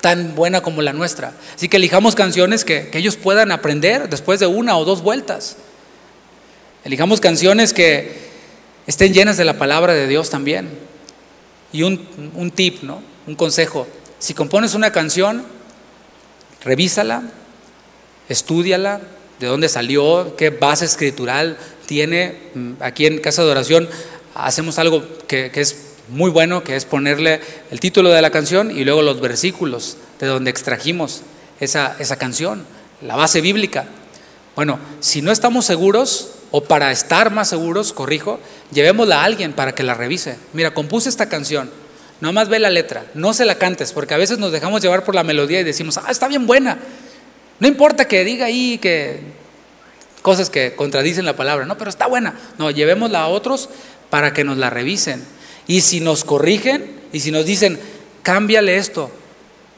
tan 0.00 0.34
buena 0.34 0.62
como 0.62 0.80
la 0.80 0.94
nuestra. 0.94 1.34
Así 1.54 1.68
que 1.68 1.76
elijamos 1.76 2.14
canciones 2.14 2.64
que, 2.64 2.90
ellos 2.94 3.16
puedan 3.16 3.52
aprender 3.52 4.08
después 4.08 4.40
de 4.40 4.46
una 4.46 4.78
o 4.78 4.86
dos 4.86 5.02
vueltas. 5.02 5.58
Elijamos 6.84 7.20
canciones 7.20 7.74
que 7.74 8.28
estén 8.86 9.12
llenas 9.12 9.36
de 9.36 9.44
la 9.44 9.58
palabra 9.58 9.92
de 9.92 10.06
Dios 10.06 10.30
también. 10.30 10.70
Y 11.70 11.82
un, 11.82 12.32
un 12.34 12.50
tip, 12.50 12.82
¿no? 12.82 13.02
Un 13.26 13.34
consejo. 13.34 13.86
Si 14.18 14.32
compones 14.32 14.74
una 14.74 14.90
canción, 14.90 15.44
revísala, 16.64 17.24
estudiala, 18.30 19.02
de 19.40 19.46
dónde 19.46 19.68
salió, 19.68 20.34
qué 20.36 20.50
base 20.50 20.84
escritural 20.84 21.56
tiene. 21.86 22.38
Mm, 22.54 22.72
aquí 22.80 23.06
en 23.06 23.18
Casa 23.18 23.44
de 23.44 23.50
Oración 23.50 23.88
hacemos 24.34 24.78
algo 24.78 25.04
que, 25.26 25.50
es 25.54 25.76
muy 26.08 26.30
bueno, 26.30 26.64
que 26.64 26.76
es 26.76 26.84
ponerle 26.84 27.40
el 27.70 27.80
título 27.80 28.10
de 28.10 28.22
la 28.22 28.30
canción 28.30 28.70
y 28.70 28.84
luego 28.84 29.02
los 29.02 29.20
versículos 29.20 29.96
de 30.20 30.26
donde 30.26 30.50
extrajimos 30.50 31.22
esa, 31.60 31.96
esa 31.98 32.16
canción, 32.16 32.64
la 33.02 33.16
base 33.16 33.40
bíblica. 33.40 33.86
Bueno, 34.56 34.78
si 35.00 35.22
no 35.22 35.30
estamos 35.30 35.64
seguros, 35.64 36.30
o 36.50 36.64
para 36.64 36.90
estar 36.90 37.30
más 37.30 37.48
seguros, 37.48 37.92
corrijo, 37.92 38.40
llevémosla 38.72 39.20
a 39.20 39.24
alguien 39.24 39.52
para 39.52 39.74
que 39.74 39.82
la 39.82 39.94
revise. 39.94 40.36
Mira, 40.52 40.72
compuse 40.72 41.08
esta 41.08 41.28
canción, 41.28 41.70
nomás 42.20 42.48
ve 42.48 42.58
la 42.58 42.70
letra, 42.70 43.04
no 43.14 43.34
se 43.34 43.44
la 43.44 43.56
cantes, 43.56 43.92
porque 43.92 44.14
a 44.14 44.18
veces 44.18 44.38
nos 44.38 44.52
dejamos 44.52 44.82
llevar 44.82 45.04
por 45.04 45.14
la 45.14 45.24
melodía 45.24 45.60
y 45.60 45.64
decimos, 45.64 45.98
ah, 45.98 46.10
está 46.10 46.28
bien 46.28 46.46
buena, 46.46 46.78
no 47.60 47.68
importa 47.68 48.06
que 48.06 48.24
diga 48.24 48.46
ahí 48.46 48.78
que 48.78 49.20
cosas 50.22 50.50
que 50.50 50.74
contradicen 50.74 51.24
la 51.24 51.36
palabra, 51.36 51.66
no, 51.66 51.78
pero 51.78 51.90
está 51.90 52.06
buena. 52.06 52.34
No, 52.58 52.70
llevémosla 52.70 53.22
a 53.22 53.28
otros 53.28 53.68
para 54.10 54.32
que 54.32 54.44
nos 54.44 54.58
la 54.58 54.70
revisen. 54.70 55.24
Y 55.66 55.80
si 55.80 56.00
nos 56.00 56.24
corrigen 56.24 57.00
y 57.12 57.20
si 57.20 57.30
nos 57.30 57.44
dicen, 57.46 57.78
cámbiale 58.22 58.76
esto, 58.76 59.10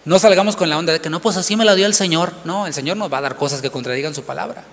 no 0.05 0.18
salgamos 0.18 0.57
con 0.57 0.68
la 0.68 0.78
onda 0.78 0.93
de 0.93 1.01
que 1.01 1.11
no, 1.11 1.20
pues 1.20 1.37
así 1.37 1.57
me 1.57 1.64
la 1.64 1.74
dio 1.74 1.87
el 1.87 1.95
Señor. 1.95 2.33
No, 2.45 2.66
el 2.66 2.74
Señor 2.74 2.97
nos 2.97 3.12
va 3.12 3.18
a 3.18 3.22
dar 3.22 3.37
cosas 3.37 3.61
que 3.62 3.70
contradigan 3.70 4.14
su 4.14 4.24
palabra. 4.24 4.64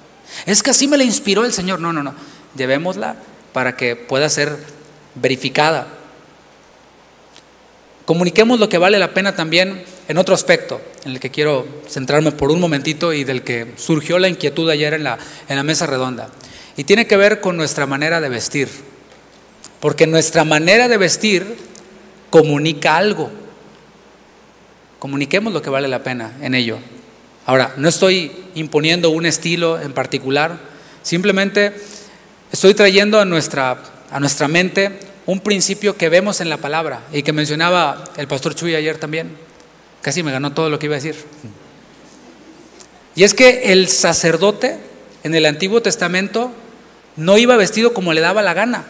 Es 0.46 0.64
que 0.64 0.72
así 0.72 0.88
me 0.88 0.98
la 0.98 1.04
inspiró 1.04 1.46
el 1.46 1.54
Señor. 1.54 1.80
No, 1.80 1.94
no, 1.94 2.04
no. 2.04 2.14
Llevémosla 2.56 3.16
para 3.54 3.76
que 3.76 3.96
pueda 3.96 4.30
ser 4.30 4.58
verificada. 5.16 5.88
Comuniquemos 8.08 8.58
lo 8.62 8.70
que 8.70 8.78
vale 8.78 9.00
la 9.00 9.14
pena 9.14 9.36
también 9.36 9.84
en 10.08 10.18
otro 10.18 10.34
aspecto, 10.34 10.80
en 11.04 11.12
el 11.12 11.20
que 11.20 11.30
quiero 11.30 11.68
centrarme 11.90 12.32
por 12.32 12.52
un 12.52 12.60
momentito 12.62 13.12
y 13.12 13.26
del 13.26 13.44
que 13.44 13.74
surgió 13.76 14.18
la 14.18 14.30
inquietud 14.30 14.70
ayer 14.70 14.94
en 14.94 15.04
la, 15.04 15.18
en 15.50 15.58
la 15.58 15.64
mesa 15.64 15.88
redonda. 15.88 16.30
Y 16.78 16.86
tiene 16.86 17.06
que 17.06 17.18
ver 17.18 17.42
con 17.42 17.58
nuestra 17.58 17.86
manera 17.86 18.22
de 18.22 18.30
vestir. 18.30 18.70
Porque 19.82 20.08
nuestra 20.08 20.46
manera 20.46 20.88
de 20.88 20.96
vestir 20.96 21.58
comunica 22.30 22.96
algo. 22.96 23.30
Comuniquemos 25.00 25.52
lo 25.52 25.62
que 25.62 25.70
vale 25.70 25.90
la 25.90 26.02
pena 26.02 26.32
en 26.42 26.56
ello. 26.56 26.78
Ahora, 27.46 27.74
no 27.76 27.90
estoy 27.90 28.32
imponiendo 28.56 29.10
un 29.10 29.26
estilo 29.26 29.82
en 29.82 29.92
particular, 29.92 30.58
simplemente 31.04 31.74
estoy 32.54 32.74
trayendo 32.74 33.20
a 33.20 33.26
nuestra, 33.26 33.84
a 34.10 34.20
nuestra 34.22 34.48
mente 34.48 34.98
un 35.28 35.42
principio 35.42 35.96
que 35.98 36.10
vemos 36.10 36.42
en 36.42 36.50
la 36.50 36.58
palabra 36.58 37.02
y 37.12 37.22
que 37.22 37.34
mencionaba 37.34 38.04
el 38.16 38.28
pastor 38.28 38.56
Chuy 38.56 38.76
ayer 38.76 38.98
también. 38.98 39.38
Casi 40.02 40.24
me 40.24 40.32
ganó 40.32 40.54
todo 40.54 40.70
lo 40.70 40.80
que 40.80 40.88
iba 40.88 40.96
a 40.96 41.00
decir. 41.00 41.16
Y 43.14 43.24
es 43.24 43.34
que 43.34 43.74
el 43.74 43.90
sacerdote 43.90 44.78
en 45.24 45.36
el 45.36 45.46
Antiguo 45.46 45.82
Testamento 45.82 46.52
no 47.18 47.38
iba 47.38 47.58
vestido 47.58 47.94
como 47.94 48.14
le 48.14 48.22
daba 48.22 48.42
la 48.42 48.54
gana. 48.54 48.86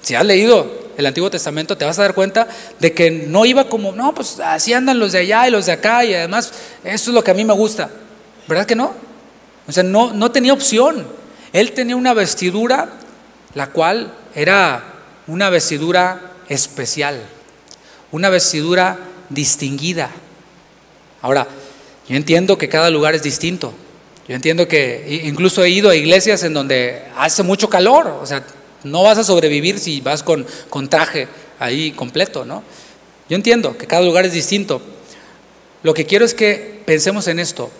Si 0.00 0.14
has 0.14 0.24
leído 0.24 0.90
el 0.96 1.06
Antiguo 1.06 1.28
Testamento, 1.28 1.76
te 1.76 1.84
vas 1.84 1.98
a 1.98 2.02
dar 2.02 2.14
cuenta 2.14 2.46
de 2.78 2.92
que 2.92 3.10
no 3.10 3.44
iba 3.44 3.68
como, 3.68 3.92
no, 3.92 4.14
pues 4.14 4.38
así 4.38 4.72
andan 4.72 5.00
los 5.00 5.12
de 5.12 5.18
allá 5.18 5.48
y 5.48 5.50
los 5.50 5.66
de 5.66 5.72
acá, 5.72 6.04
y 6.04 6.14
además 6.14 6.52
eso 6.84 7.10
es 7.10 7.14
lo 7.14 7.24
que 7.24 7.32
a 7.32 7.34
mí 7.34 7.44
me 7.44 7.54
gusta. 7.54 7.90
¿Verdad 8.46 8.66
que 8.66 8.76
no? 8.76 8.94
O 9.66 9.72
sea, 9.72 9.82
no, 9.82 10.12
no 10.12 10.30
tenía 10.30 10.52
opción. 10.52 11.06
Él 11.52 11.72
tenía 11.72 11.96
una 11.96 12.14
vestidura, 12.14 12.90
la 13.54 13.68
cual 13.68 14.12
era 14.34 14.84
una 15.30 15.48
vestidura 15.48 16.32
especial, 16.48 17.22
una 18.10 18.30
vestidura 18.30 18.98
distinguida. 19.28 20.10
Ahora, 21.22 21.46
yo 22.08 22.16
entiendo 22.16 22.58
que 22.58 22.68
cada 22.68 22.90
lugar 22.90 23.14
es 23.14 23.22
distinto. 23.22 23.72
Yo 24.26 24.34
entiendo 24.34 24.66
que 24.66 25.22
incluso 25.24 25.62
he 25.62 25.70
ido 25.70 25.88
a 25.88 25.94
iglesias 25.94 26.42
en 26.42 26.52
donde 26.52 27.04
hace 27.16 27.44
mucho 27.44 27.70
calor, 27.70 28.08
o 28.08 28.26
sea, 28.26 28.44
no 28.82 29.04
vas 29.04 29.18
a 29.18 29.24
sobrevivir 29.24 29.78
si 29.78 30.00
vas 30.00 30.24
con, 30.24 30.44
con 30.68 30.88
traje 30.88 31.28
ahí 31.60 31.92
completo, 31.92 32.44
¿no? 32.44 32.64
Yo 33.28 33.36
entiendo 33.36 33.78
que 33.78 33.86
cada 33.86 34.02
lugar 34.02 34.26
es 34.26 34.32
distinto. 34.32 34.82
Lo 35.84 35.94
que 35.94 36.06
quiero 36.06 36.24
es 36.24 36.34
que 36.34 36.82
pensemos 36.86 37.28
en 37.28 37.38
esto. 37.38 37.70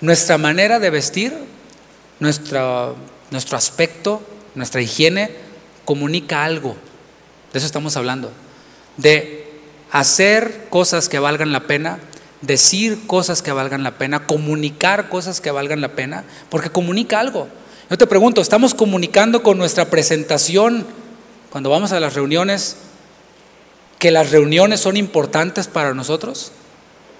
Nuestra 0.00 0.38
manera 0.38 0.78
de 0.78 0.88
vestir, 0.88 1.34
nuestro, 2.20 2.96
nuestro 3.30 3.58
aspecto, 3.58 4.22
nuestra 4.54 4.80
higiene, 4.80 5.51
comunica 5.84 6.44
algo. 6.44 6.76
De 7.52 7.58
eso 7.58 7.66
estamos 7.66 7.96
hablando. 7.96 8.32
De 8.96 9.50
hacer 9.90 10.66
cosas 10.70 11.08
que 11.08 11.18
valgan 11.18 11.52
la 11.52 11.66
pena, 11.66 11.98
decir 12.40 13.06
cosas 13.06 13.42
que 13.42 13.52
valgan 13.52 13.82
la 13.82 13.92
pena, 13.92 14.26
comunicar 14.26 15.08
cosas 15.08 15.40
que 15.40 15.50
valgan 15.50 15.80
la 15.80 15.92
pena, 15.92 16.24
porque 16.48 16.70
comunica 16.70 17.20
algo. 17.20 17.48
Yo 17.90 17.98
te 17.98 18.06
pregunto, 18.06 18.40
¿estamos 18.40 18.74
comunicando 18.74 19.42
con 19.42 19.58
nuestra 19.58 19.90
presentación 19.90 20.86
cuando 21.50 21.70
vamos 21.70 21.92
a 21.92 22.00
las 22.00 22.14
reuniones 22.14 22.76
que 23.98 24.10
las 24.10 24.30
reuniones 24.30 24.80
son 24.80 24.96
importantes 24.96 25.68
para 25.68 25.94
nosotros? 25.94 26.52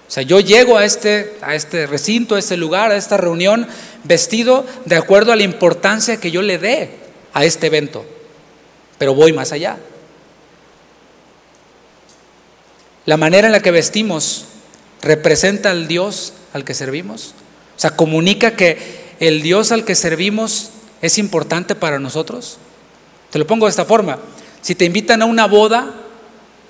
O 0.07 0.11
sea, 0.11 0.23
yo 0.23 0.39
llego 0.39 0.77
a 0.77 0.85
este, 0.85 1.37
a 1.41 1.55
este 1.55 1.87
recinto, 1.87 2.35
a 2.35 2.39
este 2.39 2.57
lugar, 2.57 2.91
a 2.91 2.97
esta 2.97 3.17
reunión, 3.17 3.67
vestido 4.03 4.65
de 4.85 4.95
acuerdo 4.95 5.31
a 5.31 5.35
la 5.35 5.43
importancia 5.43 6.17
que 6.17 6.31
yo 6.31 6.41
le 6.41 6.57
dé 6.57 6.91
a 7.33 7.45
este 7.45 7.67
evento, 7.67 8.05
pero 8.97 9.13
voy 9.13 9.33
más 9.33 9.51
allá. 9.51 9.77
La 13.05 13.17
manera 13.17 13.47
en 13.47 13.51
la 13.51 13.61
que 13.61 13.71
vestimos 13.71 14.45
representa 15.01 15.71
al 15.71 15.87
Dios 15.87 16.33
al 16.53 16.63
que 16.63 16.73
servimos. 16.73 17.33
O 17.75 17.79
sea, 17.79 17.95
comunica 17.95 18.55
que 18.55 19.03
el 19.19 19.41
Dios 19.41 19.71
al 19.71 19.85
que 19.85 19.95
servimos 19.95 20.69
es 21.01 21.17
importante 21.17 21.75
para 21.75 21.99
nosotros? 21.99 22.57
Te 23.29 23.37
lo 23.37 23.45
pongo 23.45 23.65
de 23.65 23.71
esta 23.71 23.85
forma. 23.85 24.19
Si 24.61 24.73
te 24.73 24.85
invitan 24.85 25.21
a 25.21 25.25
una 25.25 25.47
boda, 25.47 25.93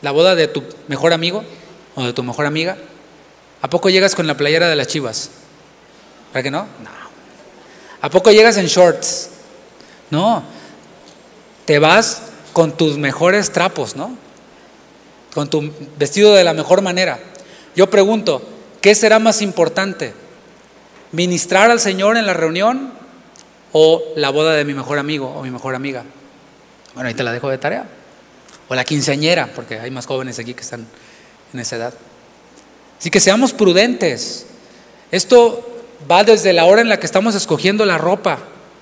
la 0.01 0.11
boda 0.11 0.33
de 0.33 0.47
tu 0.47 0.63
mejor 0.87 1.13
amigo 1.13 1.43
o 1.95 2.03
de 2.03 2.13
tu 2.13 2.23
mejor 2.23 2.47
amiga, 2.47 2.77
¿a 3.61 3.69
poco 3.69 3.89
llegas 3.89 4.15
con 4.15 4.25
la 4.25 4.35
playera 4.35 4.67
de 4.67 4.75
las 4.75 4.87
chivas? 4.87 5.29
¿Para 6.31 6.41
que 6.41 6.49
no? 6.49 6.63
No. 6.83 6.89
¿A 8.01 8.09
poco 8.09 8.31
llegas 8.31 8.57
en 8.57 8.65
shorts? 8.65 9.29
No. 10.09 10.43
Te 11.65 11.79
vas 11.79 12.23
con 12.53 12.77
tus 12.77 12.97
mejores 12.97 13.51
trapos, 13.51 13.95
¿no? 13.95 14.15
Con 15.33 15.49
tu 15.49 15.71
vestido 15.97 16.33
de 16.33 16.43
la 16.43 16.53
mejor 16.53 16.81
manera. 16.81 17.19
Yo 17.75 17.89
pregunto, 17.89 18.41
¿qué 18.81 18.93
será 18.93 19.19
más 19.19 19.41
importante? 19.41 20.13
ministrar 21.13 21.71
al 21.71 21.79
Señor 21.79 22.17
en 22.17 22.25
la 22.25 22.33
reunión 22.33 22.91
o 23.71 24.03
la 24.17 24.29
boda 24.31 24.53
de 24.53 24.65
mi 24.65 24.73
mejor 24.73 24.99
amigo 24.99 25.29
o 25.29 25.43
mi 25.43 25.51
mejor 25.51 25.73
amiga. 25.75 26.03
Bueno, 26.93 27.07
ahí 27.07 27.13
te 27.13 27.23
la 27.23 27.31
dejo 27.31 27.49
de 27.49 27.57
tarea. 27.57 27.87
O 28.67 28.75
la 28.75 28.83
quinceañera, 28.83 29.51
porque 29.55 29.79
hay 29.79 29.91
más 29.91 30.05
jóvenes 30.05 30.39
aquí 30.39 30.53
que 30.53 30.61
están 30.61 30.85
en 31.53 31.59
esa 31.59 31.77
edad. 31.77 31.93
Así 32.99 33.09
que 33.09 33.19
seamos 33.19 33.53
prudentes. 33.53 34.47
Esto 35.11 35.83
va 36.09 36.23
desde 36.23 36.51
la 36.51 36.65
hora 36.65 36.81
en 36.81 36.89
la 36.89 36.99
que 36.99 37.05
estamos 37.05 37.35
escogiendo 37.35 37.85
la 37.85 37.97
ropa 37.97 38.39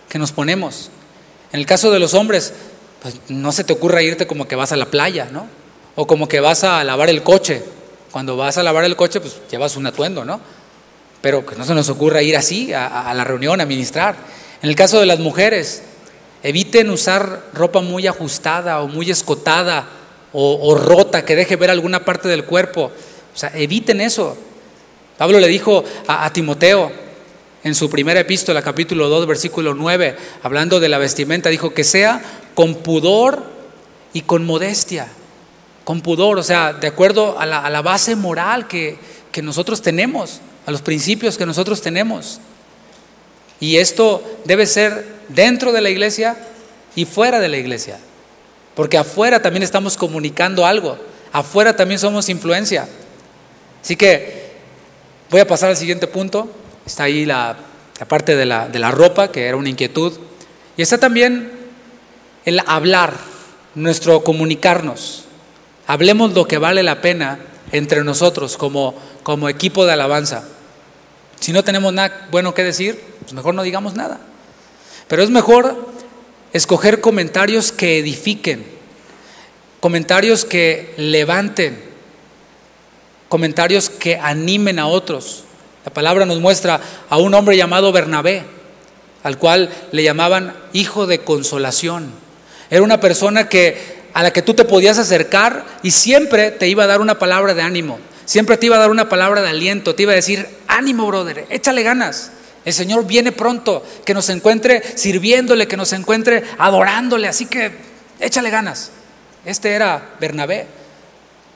que 0.08 0.18
nos 0.18 0.32
ponemos. 0.32 0.90
En 1.52 1.60
el 1.60 1.66
caso 1.66 1.92
de 1.92 2.00
los 2.00 2.14
hombres, 2.14 2.54
pues 3.02 3.16
no 3.30 3.52
se 3.52 3.64
te 3.64 3.74
ocurra 3.74 4.02
irte 4.02 4.28
como 4.28 4.48
que 4.48 4.56
vas 4.56 4.72
a 4.72 4.78
la 4.78 4.86
playa, 4.86 5.30
¿no? 5.32 5.48
O 5.96 6.08
como 6.08 6.28
que 6.28 6.40
vas 6.40 6.64
a 6.64 6.84
lavar 6.84 7.10
el 7.10 7.24
coche. 7.24 7.64
Cuando 8.12 8.38
vas 8.38 8.58
a 8.58 8.64
lavar 8.64 8.84
el 8.84 8.96
coche, 8.96 9.20
pues 9.22 9.38
llevas 9.50 9.76
un 9.76 9.88
atuendo, 9.88 10.26
¿no? 10.26 10.42
pero 11.22 11.46
que 11.46 11.56
no 11.56 11.64
se 11.64 11.74
nos 11.74 11.88
ocurra 11.90 12.22
ir 12.22 12.36
así 12.36 12.74
a, 12.74 13.14
la 13.14 13.24
reunión 13.24 13.62
a 13.62 13.66
ministrar. 13.66 14.16
En 14.62 14.70
el 14.70 14.76
caso 14.76 15.00
de 15.00 15.06
las 15.06 15.20
mujeres, 15.20 15.84
eviten 16.44 16.90
usar 16.90 17.44
ropa 17.54 17.82
muy 17.82 18.08
ajustada 18.08 18.82
o 18.82 18.88
muy 18.88 19.12
escotada 19.12 19.88
o, 20.34 20.76
rota 20.76 21.24
que 21.24 21.36
deje 21.36 21.56
ver 21.56 21.70
alguna 21.70 22.04
parte 22.04 22.28
del 22.28 22.46
cuerpo. 22.46 22.92
O 23.34 23.38
sea, 23.38 23.52
eviten 23.56 24.02
eso. 24.02 24.36
Pablo 25.18 25.40
le 25.40 25.48
dijo 25.48 25.84
a, 26.08 26.26
a 26.26 26.34
Timoteo 26.34 26.92
en 27.64 27.76
su 27.76 27.90
primera 27.90 28.20
epístola, 28.20 28.64
capítulo 28.64 29.08
2, 29.08 29.28
versículo 29.28 29.76
9, 29.76 30.16
hablando 30.42 30.80
de 30.80 30.90
la 30.90 30.98
vestimenta, 30.98 31.50
dijo 31.50 31.76
que 31.76 31.84
sea 31.84 32.22
con 32.56 32.76
pudor 32.76 33.44
y 34.14 34.22
con 34.22 34.46
modestia. 34.46 35.08
Con 35.84 36.02
pudor, 36.02 36.38
o 36.38 36.44
sea, 36.44 36.74
de 36.74 36.88
acuerdo 36.88 37.40
a 37.40 37.46
la, 37.46 37.82
base 37.82 38.16
moral 38.16 38.68
que, 38.68 38.98
que 39.32 39.42
nosotros 39.42 39.82
tenemos 39.82 40.42
a 40.66 40.72
los 40.72 40.82
principios 40.82 41.38
que 41.38 41.46
nosotros 41.46 41.82
tenemos. 41.82 42.40
Y 43.60 43.78
esto 43.78 44.24
debe 44.46 44.66
ser 44.66 45.06
dentro 45.30 45.72
de 45.72 45.82
la 45.82 45.90
iglesia 45.90 46.38
y 46.96 47.06
fuera 47.06 47.40
de 47.40 47.48
la 47.48 47.58
iglesia. 47.58 48.00
Porque 48.76 48.98
afuera 48.98 49.42
también 49.42 49.64
estamos 49.64 49.98
comunicando 49.98 50.66
algo. 50.66 50.98
Afuera 51.32 51.76
también 51.76 52.00
somos 52.00 52.30
influencia. 52.30 52.88
Así 53.84 53.96
que 53.96 54.52
voy 55.30 55.42
a 55.42 55.48
pasar 55.48 55.70
al 55.70 55.78
siguiente 55.78 56.08
punto. 56.08 56.50
Está 56.86 57.04
ahí 57.04 57.26
la, 57.26 57.58
parte 58.08 58.36
de 58.36 58.46
la, 58.46 58.68
de 58.68 58.80
la 58.80 58.92
ropa, 58.92 59.32
que 59.32 59.46
era 59.46 59.58
una 59.58 59.70
inquietud. 59.70 60.14
Y 60.78 60.82
está 60.82 60.98
también 60.98 61.52
el 62.46 62.62
hablar, 62.66 63.14
nuestro 63.76 64.24
comunicarnos. 64.24 65.26
Hablemos 65.88 66.34
lo 66.34 66.48
que 66.48 66.58
vale 66.58 66.84
la 66.84 67.02
pena 67.02 67.40
entre 67.72 68.04
nosotros 68.04 68.58
como, 68.58 68.96
como 69.24 69.50
equipo 69.50 69.86
de 69.86 69.94
alabanza. 69.94 70.44
Si 71.40 71.54
no 71.54 71.64
tenemos 71.64 71.94
nada 71.94 72.28
bueno 72.32 72.54
que 72.54 72.64
decir, 72.64 73.02
pues 73.22 73.34
mejor 73.34 73.56
no 73.56 73.64
digamos 73.64 73.96
nada. 73.96 74.20
Pero 75.08 75.24
es 75.24 75.30
mejor 75.30 75.92
escoger 76.54 77.02
comentarios 77.02 77.72
que 77.72 78.00
edifiquen, 78.00 78.66
comentarios 79.80 80.46
que 80.46 80.94
levanten, 80.98 81.84
comentarios 83.28 83.90
que 83.90 84.18
animen 84.18 84.80
a 84.80 84.88
otros. 84.88 85.46
La 85.86 85.94
palabra 85.94 86.26
nos 86.26 86.40
muestra 86.40 86.80
a 87.10 87.18
un 87.18 87.34
hombre 87.34 87.58
llamado 87.58 87.92
Bernabé, 87.92 88.44
al 89.24 89.38
cual 89.38 89.70
le 89.92 90.04
llamaban 90.04 90.56
hijo 90.74 91.08
de 91.08 91.22
consolación. 91.22 92.12
Era 92.72 92.82
una 92.82 93.02
persona 93.02 93.50
que 93.50 94.02
a 94.14 94.24
la 94.24 94.32
que 94.32 94.42
tú 94.42 94.54
te 94.54 94.66
podías 94.66 94.98
acercar 94.98 95.66
y 95.84 95.92
siempre 95.92 96.52
te 96.52 96.68
iba 96.68 96.86
a 96.86 96.88
dar 96.88 97.02
una 97.02 97.20
palabra 97.20 97.54
de 97.54 97.62
ánimo, 97.62 98.00
siempre 98.26 98.58
te 98.58 98.66
iba 98.66 98.78
a 98.78 98.80
dar 98.80 98.90
una 98.90 99.10
palabra 99.10 99.42
de 99.42 99.50
aliento, 99.50 99.94
te 99.94 100.04
iba 100.04 100.14
a 100.14 100.16
decir, 100.16 100.48
ánimo, 100.68 101.06
brother, 101.06 101.46
échale 101.50 101.84
ganas. 101.84 102.32
El 102.64 102.74
Señor 102.74 103.06
viene 103.06 103.32
pronto, 103.32 103.84
que 104.06 104.14
nos 104.14 104.30
encuentre 104.30 104.82
sirviéndole, 104.96 105.68
que 105.68 105.78
nos 105.78 105.92
encuentre 105.94 106.44
adorándole, 106.58 107.28
así 107.28 107.46
que 107.46 107.72
échale 108.20 108.50
ganas. 108.50 108.92
Este 109.46 109.72
era 109.72 110.16
Bernabé. 110.20 110.68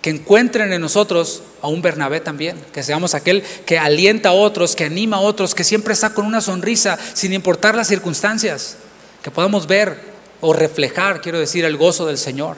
Que 0.02 0.10
encuentren 0.12 0.72
en 0.72 0.82
nosotros 0.82 1.42
a 1.64 1.68
un 1.68 1.82
Bernabé 1.82 2.20
también, 2.20 2.58
que 2.72 2.84
seamos 2.84 3.16
aquel 3.16 3.42
que 3.66 3.80
alienta 3.80 4.30
a 4.30 4.34
otros, 4.34 4.76
que 4.76 4.84
anima 4.84 5.18
a 5.18 5.22
otros, 5.22 5.56
que 5.56 5.64
siempre 5.64 5.94
está 5.94 6.12
con 6.12 6.28
una 6.28 6.42
sonrisa 6.42 6.98
sin 7.14 7.34
importar 7.34 7.74
las 7.74 7.88
circunstancias, 7.88 8.78
que 9.24 9.32
podamos 9.32 9.66
ver 9.66 10.15
o 10.42 10.54
reflejar, 10.54 11.22
quiero 11.22 11.40
decir, 11.40 11.66
el 11.66 11.78
gozo 11.78 12.06
del 12.06 12.18
Señor. 12.18 12.58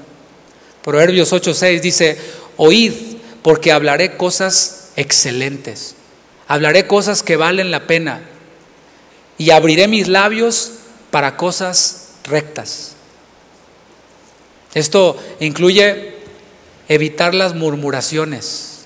Proverbios 0.84 1.32
8:6 1.34 1.82
dice, 1.82 2.18
oíd, 2.58 2.94
porque 3.42 3.72
hablaré 3.72 4.18
cosas 4.18 4.92
excelentes, 4.96 5.96
hablaré 6.48 6.88
cosas 6.88 7.24
que 7.24 7.38
valen 7.38 7.72
la 7.72 7.88
pena 7.88 8.22
y 9.38 9.52
abriré 9.52 9.88
mis 9.88 10.08
labios 10.08 10.72
para 11.12 11.38
cosas 11.38 12.14
rectas. 12.26 12.94
Esto 14.74 15.18
incluye 15.40 16.16
evitar 16.88 17.34
las 17.34 17.56
murmuraciones. 17.56 18.86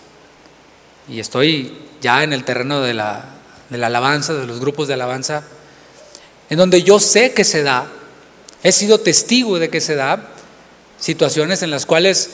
Y 1.09 1.19
estoy 1.19 1.77
ya 2.01 2.23
en 2.23 2.33
el 2.33 2.43
terreno 2.43 2.81
de 2.81 2.93
la, 2.93 3.25
de 3.69 3.77
la 3.77 3.87
alabanza, 3.87 4.33
de 4.33 4.45
los 4.45 4.59
grupos 4.59 4.87
de 4.87 4.93
alabanza, 4.93 5.43
en 6.49 6.57
donde 6.57 6.83
yo 6.83 6.99
sé 6.99 7.33
que 7.33 7.43
se 7.43 7.63
da, 7.63 7.87
he 8.63 8.71
sido 8.71 8.99
testigo 8.99 9.59
de 9.59 9.69
que 9.69 9.81
se 9.81 9.95
da, 9.95 10.29
situaciones 10.99 11.63
en 11.63 11.71
las 11.71 11.85
cuales 11.85 12.29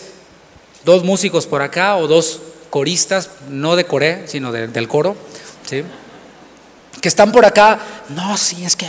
dos 0.84 1.03
músicos 1.03 1.47
por 1.47 1.61
acá 1.61 1.95
o 1.97 2.07
dos 2.07 2.41
coristas, 2.69 3.30
no 3.49 3.75
de 3.75 3.86
Coré, 3.86 4.28
sino 4.28 4.51
del 4.51 4.88
coro, 4.88 5.15
¿sí? 5.69 5.84
que 7.01 7.07
están 7.07 7.32
por 7.32 7.45
acá, 7.45 7.80
no, 8.09 8.38
sí, 8.38 8.65
es 8.65 8.75
que 8.75 8.88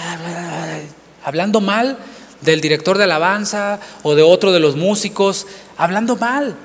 hablando 1.24 1.60
mal 1.60 1.98
del 2.40 2.60
director 2.60 2.98
de 2.98 3.04
alabanza 3.04 3.80
o 4.02 4.14
de 4.14 4.22
otro 4.22 4.52
de 4.52 4.60
los 4.60 4.76
músicos, 4.76 5.46
hablando 5.76 6.16
mal. 6.16 6.56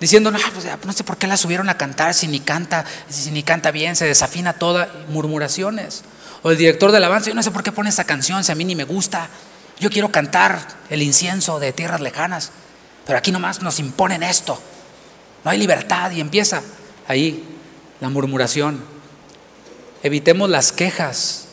Diciendo, 0.00 0.30
no, 0.30 0.38
pues, 0.54 0.66
no 0.84 0.92
sé 0.94 1.04
por 1.04 1.18
qué 1.18 1.26
la 1.26 1.36
subieron 1.36 1.68
a 1.68 1.76
cantar 1.76 2.14
si 2.14 2.26
ni 2.26 2.40
canta, 2.40 2.86
si 3.10 3.30
ni 3.30 3.42
canta 3.42 3.70
bien, 3.70 3.96
se 3.96 4.06
desafina 4.06 4.54
toda, 4.54 4.90
murmuraciones. 5.08 6.02
O 6.42 6.50
el 6.50 6.56
director 6.56 6.90
de 6.90 6.96
alabanza, 6.96 7.28
yo 7.28 7.34
no 7.34 7.42
sé 7.42 7.50
por 7.50 7.62
qué 7.62 7.72
pone 7.72 7.90
esa 7.90 8.04
canción 8.04 8.42
si 8.42 8.52
a 8.52 8.54
mí 8.54 8.64
ni 8.64 8.74
me 8.74 8.84
gusta. 8.84 9.28
Yo 9.78 9.90
quiero 9.90 10.10
cantar 10.10 10.60
el 10.88 11.02
incienso 11.02 11.58
de 11.58 11.72
tierras 11.72 12.00
lejanas, 12.00 12.52
pero 13.06 13.18
aquí 13.18 13.32
nomás 13.32 13.62
nos 13.62 13.78
imponen 13.78 14.22
esto. 14.22 14.60
No 15.44 15.50
hay 15.50 15.58
libertad 15.58 16.10
y 16.10 16.20
empieza 16.20 16.62
ahí 17.08 17.44
la 18.00 18.08
murmuración. 18.08 18.82
Evitemos 20.02 20.48
las 20.48 20.72
quejas, 20.72 21.46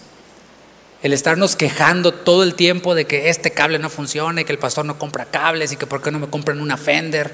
el 1.01 1.13
estarnos 1.13 1.55
quejando 1.55 2.13
todo 2.13 2.43
el 2.43 2.55
tiempo 2.55 2.95
de 2.95 3.05
que 3.05 3.29
este 3.29 3.51
cable 3.51 3.79
no 3.79 3.89
funciona 3.89 4.41
y 4.41 4.45
que 4.45 4.53
el 4.53 4.59
pastor 4.59 4.85
no 4.85 4.97
compra 4.97 5.25
cables 5.25 5.71
y 5.71 5.75
que 5.75 5.85
por 5.85 6.01
qué 6.01 6.11
no 6.11 6.19
me 6.19 6.29
compran 6.29 6.61
una 6.61 6.77
Fender. 6.77 7.33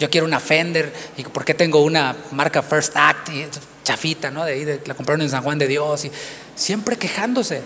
Yo 0.00 0.10
quiero 0.10 0.26
una 0.26 0.40
Fender 0.40 0.92
y 1.16 1.22
por 1.24 1.44
qué 1.44 1.54
tengo 1.54 1.82
una 1.82 2.16
marca 2.32 2.62
First 2.62 2.96
Act 2.96 3.28
y 3.30 3.46
chafita, 3.84 4.30
¿no? 4.30 4.44
De 4.44 4.52
ahí 4.52 4.80
la 4.84 4.94
compraron 4.94 5.22
en 5.22 5.30
San 5.30 5.42
Juan 5.42 5.58
de 5.58 5.66
Dios 5.66 6.04
y 6.04 6.12
siempre 6.58 6.96
quejándose. 6.96 7.62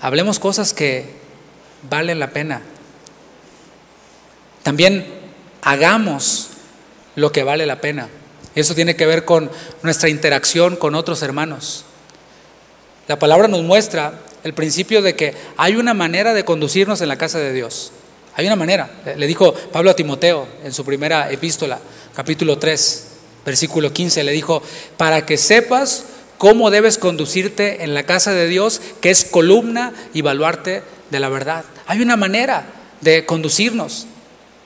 Hablemos 0.00 0.38
cosas 0.38 0.74
que 0.74 1.06
valen 1.88 2.18
la 2.18 2.30
pena. 2.30 2.60
También 4.62 5.06
hagamos 5.62 6.48
lo 7.14 7.32
que 7.32 7.44
vale 7.44 7.66
la 7.66 7.80
pena. 7.80 8.08
Eso 8.54 8.74
tiene 8.74 8.96
que 8.96 9.06
ver 9.06 9.24
con 9.24 9.50
nuestra 9.82 10.08
interacción 10.08 10.76
con 10.76 10.94
otros 10.94 11.22
hermanos. 11.22 11.84
La 13.08 13.18
palabra 13.18 13.48
nos 13.48 13.62
muestra 13.62 14.20
el 14.42 14.52
principio 14.52 15.02
de 15.02 15.14
que 15.14 15.34
hay 15.56 15.76
una 15.76 15.94
manera 15.94 16.34
de 16.34 16.44
conducirnos 16.44 17.00
en 17.00 17.08
la 17.08 17.16
casa 17.16 17.38
de 17.38 17.52
Dios. 17.52 17.92
Hay 18.34 18.46
una 18.46 18.56
manera. 18.56 18.90
Le 19.16 19.26
dijo 19.26 19.54
Pablo 19.54 19.90
a 19.90 19.96
Timoteo 19.96 20.48
en 20.64 20.72
su 20.72 20.84
primera 20.84 21.30
epístola, 21.30 21.78
capítulo 22.14 22.58
3, 22.58 23.06
versículo 23.46 23.92
15, 23.92 24.24
le 24.24 24.32
dijo, 24.32 24.62
para 24.96 25.24
que 25.24 25.36
sepas 25.36 26.04
cómo 26.42 26.72
debes 26.72 26.98
conducirte 26.98 27.84
en 27.84 27.94
la 27.94 28.02
casa 28.02 28.32
de 28.32 28.48
Dios, 28.48 28.80
que 29.00 29.10
es 29.10 29.24
columna 29.24 29.92
y 30.12 30.22
baluarte 30.22 30.82
de 31.08 31.20
la 31.20 31.28
verdad. 31.28 31.64
Hay 31.86 32.00
una 32.00 32.16
manera 32.16 32.66
de 33.00 33.24
conducirnos. 33.24 34.08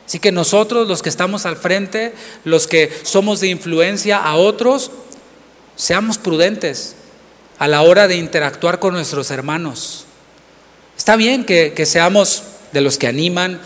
Así 0.06 0.18
que 0.18 0.32
nosotros, 0.32 0.88
los 0.88 1.02
que 1.02 1.10
estamos 1.10 1.44
al 1.44 1.58
frente, 1.58 2.14
los 2.44 2.66
que 2.66 2.90
somos 3.02 3.40
de 3.40 3.48
influencia 3.48 4.16
a 4.16 4.36
otros, 4.36 4.90
seamos 5.76 6.16
prudentes, 6.16 6.96
a 7.58 7.68
la 7.68 7.82
hora 7.82 8.08
de 8.08 8.16
interactuar 8.16 8.78
con 8.78 8.94
nuestros 8.94 9.30
hermanos. 9.30 10.06
Está 10.96 11.16
bien 11.16 11.44
que, 11.44 11.74
seamos 11.84 12.44
de 12.72 12.80
los 12.80 12.96
que 12.96 13.06
animan, 13.06 13.60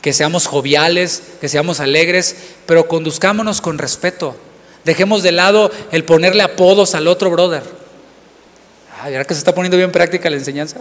que 0.00 0.14
seamos 0.14 0.46
joviales, 0.46 1.22
que 1.42 1.50
seamos 1.50 1.80
alegres, 1.80 2.36
pero 2.64 2.88
conduzcámonos 2.88 3.60
con 3.60 3.76
respeto. 3.76 4.34
Dejemos 4.84 5.22
de 5.22 5.32
lado 5.32 5.70
el 5.92 6.04
ponerle 6.04 6.42
apodos 6.42 6.94
al 6.94 7.06
otro 7.08 7.30
brother. 7.30 7.62
Ah, 9.00 9.08
¿verdad 9.08 9.26
que 9.26 9.34
se 9.34 9.38
está 9.38 9.54
poniendo 9.54 9.76
bien 9.76 9.92
práctica 9.92 10.30
la 10.30 10.36
enseñanza? 10.36 10.80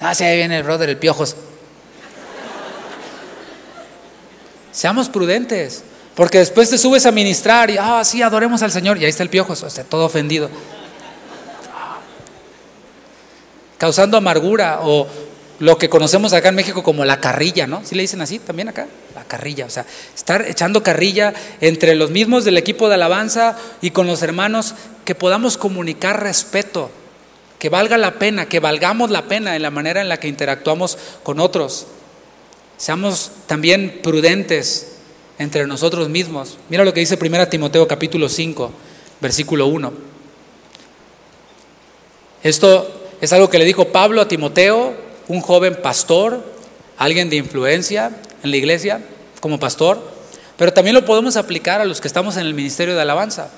Ah, 0.00 0.14
sí, 0.14 0.24
ahí 0.24 0.36
viene 0.36 0.58
el 0.58 0.62
brother, 0.62 0.88
el 0.88 0.98
piojos. 0.98 1.36
Seamos 4.72 5.08
prudentes, 5.08 5.84
porque 6.14 6.38
después 6.38 6.68
te 6.68 6.78
subes 6.78 7.06
a 7.06 7.12
ministrar 7.12 7.70
y, 7.70 7.76
ah, 7.78 8.02
sí, 8.04 8.22
adoremos 8.22 8.62
al 8.62 8.72
Señor, 8.72 8.98
y 8.98 9.04
ahí 9.04 9.10
está 9.10 9.22
el 9.22 9.30
piojos, 9.30 9.62
o 9.62 9.84
todo 9.84 10.04
ofendido 10.04 10.50
causando 13.78 14.16
amargura 14.16 14.80
o 14.82 15.06
lo 15.60 15.78
que 15.78 15.88
conocemos 15.88 16.32
acá 16.32 16.48
en 16.48 16.56
México 16.56 16.82
como 16.82 17.04
la 17.04 17.20
carrilla, 17.20 17.66
¿no? 17.66 17.82
¿Sí 17.84 17.94
le 17.94 18.02
dicen 18.02 18.20
así 18.20 18.38
también 18.38 18.68
acá? 18.68 18.86
La 19.14 19.24
carrilla, 19.24 19.66
o 19.66 19.70
sea, 19.70 19.86
estar 20.14 20.48
echando 20.48 20.82
carrilla 20.82 21.32
entre 21.60 21.94
los 21.94 22.10
mismos 22.10 22.44
del 22.44 22.58
equipo 22.58 22.88
de 22.88 22.94
alabanza 22.94 23.56
y 23.80 23.90
con 23.90 24.06
los 24.06 24.22
hermanos, 24.22 24.74
que 25.04 25.14
podamos 25.14 25.56
comunicar 25.56 26.22
respeto, 26.22 26.90
que 27.58 27.68
valga 27.68 27.96
la 27.98 28.18
pena, 28.18 28.48
que 28.48 28.60
valgamos 28.60 29.10
la 29.10 29.28
pena 29.28 29.54
en 29.54 29.62
la 29.62 29.70
manera 29.70 30.00
en 30.00 30.08
la 30.08 30.18
que 30.18 30.28
interactuamos 30.28 30.98
con 31.22 31.38
otros. 31.40 31.86
Seamos 32.76 33.30
también 33.46 34.00
prudentes 34.02 34.96
entre 35.38 35.66
nosotros 35.66 36.08
mismos. 36.08 36.58
Mira 36.68 36.84
lo 36.84 36.92
que 36.92 37.00
dice 37.00 37.18
1 37.20 37.48
Timoteo 37.48 37.86
capítulo 37.86 38.28
5, 38.28 38.72
versículo 39.20 39.66
1. 39.66 39.92
Esto 42.42 43.08
es 43.20 43.32
algo 43.32 43.48
que 43.48 43.58
le 43.58 43.64
dijo 43.64 43.88
Pablo 43.88 44.20
a 44.20 44.28
Timoteo, 44.28 45.03
un 45.28 45.40
joven 45.40 45.76
pastor, 45.82 46.44
alguien 46.98 47.30
de 47.30 47.36
influencia 47.36 48.10
en 48.42 48.50
la 48.50 48.56
iglesia 48.56 49.00
como 49.40 49.58
pastor, 49.58 50.00
pero 50.56 50.72
también 50.72 50.94
lo 50.94 51.04
podemos 51.04 51.36
aplicar 51.36 51.80
a 51.80 51.84
los 51.84 52.00
que 52.00 52.08
estamos 52.08 52.36
en 52.36 52.46
el 52.46 52.54
ministerio 52.54 52.94
de 52.94 53.02
alabanza, 53.02 53.50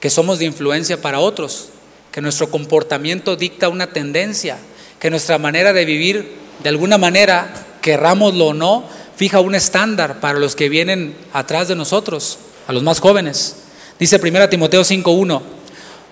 que 0.00 0.10
somos 0.10 0.38
de 0.38 0.44
influencia 0.46 1.00
para 1.00 1.20
otros, 1.20 1.68
que 2.10 2.20
nuestro 2.20 2.50
comportamiento 2.50 3.36
dicta 3.36 3.68
una 3.68 3.88
tendencia, 3.88 4.58
que 4.98 5.10
nuestra 5.10 5.38
manera 5.38 5.72
de 5.72 5.84
vivir, 5.84 6.36
de 6.62 6.68
alguna 6.68 6.98
manera, 6.98 7.52
querrámoslo 7.80 8.48
o 8.48 8.54
no, 8.54 8.84
fija 9.16 9.40
un 9.40 9.54
estándar 9.54 10.20
para 10.20 10.38
los 10.38 10.56
que 10.56 10.68
vienen 10.68 11.16
atrás 11.32 11.68
de 11.68 11.76
nosotros, 11.76 12.38
a 12.66 12.72
los 12.72 12.82
más 12.82 13.00
jóvenes. 13.00 13.56
Dice 13.98 14.20
1 14.22 14.48
Timoteo 14.48 14.82
5.1, 14.82 15.42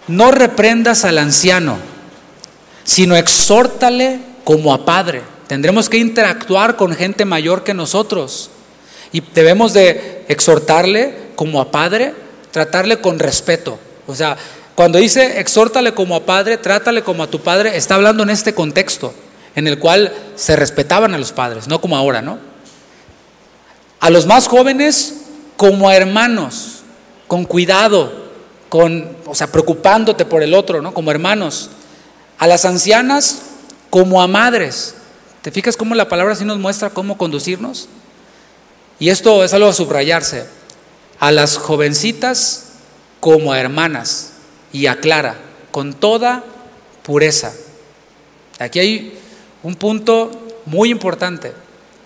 no 0.08 0.30
reprendas 0.30 1.04
al 1.04 1.18
anciano 1.18 1.92
sino 2.84 3.16
exhórtale 3.16 4.20
como 4.44 4.72
a 4.72 4.84
padre. 4.84 5.22
Tendremos 5.46 5.88
que 5.88 5.98
interactuar 5.98 6.76
con 6.76 6.94
gente 6.94 7.24
mayor 7.24 7.64
que 7.64 7.74
nosotros 7.74 8.50
y 9.12 9.20
debemos 9.20 9.74
de 9.74 10.24
exhortarle 10.28 11.14
como 11.34 11.60
a 11.60 11.70
padre, 11.70 12.14
tratarle 12.50 13.00
con 13.00 13.18
respeto. 13.18 13.78
O 14.06 14.14
sea, 14.14 14.36
cuando 14.74 14.98
dice 14.98 15.40
exhórtale 15.40 15.92
como 15.92 16.16
a 16.16 16.24
padre, 16.24 16.56
trátale 16.56 17.02
como 17.02 17.22
a 17.22 17.26
tu 17.26 17.40
padre, 17.40 17.76
está 17.76 17.96
hablando 17.96 18.22
en 18.22 18.30
este 18.30 18.54
contexto 18.54 19.12
en 19.54 19.66
el 19.66 19.78
cual 19.78 20.12
se 20.34 20.56
respetaban 20.56 21.14
a 21.14 21.18
los 21.18 21.32
padres, 21.32 21.68
no 21.68 21.80
como 21.80 21.96
ahora, 21.96 22.22
¿no? 22.22 22.38
A 24.00 24.10
los 24.10 24.26
más 24.26 24.48
jóvenes 24.48 25.14
como 25.56 25.88
a 25.88 25.94
hermanos, 25.94 26.80
con 27.28 27.44
cuidado, 27.44 28.30
con, 28.68 29.16
o 29.26 29.34
sea, 29.34 29.48
preocupándote 29.48 30.24
por 30.24 30.42
el 30.42 30.54
otro, 30.54 30.80
¿no? 30.80 30.94
Como 30.94 31.10
hermanos 31.10 31.70
a 32.38 32.46
las 32.46 32.64
ancianas 32.64 33.42
como 33.92 34.22
a 34.22 34.26
madres. 34.26 34.94
¿Te 35.42 35.50
fijas 35.50 35.76
cómo 35.76 35.94
la 35.94 36.08
palabra 36.08 36.34
sí 36.34 36.46
nos 36.46 36.58
muestra 36.58 36.88
cómo 36.88 37.18
conducirnos? 37.18 37.90
Y 38.98 39.10
esto 39.10 39.44
es 39.44 39.52
algo 39.52 39.68
a 39.68 39.74
subrayarse. 39.74 40.46
A 41.20 41.30
las 41.30 41.58
jovencitas 41.58 42.70
como 43.20 43.52
a 43.52 43.60
hermanas 43.60 44.32
y 44.72 44.86
aclara, 44.86 45.36
con 45.70 45.92
toda 45.92 46.42
pureza. 47.02 47.52
Aquí 48.58 48.78
hay 48.78 49.20
un 49.62 49.74
punto 49.74 50.30
muy 50.64 50.90
importante 50.90 51.52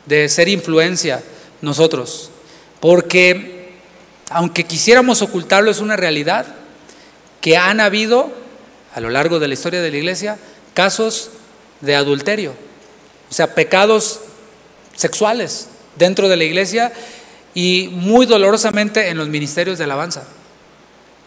de 0.07 0.29
ser 0.29 0.49
influencia 0.49 1.23
nosotros, 1.63 2.31
porque 2.81 3.77
aunque 4.29 4.65
quisiéramos 4.65 5.23
ocultarlo 5.23 5.71
es 5.71 5.79
una 5.79 5.95
realidad 5.95 6.47
que 7.41 7.57
han 7.57 7.79
habido 7.79 8.33
a 8.93 8.99
lo 8.99 9.09
largo 9.09 9.39
de 9.39 9.47
la 9.47 9.55
historia 9.55 9.81
de 9.81 9.93
la 9.93 9.99
iglesia 9.99 10.37
casos 10.75 11.31
de 11.81 11.95
adulterio, 11.95 12.53
o 13.31 13.33
sea, 13.35 13.55
pecados 13.55 14.21
sexuales 14.95 15.69
dentro 15.97 16.29
de 16.29 16.37
la 16.37 16.45
iglesia 16.45 16.93
y 17.55 17.89
muy 17.93 18.27
dolorosamente 18.27 19.09
en 19.09 19.19
los 19.19 19.29
ministerios 19.29 19.79
de 19.79 19.85
alabanza. 19.85 20.25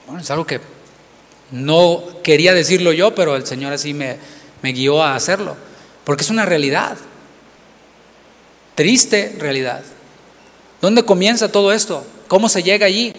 Bueno, 0.05 0.21
es 0.21 0.31
algo 0.31 0.45
que 0.45 0.59
no 1.51 2.03
quería 2.23 2.53
decirlo 2.53 2.91
yo, 2.91 3.15
pero 3.15 3.35
el 3.35 3.45
Señor 3.45 3.73
así 3.73 3.93
me, 3.93 4.17
me 4.61 4.71
guió 4.71 5.03
a 5.03 5.15
hacerlo, 5.15 5.55
porque 6.03 6.23
es 6.23 6.29
una 6.29 6.45
realidad, 6.45 6.97
triste 8.75 9.35
realidad. 9.39 9.83
¿Dónde 10.81 11.03
comienza 11.03 11.51
todo 11.51 11.73
esto? 11.73 12.05
¿Cómo 12.27 12.47
se 12.47 12.63
llega 12.63 12.85
allí? 12.85 13.13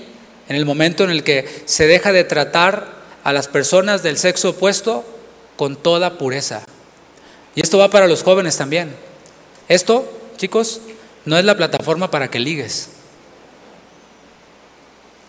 En 0.49 0.57
el 0.57 0.65
momento 0.65 1.05
en 1.05 1.11
el 1.11 1.23
que 1.23 1.63
se 1.67 1.87
deja 1.87 2.13
de 2.13 2.25
tratar 2.25 3.01
a 3.23 3.33
las 3.33 3.49
personas 3.49 4.03
del 4.03 4.17
sexo 4.19 4.51
opuesto 4.51 5.05
con 5.57 5.77
toda 5.77 6.17
pureza. 6.17 6.63
Y 7.55 7.63
esto 7.63 7.79
va 7.79 7.91
para 7.91 8.07
los 8.07 8.23
jóvenes 8.23 8.57
también. 8.57 8.95
Esto, 9.69 10.11
chicos, 10.37 10.81
no 11.25 11.39
es 11.39 11.45
la 11.45 11.57
plataforma 11.57 12.11
para 12.11 12.31
que 12.31 12.39
ligues. 12.39 12.91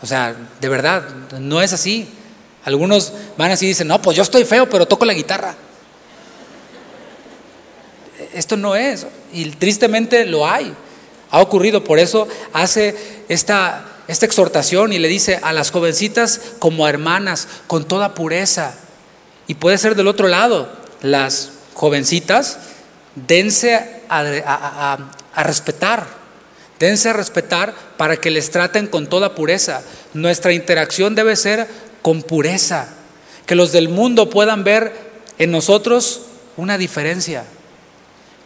O 0.02 0.08
sea, 0.08 0.36
de 0.60 0.70
verdad, 0.70 1.08
no 1.40 1.62
es 1.62 1.74
así. 1.74 2.08
Algunos 2.66 3.14
van 3.38 3.52
así 3.52 3.66
y 3.66 3.70
dicen, 3.70 3.88
no, 3.88 4.02
pues 4.02 4.18
yo 4.18 4.24
estoy 4.24 4.46
feo, 4.46 4.70
pero 4.70 4.88
toco 4.88 5.06
la 5.06 5.14
guitarra. 5.14 5.56
Esto 8.34 8.56
no 8.56 8.76
es, 8.76 9.06
y 9.34 9.50
tristemente 9.50 10.26
lo 10.26 10.48
hay. 10.48 10.74
Ha 11.32 11.42
ocurrido, 11.42 11.84
por 11.84 12.00
eso 12.00 12.28
hace 12.54 13.24
esta, 13.30 13.86
esta 14.08 14.26
exhortación 14.26 14.94
y 14.94 15.00
le 15.00 15.08
dice 15.08 15.40
a 15.42 15.54
las 15.54 15.72
jovencitas 15.72 16.42
como 16.60 16.88
hermanas, 16.88 17.48
con 17.68 17.86
toda 17.86 18.14
pureza. 18.14 18.76
Y 19.48 19.56
puede 19.56 19.78
ser 19.78 19.96
del 19.96 20.08
otro 20.08 20.28
lado, 20.28 20.72
las 21.02 21.52
jovencitas, 21.82 22.60
dense 23.16 24.04
a, 24.08 25.00
respetar, 25.36 26.06
dense 26.80 27.10
a 27.10 27.14
respetar 27.14 27.74
para 27.98 28.18
que 28.18 28.30
les 28.30 28.52
traten 28.52 28.86
con 28.86 29.08
toda 29.08 29.34
pureza. 29.34 29.82
Nuestra 30.14 30.54
interacción 30.54 31.16
debe 31.16 31.36
ser 31.36 31.68
con 32.04 32.22
pureza, 32.22 32.88
que 33.48 33.56
los 33.56 33.72
del 33.72 33.90
mundo 33.90 34.30
puedan 34.30 34.64
ver 34.64 34.94
en 35.40 35.50
nosotros 35.50 36.28
una 36.56 36.78
diferencia, 36.78 37.46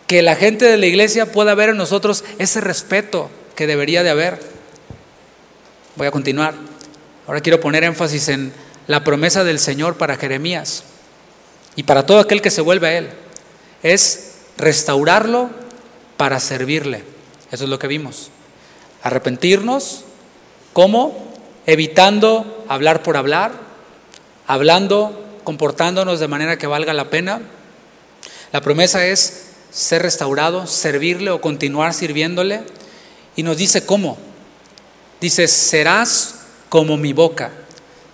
que 0.08 0.22
la 0.22 0.38
gente 0.38 0.64
de 0.64 0.78
la 0.78 0.86
iglesia 0.86 1.34
pueda 1.34 1.56
ver 1.56 1.72
en 1.72 1.78
nosotros 1.78 2.24
ese 2.40 2.62
respeto 2.62 3.30
que 3.54 3.68
debería 3.68 4.02
de 4.02 4.12
haber. 4.12 4.40
Voy 5.98 6.08
a 6.08 6.12
continuar. 6.12 6.54
Ahora 7.28 7.42
quiero 7.42 7.60
poner 7.60 7.84
énfasis 7.84 8.30
en 8.30 8.54
la 8.88 9.04
promesa 9.04 9.44
del 9.44 9.60
Señor 9.60 9.98
para 9.98 10.16
Jeremías 10.16 10.86
y 11.76 11.84
para 11.84 12.06
todo 12.06 12.20
aquel 12.20 12.42
que 12.42 12.50
se 12.50 12.62
vuelve 12.62 12.88
a 12.88 12.98
Él. 12.98 13.25
Es 13.86 14.32
restaurarlo 14.58 15.52
para 16.18 16.40
servirle. 16.40 17.04
Eso 17.52 17.66
es 17.66 17.70
lo 17.70 17.78
que 17.78 17.86
vimos. 17.86 18.32
Arrepentirnos, 19.04 20.06
¿cómo? 20.74 21.36
Evitando 21.68 22.66
hablar 22.68 23.04
por 23.04 23.16
hablar, 23.16 23.52
hablando, 24.48 25.38
comportándonos 25.44 26.20
de 26.20 26.28
manera 26.28 26.58
que 26.58 26.66
valga 26.66 26.96
la 26.96 27.12
pena. 27.12 27.42
La 28.52 28.62
promesa 28.62 29.06
es 29.06 29.50
ser 29.70 30.02
restaurado, 30.02 30.66
servirle 30.66 31.30
o 31.30 31.40
continuar 31.40 31.94
sirviéndole. 31.94 32.64
Y 33.36 33.44
nos 33.44 33.58
dice 33.58 33.86
cómo. 33.86 34.18
Dice, 35.22 35.48
serás 35.48 36.40
como 36.70 36.98
mi 36.98 37.14
boca. 37.14 37.52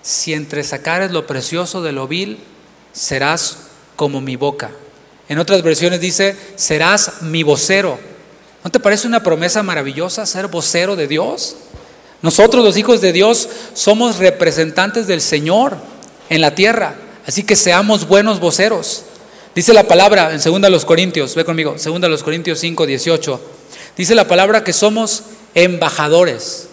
Si 0.02 0.34
entre 0.34 0.66
sacares 0.66 1.12
lo 1.12 1.26
precioso 1.26 1.82
de 1.82 1.94
lo 1.94 2.10
vil, 2.10 2.40
serás 2.92 3.70
como 3.96 4.20
mi 4.20 4.36
boca. 4.36 4.72
En 5.32 5.40
otras 5.40 5.62
versiones 5.62 6.02
dice, 6.02 6.36
serás 6.58 7.22
mi 7.22 7.42
vocero. 7.44 7.98
¿No 8.66 8.70
te 8.70 8.82
parece 8.82 9.08
una 9.08 9.24
promesa 9.24 9.64
maravillosa 9.64 10.26
ser 10.26 10.50
vocero 10.50 10.98
de 10.98 11.08
Dios? 11.08 11.56
Nosotros 12.22 12.66
los 12.66 12.76
hijos 12.76 13.00
de 13.00 13.14
Dios 13.14 13.48
somos 13.74 14.18
representantes 14.18 15.08
del 15.08 15.22
Señor 15.22 15.78
en 16.28 16.42
la 16.42 16.54
tierra, 16.54 16.96
así 17.26 17.44
que 17.44 17.56
seamos 17.56 18.10
buenos 18.10 18.42
voceros. 18.42 19.04
Dice 19.56 19.74
la 19.74 19.88
palabra 19.88 20.34
en 20.34 20.42
2 20.42 20.70
los 20.70 20.84
Corintios, 20.84 21.34
ve 21.34 21.46
conmigo, 21.46 21.78
2 21.82 22.02
los 22.10 22.24
Corintios 22.24 22.60
5, 22.60 22.86
18. 22.86 23.42
Dice 23.96 24.16
la 24.16 24.28
palabra 24.28 24.66
que 24.66 24.74
somos 24.74 25.24
embajadores. 25.56 26.68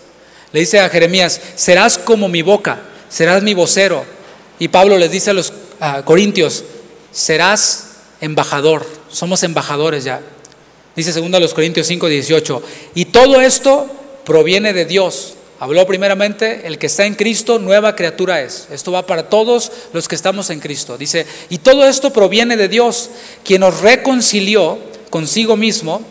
Le 0.51 0.59
dice 0.59 0.81
a 0.81 0.89
Jeremías, 0.89 1.41
serás 1.55 1.97
como 1.97 2.29
mi 2.29 2.43
boca, 2.43 2.81
serás 3.09 3.41
mi 3.41 3.55
vocero. 3.55 4.05
Y 4.59 4.67
Pablo 4.67 4.99
les 4.99 5.13
dice 5.13 5.31
a 5.31 5.35
los 5.35 5.53
Corintios, 6.05 6.65
serás 7.13 7.85
embajador, 8.21 8.87
somos 9.11 9.43
embajadores 9.43 10.05
ya. 10.05 10.21
Dice 10.97 11.13
2 11.13 11.31
los 11.41 11.55
Corintios 11.55 11.87
5, 11.87 12.09
18. 12.09 12.63
Y 12.95 13.07
todo 13.07 13.41
esto 13.41 13.87
proviene 14.25 14.73
de 14.73 14.85
Dios, 14.85 15.35
Habló 15.61 15.85
primeramente, 15.89 16.69
el 16.69 16.79
que 16.79 16.87
está 16.87 17.05
en 17.05 17.17
Cristo, 17.17 17.59
nueva 17.59 17.97
criatura 17.97 18.43
es. 18.43 18.69
Esto 18.71 18.93
va 18.93 19.07
para 19.07 19.29
todos 19.29 19.73
los 19.93 20.07
que 20.07 20.15
estamos 20.15 20.51
en 20.51 20.61
Cristo. 20.61 20.97
Dice, 20.97 21.27
y 21.49 21.59
todo 21.59 21.85
esto 21.85 22.13
proviene 22.13 22.57
de 22.57 22.69
Dios, 22.69 23.11
quien 23.45 23.63
nos 23.63 23.81
reconcilió 23.81 24.79
consigo 25.11 25.57
mismo 25.57 26.03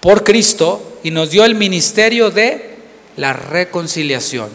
por 0.00 0.24
Cristo 0.24 0.98
y 1.02 1.10
nos 1.10 1.30
dio 1.30 1.44
el 1.44 1.54
ministerio 1.54 2.30
de 2.30 2.76
la 3.18 3.34
reconciliación. 3.34 4.48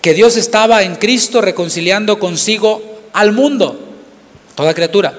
Que 0.00 0.14
Dios 0.14 0.38
estaba 0.38 0.82
en 0.82 0.96
Cristo 0.96 1.42
reconciliando 1.42 2.18
consigo 2.18 2.80
al 3.12 3.32
mundo, 3.32 3.78
toda 4.54 4.72
criatura, 4.72 5.18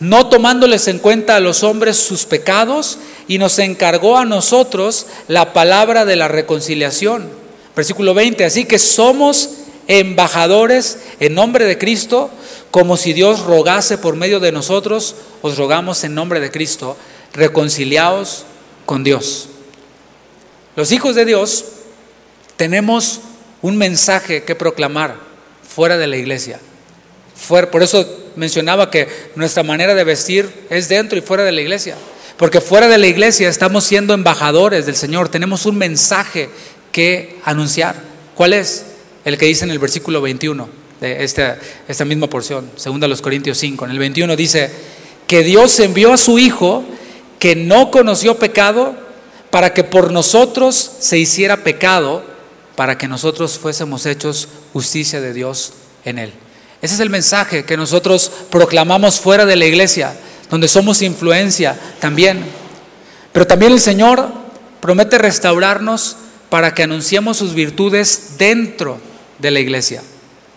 no 0.00 0.28
tomándoles 0.28 0.88
en 0.88 0.98
cuenta 0.98 1.36
a 1.36 1.40
los 1.40 1.62
hombres 1.62 1.98
sus 1.98 2.24
pecados 2.24 2.98
y 3.28 3.38
nos 3.38 3.58
encargó 3.58 4.16
a 4.16 4.24
nosotros 4.24 5.06
la 5.28 5.52
palabra 5.52 6.06
de 6.06 6.16
la 6.16 6.26
reconciliación. 6.26 7.28
Versículo 7.76 8.14
20, 8.14 8.44
así 8.44 8.64
que 8.64 8.78
somos 8.78 9.50
embajadores 9.86 10.98
en 11.20 11.34
nombre 11.34 11.66
de 11.66 11.76
Cristo, 11.76 12.30
como 12.70 12.96
si 12.96 13.12
Dios 13.12 13.40
rogase 13.40 13.98
por 13.98 14.16
medio 14.16 14.40
de 14.40 14.52
nosotros, 14.52 15.16
os 15.42 15.58
rogamos 15.58 16.02
en 16.04 16.14
nombre 16.14 16.40
de 16.40 16.50
Cristo, 16.50 16.96
reconciliaos 17.34 18.44
con 18.86 19.04
Dios. 19.04 19.48
Los 20.76 20.92
hijos 20.92 21.14
de 21.14 21.24
Dios 21.24 21.64
tenemos 22.56 23.20
un 23.60 23.76
mensaje 23.76 24.44
que 24.44 24.54
proclamar 24.54 25.16
fuera 25.68 25.98
de 25.98 26.06
la 26.06 26.16
iglesia. 26.16 26.60
Por 27.48 27.82
eso 27.82 28.06
mencionaba 28.36 28.90
que 28.90 29.08
nuestra 29.34 29.62
manera 29.62 29.94
de 29.94 30.04
vestir 30.04 30.48
es 30.70 30.88
dentro 30.88 31.18
y 31.18 31.22
fuera 31.22 31.44
de 31.44 31.52
la 31.52 31.60
iglesia. 31.60 31.96
Porque 32.36 32.60
fuera 32.60 32.88
de 32.88 32.98
la 32.98 33.06
iglesia 33.06 33.48
estamos 33.48 33.84
siendo 33.84 34.14
embajadores 34.14 34.86
del 34.86 34.96
Señor, 34.96 35.28
tenemos 35.28 35.66
un 35.66 35.76
mensaje 35.76 36.48
que 36.92 37.38
anunciar. 37.44 37.96
¿Cuál 38.34 38.54
es? 38.54 38.86
El 39.24 39.36
que 39.36 39.46
dice 39.46 39.64
en 39.64 39.70
el 39.70 39.78
versículo 39.78 40.22
21 40.22 40.68
de 41.00 41.24
esta, 41.24 41.58
esta 41.86 42.04
misma 42.04 42.28
porción, 42.28 42.70
segunda 42.76 43.08
los 43.08 43.20
Corintios 43.20 43.58
5. 43.58 43.84
En 43.84 43.90
el 43.90 43.98
21 43.98 44.36
dice 44.36 44.70
que 45.26 45.42
Dios 45.42 45.78
envió 45.80 46.12
a 46.12 46.16
su 46.16 46.38
Hijo 46.38 46.84
que 47.38 47.56
no 47.56 47.90
conoció 47.90 48.38
pecado 48.38 48.94
para 49.50 49.74
que 49.74 49.84
por 49.84 50.12
nosotros 50.12 50.92
se 51.00 51.18
hiciera 51.18 51.58
pecado, 51.58 52.22
para 52.76 52.96
que 52.96 53.08
nosotros 53.08 53.58
fuésemos 53.58 54.06
hechos 54.06 54.48
justicia 54.72 55.20
de 55.20 55.32
Dios 55.32 55.72
en 56.04 56.18
él. 56.18 56.32
Ese 56.82 56.94
es 56.94 57.00
el 57.00 57.10
mensaje 57.10 57.64
que 57.64 57.76
nosotros 57.76 58.30
proclamamos 58.50 59.20
fuera 59.20 59.44
de 59.44 59.56
la 59.56 59.66
iglesia 59.66 60.14
donde 60.50 60.68
somos 60.68 61.00
influencia 61.00 61.78
también. 62.00 62.44
Pero 63.32 63.46
también 63.46 63.72
el 63.72 63.80
Señor 63.80 64.28
promete 64.80 65.16
restaurarnos 65.16 66.16
para 66.50 66.74
que 66.74 66.82
anunciemos 66.82 67.36
sus 67.36 67.54
virtudes 67.54 68.36
dentro 68.36 68.98
de 69.38 69.52
la 69.52 69.60
iglesia. 69.60 70.02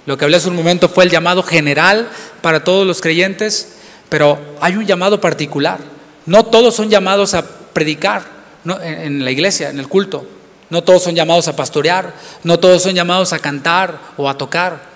Lo 0.05 0.17
que 0.17 0.25
hablé 0.25 0.37
hace 0.37 0.49
un 0.49 0.55
momento 0.55 0.89
fue 0.89 1.05
el 1.05 1.11
llamado 1.11 1.43
general 1.43 2.09
para 2.41 2.63
todos 2.63 2.85
los 2.85 2.99
creyentes, 2.99 3.73
pero 4.09 4.39
hay 4.59 4.75
un 4.75 4.85
llamado 4.85 5.21
particular. 5.21 5.79
No 6.25 6.43
todos 6.43 6.75
son 6.75 6.89
llamados 6.89 7.35
a 7.35 7.45
predicar 7.45 8.23
en 8.65 9.23
la 9.23 9.31
iglesia, 9.31 9.69
en 9.69 9.79
el 9.79 9.87
culto. 9.87 10.25
No 10.69 10.83
todos 10.83 11.03
son 11.03 11.13
llamados 11.13 11.47
a 11.47 11.55
pastorear, 11.55 12.15
no 12.43 12.59
todos 12.59 12.81
son 12.81 12.95
llamados 12.95 13.31
a 13.31 13.39
cantar 13.39 13.99
o 14.17 14.27
a 14.27 14.37
tocar. 14.37 14.92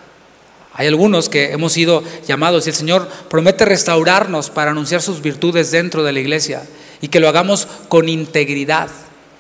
Hay 0.78 0.86
algunos 0.86 1.28
que 1.28 1.52
hemos 1.52 1.74
sido 1.74 2.04
llamados 2.28 2.66
y 2.66 2.70
el 2.70 2.76
Señor 2.76 3.10
promete 3.30 3.66
restaurarnos 3.66 4.52
para 4.52 4.72
anunciar 4.72 5.02
sus 5.02 5.24
virtudes 5.24 5.72
dentro 5.72 6.04
de 6.04 6.14
la 6.14 6.20
iglesia 6.20 6.64
y 7.02 7.08
que 7.08 7.20
lo 7.20 7.28
hagamos 7.28 7.68
con 7.90 8.08
integridad. 8.08 8.90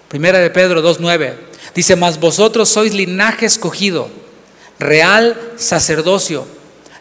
Primera 0.08 0.40
de 0.40 0.50
Pedro 0.50 0.82
2.9 0.82 1.36
dice, 1.76 1.96
mas 1.96 2.20
vosotros 2.20 2.70
sois 2.70 2.96
linaje 2.96 3.46
escogido, 3.46 4.10
real 4.80 5.40
sacerdocio, 5.58 6.48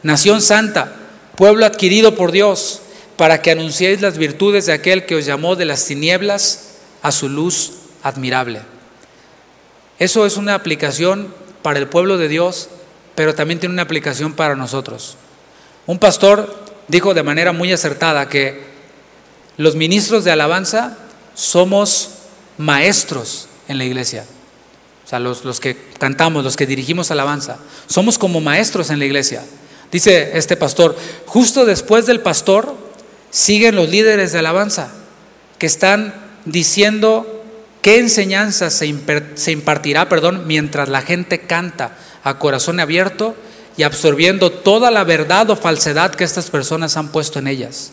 nación 0.03 0.43
santa, 0.43 0.95
pueblo 1.34 1.64
adquirido 1.64 2.14
por 2.14 2.30
Dios, 2.30 2.82
para 3.16 3.41
que 3.41 3.53
anunciéis 3.53 4.03
las 4.03 4.18
virtudes 4.18 4.66
de 4.66 4.74
aquel 4.74 5.07
que 5.07 5.16
os 5.16 5.24
llamó 5.24 5.57
de 5.57 5.64
las 5.64 5.87
tinieblas 5.87 6.74
a 7.01 7.11
su 7.11 7.30
luz 7.30 7.72
admirable. 8.03 8.61
Eso 9.99 10.26
es 10.26 10.37
una 10.37 10.55
aplicación 10.55 11.32
para 11.62 11.78
el 11.78 11.89
pueblo 11.89 12.18
de 12.18 12.28
Dios 12.28 12.68
pero 13.16 13.34
también 13.34 13.58
tiene 13.58 13.72
una 13.72 13.82
aplicación 13.82 14.34
para 14.34 14.54
nosotros. 14.54 15.16
Un 15.86 15.98
pastor 15.98 16.54
dijo 16.86 17.14
de 17.14 17.22
manera 17.22 17.52
muy 17.52 17.72
acertada 17.72 18.28
que 18.28 18.64
los 19.56 19.74
ministros 19.74 20.24
de 20.24 20.30
alabanza 20.30 20.96
somos 21.34 22.10
maestros 22.58 23.48
en 23.68 23.78
la 23.78 23.84
iglesia. 23.84 24.24
O 25.04 25.08
sea, 25.08 25.18
los, 25.18 25.44
los, 25.44 25.60
que 25.60 25.76
cantamos, 25.98 26.44
los 26.44 26.56
que 26.56 26.66
dirigimos 26.66 27.10
alabanza, 27.10 27.58
somos 27.86 28.18
como 28.18 28.40
maestros 28.40 28.90
en 28.90 28.98
la 28.98 29.04
iglesia. 29.04 29.42
Dice 29.90 30.36
este 30.36 30.56
pastor, 30.56 30.96
justo 31.26 31.64
después 31.64 32.06
del 32.06 32.20
pastor 32.20 32.76
siguen 33.30 33.76
los 33.76 33.88
líderes 33.88 34.32
de 34.32 34.40
alabanza 34.40 34.90
que 35.58 35.66
están 35.66 36.14
diciendo 36.44 37.44
qué 37.82 37.98
enseñanza 37.98 38.70
se, 38.70 38.86
impartirá 38.86 40.08
perdón, 40.08 40.46
mientras 40.46 40.88
la 40.88 41.02
gente 41.02 41.40
canta 41.40 41.96
a 42.26 42.40
corazón 42.40 42.80
abierto 42.80 43.36
y 43.76 43.84
absorbiendo 43.84 44.50
toda 44.50 44.90
la 44.90 45.04
verdad 45.04 45.48
o 45.48 45.54
falsedad 45.54 46.12
que 46.12 46.24
estas 46.24 46.50
personas 46.50 46.96
han 46.96 47.12
puesto 47.12 47.38
en 47.38 47.46
ellas. 47.46 47.92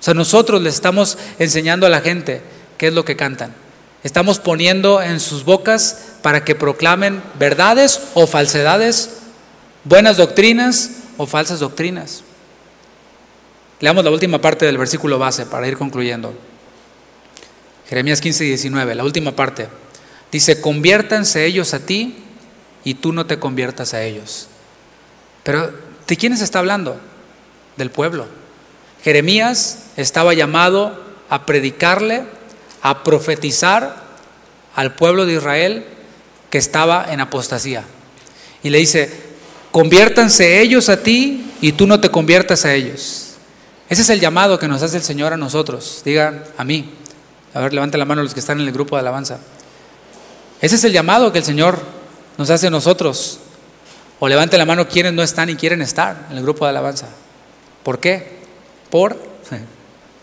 O 0.00 0.02
sea, 0.02 0.14
nosotros 0.14 0.60
le 0.60 0.68
estamos 0.68 1.16
enseñando 1.38 1.86
a 1.86 1.88
la 1.88 2.00
gente 2.00 2.42
qué 2.76 2.88
es 2.88 2.92
lo 2.92 3.04
que 3.04 3.14
cantan. 3.14 3.54
Estamos 4.02 4.40
poniendo 4.40 5.00
en 5.00 5.20
sus 5.20 5.44
bocas 5.44 6.16
para 6.22 6.44
que 6.44 6.56
proclamen 6.56 7.22
verdades 7.38 8.00
o 8.14 8.26
falsedades, 8.26 9.18
buenas 9.84 10.16
doctrinas 10.16 10.90
o 11.16 11.26
falsas 11.26 11.60
doctrinas. 11.60 12.24
Leamos 13.78 14.04
la 14.04 14.10
última 14.10 14.40
parte 14.40 14.66
del 14.66 14.76
versículo 14.76 15.20
base 15.20 15.46
para 15.46 15.68
ir 15.68 15.78
concluyendo. 15.78 16.34
Jeremías 17.88 18.20
15 18.20 18.44
y 18.44 18.48
19, 18.48 18.96
la 18.96 19.04
última 19.04 19.36
parte. 19.36 19.68
Dice, 20.32 20.60
conviértanse 20.60 21.46
ellos 21.46 21.74
a 21.74 21.78
ti 21.78 22.24
y 22.88 22.94
tú 22.94 23.12
no 23.12 23.26
te 23.26 23.38
conviertas 23.38 23.92
a 23.92 24.02
ellos. 24.02 24.48
Pero, 25.42 25.70
¿de 26.06 26.16
quiénes 26.16 26.40
está 26.40 26.60
hablando? 26.60 26.98
Del 27.76 27.90
pueblo. 27.90 28.26
Jeremías 29.04 29.90
estaba 29.98 30.32
llamado 30.32 30.98
a 31.28 31.44
predicarle, 31.44 32.24
a 32.80 33.04
profetizar 33.04 33.94
al 34.74 34.94
pueblo 34.94 35.26
de 35.26 35.34
Israel 35.34 35.84
que 36.48 36.56
estaba 36.56 37.12
en 37.12 37.20
apostasía. 37.20 37.84
Y 38.62 38.70
le 38.70 38.78
dice, 38.78 39.12
conviértanse 39.70 40.62
ellos 40.62 40.88
a 40.88 41.02
ti 41.02 41.52
y 41.60 41.72
tú 41.72 41.86
no 41.86 42.00
te 42.00 42.08
conviertas 42.08 42.64
a 42.64 42.72
ellos. 42.72 43.34
Ese 43.90 44.00
es 44.00 44.08
el 44.08 44.18
llamado 44.18 44.58
que 44.58 44.66
nos 44.66 44.82
hace 44.82 44.96
el 44.96 45.02
Señor 45.02 45.34
a 45.34 45.36
nosotros. 45.36 46.00
Digan 46.06 46.42
a 46.56 46.64
mí. 46.64 46.90
A 47.52 47.60
ver, 47.60 47.74
levante 47.74 47.98
la 47.98 48.06
mano 48.06 48.22
los 48.22 48.32
que 48.32 48.40
están 48.40 48.58
en 48.58 48.66
el 48.66 48.72
grupo 48.72 48.96
de 48.96 49.00
alabanza. 49.00 49.40
Ese 50.62 50.76
es 50.76 50.84
el 50.84 50.92
llamado 50.92 51.32
que 51.32 51.40
el 51.40 51.44
Señor 51.44 51.97
nos 52.38 52.48
hace 52.48 52.70
nosotros. 52.70 53.40
O 54.20 54.28
levante 54.28 54.56
la 54.56 54.64
mano 54.64 54.88
quienes 54.88 55.12
no 55.12 55.22
están 55.22 55.50
y 55.50 55.56
quieren 55.56 55.82
estar 55.82 56.28
en 56.30 56.38
el 56.38 56.42
grupo 56.42 56.64
de 56.64 56.70
alabanza. 56.70 57.08
¿Por 57.82 58.00
qué? 58.00 58.38
Por... 58.90 59.16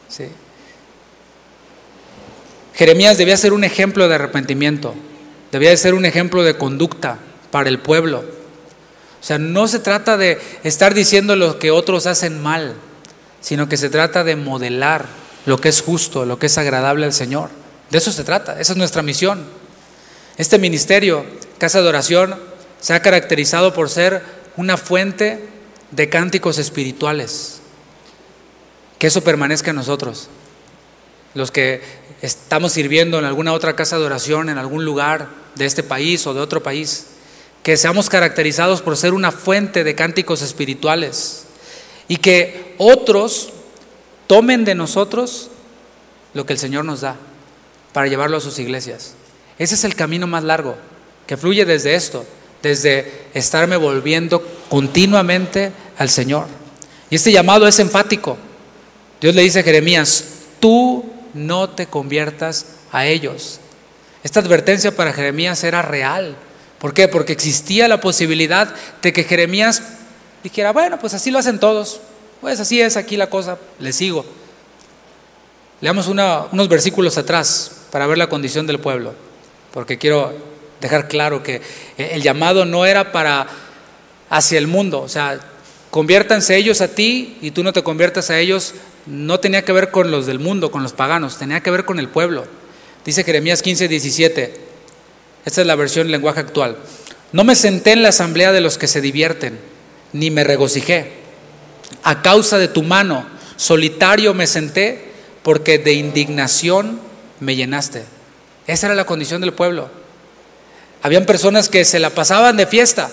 Sí. 0.07 0.25
Jeremías 2.75 3.17
debía 3.17 3.35
ser 3.35 3.51
un 3.51 3.63
ejemplo 3.63 4.07
de 4.07 4.15
arrepentimiento, 4.15 4.93
debía 5.51 5.75
ser 5.75 5.93
un 5.93 6.05
ejemplo 6.05 6.43
de 6.43 6.57
conducta 6.57 7.17
para 7.51 7.69
el 7.69 7.79
pueblo. 7.79 8.19
O 8.19 9.23
sea, 9.23 9.39
no 9.39 9.67
se 9.67 9.79
trata 9.79 10.15
de 10.15 10.39
estar 10.63 10.93
diciendo 10.93 11.35
lo 11.35 11.57
que 11.57 11.71
otros 11.71 12.05
hacen 12.05 12.41
mal, 12.41 12.75
sino 13.41 13.67
que 13.67 13.77
se 13.77 13.89
trata 13.89 14.23
de 14.23 14.35
modelar 14.35 15.07
lo 15.45 15.59
que 15.59 15.69
es 15.69 15.81
justo, 15.81 16.25
lo 16.25 16.37
que 16.37 16.45
es 16.45 16.57
agradable 16.57 17.05
al 17.05 17.13
Señor. 17.13 17.49
De 17.89 17.97
eso 17.97 18.11
se 18.11 18.23
trata, 18.23 18.59
esa 18.59 18.73
es 18.73 18.77
nuestra 18.77 19.01
misión. 19.01 19.45
Este 20.37 20.59
ministerio, 20.59 21.25
Casa 21.57 21.81
de 21.81 21.89
Oración, 21.89 22.35
se 22.81 22.93
ha 22.93 23.01
caracterizado 23.01 23.73
por 23.73 23.89
ser 23.89 24.21
una 24.57 24.77
fuente 24.77 25.47
de 25.91 26.09
cánticos 26.09 26.57
espirituales. 26.57 27.59
Que 28.99 29.07
eso 29.07 29.23
permanezca 29.23 29.71
en 29.71 29.77
nosotros. 29.77 30.27
Los 31.33 31.51
que 31.51 31.81
estamos 32.21 32.71
sirviendo 32.71 33.19
en 33.19 33.25
alguna 33.25 33.53
otra 33.53 33.75
casa 33.75 33.97
de 33.97 34.05
oración, 34.05 34.49
en 34.49 34.57
algún 34.57 34.85
lugar 34.85 35.29
de 35.55 35.65
este 35.65 35.83
país 35.83 36.25
o 36.27 36.33
de 36.33 36.41
otro 36.41 36.63
país, 36.63 37.07
que 37.63 37.77
seamos 37.77 38.09
caracterizados 38.09 38.81
por 38.81 38.95
ser 38.95 39.13
una 39.13 39.31
fuente 39.31 39.83
de 39.83 39.95
cánticos 39.95 40.41
espirituales 40.41 41.45
y 42.07 42.17
que 42.17 42.75
otros 42.77 43.53
tomen 44.27 44.65
de 44.65 44.75
nosotros 44.75 45.49
lo 46.33 46.45
que 46.45 46.53
el 46.53 46.59
Señor 46.59 46.85
nos 46.85 47.01
da 47.01 47.15
para 47.93 48.07
llevarlo 48.07 48.37
a 48.37 48.41
sus 48.41 48.59
iglesias. 48.59 49.15
Ese 49.57 49.75
es 49.75 49.83
el 49.83 49.95
camino 49.95 50.27
más 50.27 50.43
largo, 50.43 50.75
que 51.27 51.37
fluye 51.37 51.65
desde 51.65 51.95
esto, 51.95 52.25
desde 52.61 53.27
estarme 53.33 53.77
volviendo 53.77 54.45
continuamente 54.69 55.71
al 55.97 56.09
Señor. 56.09 56.47
Y 57.09 57.15
este 57.15 57.31
llamado 57.31 57.67
es 57.67 57.79
enfático. 57.79 58.37
Dios 59.21 59.35
le 59.35 59.41
dice 59.41 59.59
a 59.59 59.63
Jeremías, 59.63 60.25
tú 60.59 61.05
no 61.33 61.69
te 61.69 61.87
conviertas 61.87 62.65
a 62.91 63.05
ellos. 63.05 63.59
Esta 64.23 64.39
advertencia 64.39 64.95
para 64.95 65.13
Jeremías 65.13 65.63
era 65.63 65.81
real. 65.81 66.35
¿Por 66.79 66.93
qué? 66.93 67.07
Porque 67.07 67.33
existía 67.33 67.87
la 67.87 68.01
posibilidad 68.01 68.73
de 69.01 69.13
que 69.13 69.23
Jeremías 69.23 69.81
dijera, 70.43 70.71
bueno, 70.71 70.99
pues 70.99 71.13
así 71.13 71.31
lo 71.31 71.39
hacen 71.39 71.59
todos. 71.59 72.01
Pues 72.41 72.59
así 72.59 72.81
es 72.81 72.97
aquí 72.97 73.17
la 73.17 73.29
cosa, 73.29 73.57
le 73.79 73.93
sigo. 73.93 74.25
Leamos 75.81 76.07
unos 76.07 76.69
versículos 76.69 77.17
atrás 77.17 77.71
para 77.91 78.07
ver 78.07 78.17
la 78.17 78.29
condición 78.29 78.65
del 78.65 78.79
pueblo, 78.79 79.13
porque 79.73 79.97
quiero 79.97 80.33
dejar 80.85 81.07
claro 81.07 81.43
que 81.43 81.61
el 81.97 82.21
llamado 82.21 82.65
no 82.65 82.85
era 82.85 83.11
para 83.11 83.47
hacia 84.29 84.57
el 84.57 84.67
mundo, 84.67 85.01
o 85.01 85.09
sea, 85.09 85.39
conviértanse 85.91 86.57
ellos 86.57 86.81
a 86.81 86.87
ti 86.87 87.37
y 87.41 87.51
tú 87.51 87.63
no 87.63 87.73
te 87.73 87.83
conviertas 87.83 88.29
a 88.29 88.39
ellos, 88.39 88.73
no 89.05 89.39
tenía 89.39 89.63
que 89.63 89.71
ver 89.71 89.91
con 89.91 90.11
los 90.11 90.25
del 90.25 90.39
mundo, 90.39 90.71
con 90.71 90.83
los 90.83 90.93
paganos, 90.93 91.37
tenía 91.37 91.61
que 91.61 91.71
ver 91.71 91.85
con 91.85 91.99
el 91.99 92.09
pueblo. 92.09 92.45
Dice 93.05 93.23
Jeremías 93.23 93.61
15, 93.61 93.87
17, 93.87 94.59
esta 95.45 95.61
es 95.61 95.67
la 95.67 95.75
versión 95.75 96.09
lenguaje 96.09 96.39
actual. 96.39 96.77
No 97.31 97.43
me 97.43 97.55
senté 97.55 97.91
en 97.91 98.03
la 98.03 98.09
asamblea 98.09 98.51
de 98.51 98.61
los 98.61 98.77
que 98.77 98.87
se 98.87 99.01
divierten, 99.01 99.59
ni 100.11 100.31
me 100.31 100.43
regocijé. 100.43 101.11
A 102.03 102.21
causa 102.21 102.57
de 102.57 102.67
tu 102.67 102.81
mano, 102.81 103.25
solitario 103.57 104.33
me 104.33 104.47
senté, 104.47 105.11
porque 105.43 105.77
de 105.77 105.93
indignación 105.93 106.99
me 107.39 107.55
llenaste. 107.55 108.05
Esa 108.67 108.87
era 108.87 108.95
la 108.95 109.05
condición 109.05 109.41
del 109.41 109.53
pueblo. 109.53 109.89
Habían 111.05 111.27
personas 111.27 111.69
que 111.69 111.85
se 111.85 111.99
la 111.99 112.09
pasaban 112.09 112.57
de 112.57 112.65
fiesta 112.65 113.11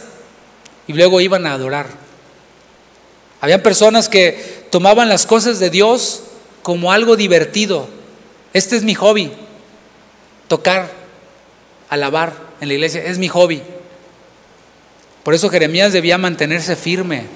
y 0.86 0.94
luego 0.94 1.20
iban 1.20 1.44
a 1.44 1.52
adorar. 1.52 1.88
Habían 3.42 3.60
personas 3.60 4.08
que 4.08 4.64
tomaban 4.70 5.10
las 5.10 5.26
cosas 5.26 5.60
de 5.60 5.68
Dios 5.68 6.22
como 6.62 6.90
algo 6.90 7.16
divertido. 7.16 7.90
Este 8.54 8.76
es 8.76 8.82
mi 8.82 8.94
hobby. 8.94 9.30
Tocar, 10.48 10.90
alabar 11.90 12.32
en 12.62 12.68
la 12.68 12.74
iglesia 12.74 13.04
es 13.04 13.18
mi 13.18 13.28
hobby. 13.28 13.62
Por 15.22 15.34
eso 15.34 15.50
Jeremías 15.50 15.92
debía 15.92 16.16
mantenerse 16.16 16.76
firme, 16.76 17.26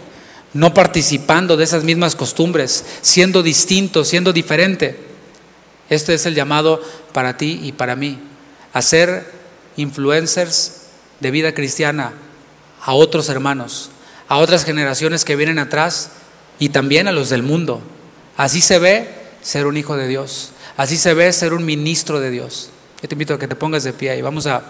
no 0.55 0.73
participando 0.73 1.59
de 1.59 1.65
esas 1.65 1.85
mismas 1.85 2.17
costumbres, 2.17 2.83
siendo 3.03 3.43
distinto, 3.43 4.07
siendo 4.07 4.33
diferente. 4.33 4.99
Este 5.91 6.15
es 6.15 6.25
el 6.25 6.35
llamado 6.35 6.81
para 7.13 7.37
ti 7.37 7.61
y 7.63 7.73
para 7.73 7.95
mí, 7.95 8.19
a 8.73 8.81
ser 8.81 9.36
influencers 9.77 10.83
de 11.21 11.31
vida 11.31 11.55
cristiana 11.55 12.13
a 12.83 12.95
otros 12.95 13.29
hermanos, 13.29 13.91
a 14.29 14.39
otras 14.39 14.65
generaciones 14.65 15.25
que 15.25 15.37
vienen 15.37 15.59
atrás 15.59 16.11
y 16.59 16.71
también 16.71 17.09
a 17.09 17.13
los 17.13 17.29
del 17.29 17.43
mundo. 17.43 17.81
Así 18.37 18.61
se 18.61 18.79
ve 18.79 19.09
ser 19.43 19.67
un 19.67 19.77
hijo 19.77 19.97
de 19.97 20.09
Dios. 20.09 20.53
Así 20.77 20.97
se 20.97 21.15
ve 21.15 21.33
ser 21.33 21.55
un 21.55 21.65
ministro 21.65 22.21
de 22.21 22.31
Dios. 22.31 22.71
Yo 23.03 23.09
te 23.09 23.15
invito 23.15 23.35
a 23.35 23.39
que 23.39 23.49
te 23.49 23.57
pongas 23.57 23.85
de 23.85 23.93
pie 23.93 24.17
y 24.17 24.23
vamos 24.23 24.47
a 24.47 24.63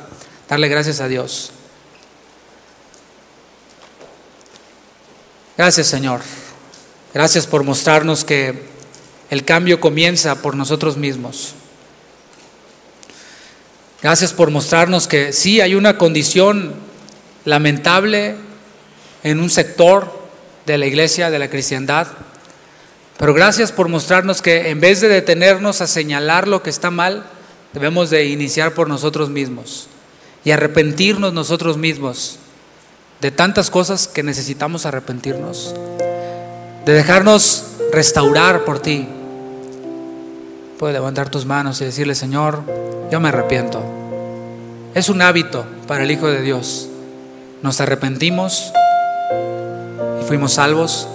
darle 0.48 0.68
gracias 0.68 1.00
a 1.00 1.08
Dios. 1.08 1.50
Gracias 5.56 5.86
Señor. 5.86 6.20
Gracias 7.14 7.46
por 7.46 7.64
mostrarnos 7.64 8.24
que 8.24 8.62
el 9.30 9.44
cambio 9.44 9.80
comienza 9.80 10.42
por 10.42 10.54
nosotros 10.54 10.96
mismos. 10.96 11.54
Gracias 14.02 14.32
por 14.32 14.50
mostrarnos 14.50 15.06
que 15.06 15.32
sí 15.32 15.60
hay 15.60 15.74
una 15.74 15.96
condición 15.96 16.74
lamentable 17.44 18.36
en 19.22 19.40
un 19.40 19.48
sector 19.48 20.12
de 20.66 20.78
la 20.78 20.86
iglesia, 20.86 21.30
de 21.30 21.38
la 21.38 21.48
cristiandad. 21.48 22.08
Pero 23.18 23.32
gracias 23.32 23.72
por 23.72 23.88
mostrarnos 23.88 24.42
que 24.42 24.68
en 24.68 24.80
vez 24.80 25.00
de 25.00 25.08
detenernos 25.08 25.80
a 25.80 25.86
señalar 25.86 26.46
lo 26.46 26.62
que 26.62 26.70
está 26.70 26.90
mal, 26.90 27.24
debemos 27.72 28.10
de 28.10 28.26
iniciar 28.26 28.74
por 28.74 28.88
nosotros 28.88 29.30
mismos 29.30 29.88
y 30.44 30.50
arrepentirnos 30.50 31.32
nosotros 31.32 31.76
mismos 31.76 32.38
de 33.20 33.30
tantas 33.30 33.70
cosas 33.70 34.06
que 34.08 34.22
necesitamos 34.22 34.84
arrepentirnos, 34.84 35.74
de 36.84 36.92
dejarnos 36.92 37.64
restaurar 37.92 38.64
por 38.64 38.80
ti. 38.80 39.08
Puedes 40.78 40.94
levantar 40.94 41.30
tus 41.30 41.46
manos 41.46 41.80
y 41.80 41.84
decirle, 41.84 42.14
Señor, 42.14 42.60
yo 43.10 43.20
me 43.20 43.28
arrepiento. 43.28 43.82
Es 44.94 45.08
un 45.08 45.22
hábito 45.22 45.64
para 45.86 46.04
el 46.04 46.10
Hijo 46.10 46.28
de 46.28 46.42
Dios. 46.42 46.88
Nos 47.62 47.80
arrepentimos 47.80 48.72
fuimos 50.26 50.54
salvos, 50.54 51.08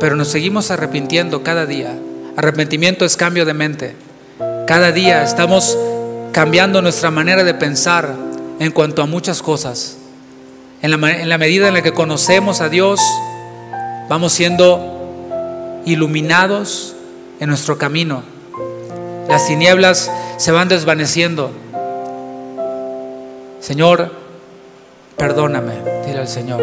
pero 0.00 0.16
nos 0.16 0.28
seguimos 0.28 0.70
arrepintiendo 0.70 1.42
cada 1.42 1.66
día. 1.66 1.96
Arrepentimiento 2.36 3.04
es 3.04 3.16
cambio 3.16 3.44
de 3.44 3.54
mente. 3.54 3.94
Cada 4.66 4.90
día 4.90 5.22
estamos 5.22 5.76
cambiando 6.32 6.80
nuestra 6.80 7.10
manera 7.10 7.44
de 7.44 7.54
pensar 7.54 8.14
en 8.58 8.72
cuanto 8.72 9.02
a 9.02 9.06
muchas 9.06 9.42
cosas. 9.42 9.98
En 10.80 10.90
la, 10.90 11.10
en 11.12 11.28
la 11.28 11.38
medida 11.38 11.68
en 11.68 11.74
la 11.74 11.82
que 11.82 11.92
conocemos 11.92 12.60
a 12.60 12.68
Dios, 12.68 13.00
vamos 14.08 14.32
siendo 14.32 15.82
iluminados 15.84 16.94
en 17.40 17.48
nuestro 17.50 17.76
camino. 17.76 18.22
Las 19.28 19.46
tinieblas 19.46 20.10
se 20.38 20.52
van 20.52 20.68
desvaneciendo. 20.68 21.50
Señor, 23.60 24.10
perdóname, 25.18 25.74
dile 26.06 26.20
al 26.20 26.28
Señor. 26.28 26.62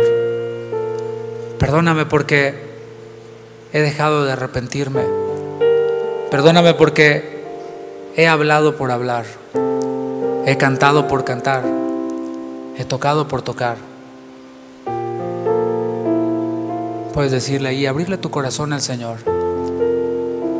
Perdóname 1.59 2.07
porque 2.07 2.55
he 3.72 3.82
dejado 3.82 4.26
de 4.26 4.32
arrepentirme. 4.32 5.03
Perdóname 6.32 6.74
porque 6.74 7.43
he 8.16 8.28
hablado 8.28 8.76
por 8.76 8.91
hablar. 8.91 9.26
He 10.47 10.57
cantado 10.57 11.07
por 11.07 11.24
cantar. 11.24 11.63
He 12.78 12.84
tocado 12.84 13.28
por 13.28 13.43
tocar. 13.43 13.78
Puedes 17.13 17.32
decirle 17.32 17.70
ahí, 17.70 17.86
abrirle 17.86 18.18
tu 18.18 18.32
corazón 18.32 18.74
al 18.74 18.82
Señor. 18.82 19.20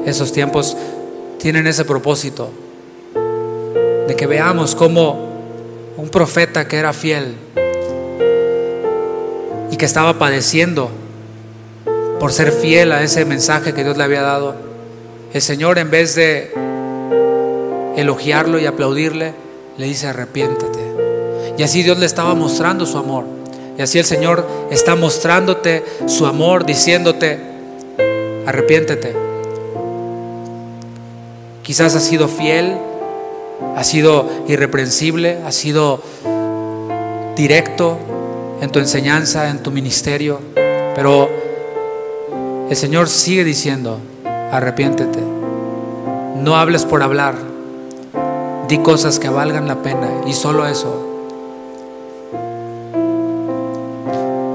Esos 0.06 0.32
tiempos 0.32 0.78
tienen 1.40 1.68
ese 1.68 1.86
propósito 1.86 2.50
de 4.08 4.16
que 4.16 4.28
veamos 4.28 4.76
como 4.76 5.36
un 5.98 6.10
profeta 6.10 6.68
que 6.68 6.78
era 6.78 6.94
fiel 6.94 7.36
y 9.72 9.78
que 9.78 9.86
estaba 9.86 10.18
padeciendo 10.20 10.90
por 12.20 12.32
ser 12.32 12.52
fiel 12.52 12.92
a 12.92 13.04
ese 13.04 13.26
mensaje 13.26 13.74
que 13.74 13.84
Dios 13.84 13.98
le 13.98 14.04
había 14.04 14.22
dado, 14.22 14.56
el 15.34 15.42
Señor 15.42 15.78
en 15.80 15.92
vez 15.92 16.16
de 16.16 16.52
elogiarlo 17.98 18.60
y 18.60 18.66
aplaudirle, 18.66 19.34
le 19.78 19.86
dice 19.86 20.08
arrepiéntete. 20.08 20.80
Y 21.58 21.64
así 21.64 21.84
Dios 21.84 22.00
le 22.00 22.06
estaba 22.06 22.34
mostrando 22.34 22.86
su 22.86 22.98
amor. 22.98 23.26
Y 23.78 23.82
así 23.82 24.00
el 24.00 24.06
Señor 24.06 24.48
está 24.72 24.96
mostrándote 24.96 25.84
su 26.08 26.26
amor, 26.26 26.66
diciéndote, 26.66 27.40
arrepiéntete. 28.46 29.14
Quizás 31.66 31.96
has 31.96 32.04
sido 32.04 32.28
fiel, 32.28 32.78
has 33.76 33.88
sido 33.88 34.30
irreprensible, 34.48 35.42
has 35.44 35.56
sido 35.56 36.00
directo 37.36 37.98
en 38.62 38.70
tu 38.70 38.78
enseñanza, 38.78 39.50
en 39.50 39.64
tu 39.64 39.72
ministerio, 39.72 40.40
pero 40.94 41.28
el 42.70 42.76
Señor 42.76 43.10
sigue 43.10 43.44
diciendo, 43.44 43.98
arrepiéntete. 44.52 45.18
No 46.38 46.56
hables 46.56 46.86
por 46.86 47.02
hablar, 47.02 47.34
di 48.68 48.78
cosas 48.78 49.18
que 49.18 49.30
valgan 49.30 49.68
la 49.68 49.82
pena 49.82 50.22
y 50.28 50.34
solo 50.34 50.68
eso. 50.68 51.04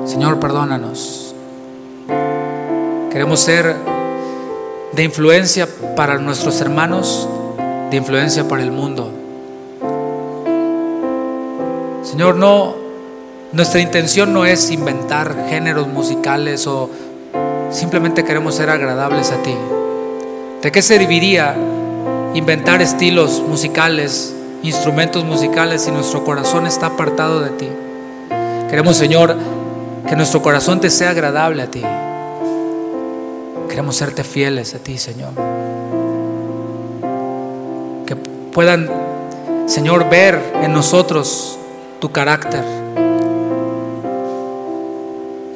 Señor, 0.06 0.38
perdónanos. 0.38 1.34
Queremos 3.10 3.40
ser 3.40 3.99
de 4.92 5.04
influencia 5.04 5.68
para 5.96 6.18
nuestros 6.18 6.60
hermanos, 6.60 7.28
de 7.90 7.96
influencia 7.96 8.48
para 8.48 8.62
el 8.62 8.72
mundo. 8.72 9.10
Señor, 12.02 12.36
no, 12.36 12.74
nuestra 13.52 13.80
intención 13.80 14.32
no 14.32 14.44
es 14.44 14.70
inventar 14.70 15.46
géneros 15.48 15.86
musicales 15.86 16.66
o 16.66 16.90
simplemente 17.70 18.24
queremos 18.24 18.56
ser 18.56 18.70
agradables 18.70 19.30
a 19.30 19.42
ti. 19.42 19.54
¿De 20.62 20.72
qué 20.72 20.82
serviría 20.82 21.54
inventar 22.34 22.82
estilos 22.82 23.42
musicales, 23.46 24.34
instrumentos 24.62 25.24
musicales 25.24 25.82
si 25.82 25.90
nuestro 25.90 26.24
corazón 26.24 26.66
está 26.66 26.86
apartado 26.86 27.40
de 27.40 27.50
ti? 27.50 27.68
Queremos, 28.68 28.96
Señor, 28.96 29.36
que 30.08 30.16
nuestro 30.16 30.42
corazón 30.42 30.80
te 30.80 30.90
sea 30.90 31.10
agradable 31.10 31.62
a 31.62 31.70
ti. 31.70 31.82
Queremos 33.70 33.94
serte 33.94 34.24
fieles 34.24 34.74
a 34.74 34.80
ti, 34.80 34.98
Señor. 34.98 35.30
Que 38.04 38.16
puedan, 38.52 38.90
Señor, 39.66 40.10
ver 40.10 40.42
en 40.60 40.72
nosotros 40.72 41.56
tu 42.00 42.10
carácter. 42.10 42.64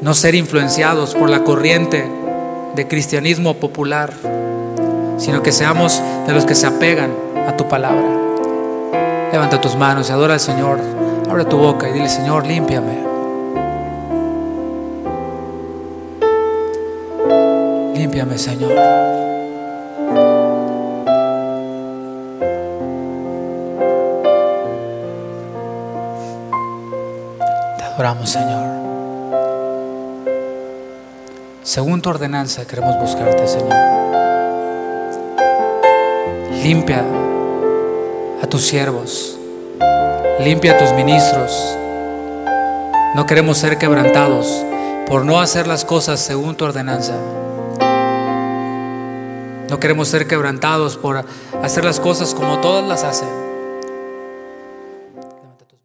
No 0.00 0.14
ser 0.14 0.36
influenciados 0.36 1.16
por 1.16 1.28
la 1.28 1.42
corriente 1.42 2.08
de 2.76 2.86
cristianismo 2.86 3.54
popular, 3.54 4.12
sino 5.18 5.42
que 5.42 5.50
seamos 5.50 6.00
de 6.28 6.32
los 6.34 6.44
que 6.44 6.54
se 6.54 6.68
apegan 6.68 7.10
a 7.48 7.56
tu 7.56 7.66
palabra. 7.66 8.06
Levanta 9.32 9.60
tus 9.60 9.74
manos 9.74 10.08
y 10.08 10.12
adora 10.12 10.34
al 10.34 10.40
Señor. 10.40 10.78
Abre 11.28 11.46
tu 11.46 11.58
boca 11.58 11.88
y 11.88 11.92
dile, 11.92 12.08
Señor, 12.08 12.46
límpiame. 12.46 13.13
Límpiame, 18.14 18.38
Señor. 18.38 18.70
Te 27.76 27.82
adoramos, 27.82 28.30
Señor. 28.30 28.64
Según 31.64 32.00
tu 32.02 32.10
ordenanza 32.10 32.64
queremos 32.68 32.96
buscarte, 33.00 33.48
Señor. 33.48 33.74
Limpia 36.62 37.02
a 38.40 38.46
tus 38.46 38.64
siervos. 38.64 39.36
Limpia 40.38 40.74
a 40.74 40.78
tus 40.78 40.92
ministros. 40.92 41.76
No 43.16 43.26
queremos 43.26 43.58
ser 43.58 43.76
quebrantados 43.76 44.64
por 45.08 45.24
no 45.24 45.40
hacer 45.40 45.66
las 45.66 45.84
cosas 45.84 46.20
según 46.20 46.54
tu 46.54 46.64
ordenanza. 46.64 47.14
No 49.68 49.80
queremos 49.80 50.08
ser 50.08 50.26
quebrantados 50.26 50.96
por 50.96 51.24
hacer 51.62 51.84
las 51.84 52.00
cosas 52.00 52.34
como 52.34 52.60
todas 52.60 52.86
las 52.86 53.04
hacen. 53.04 53.43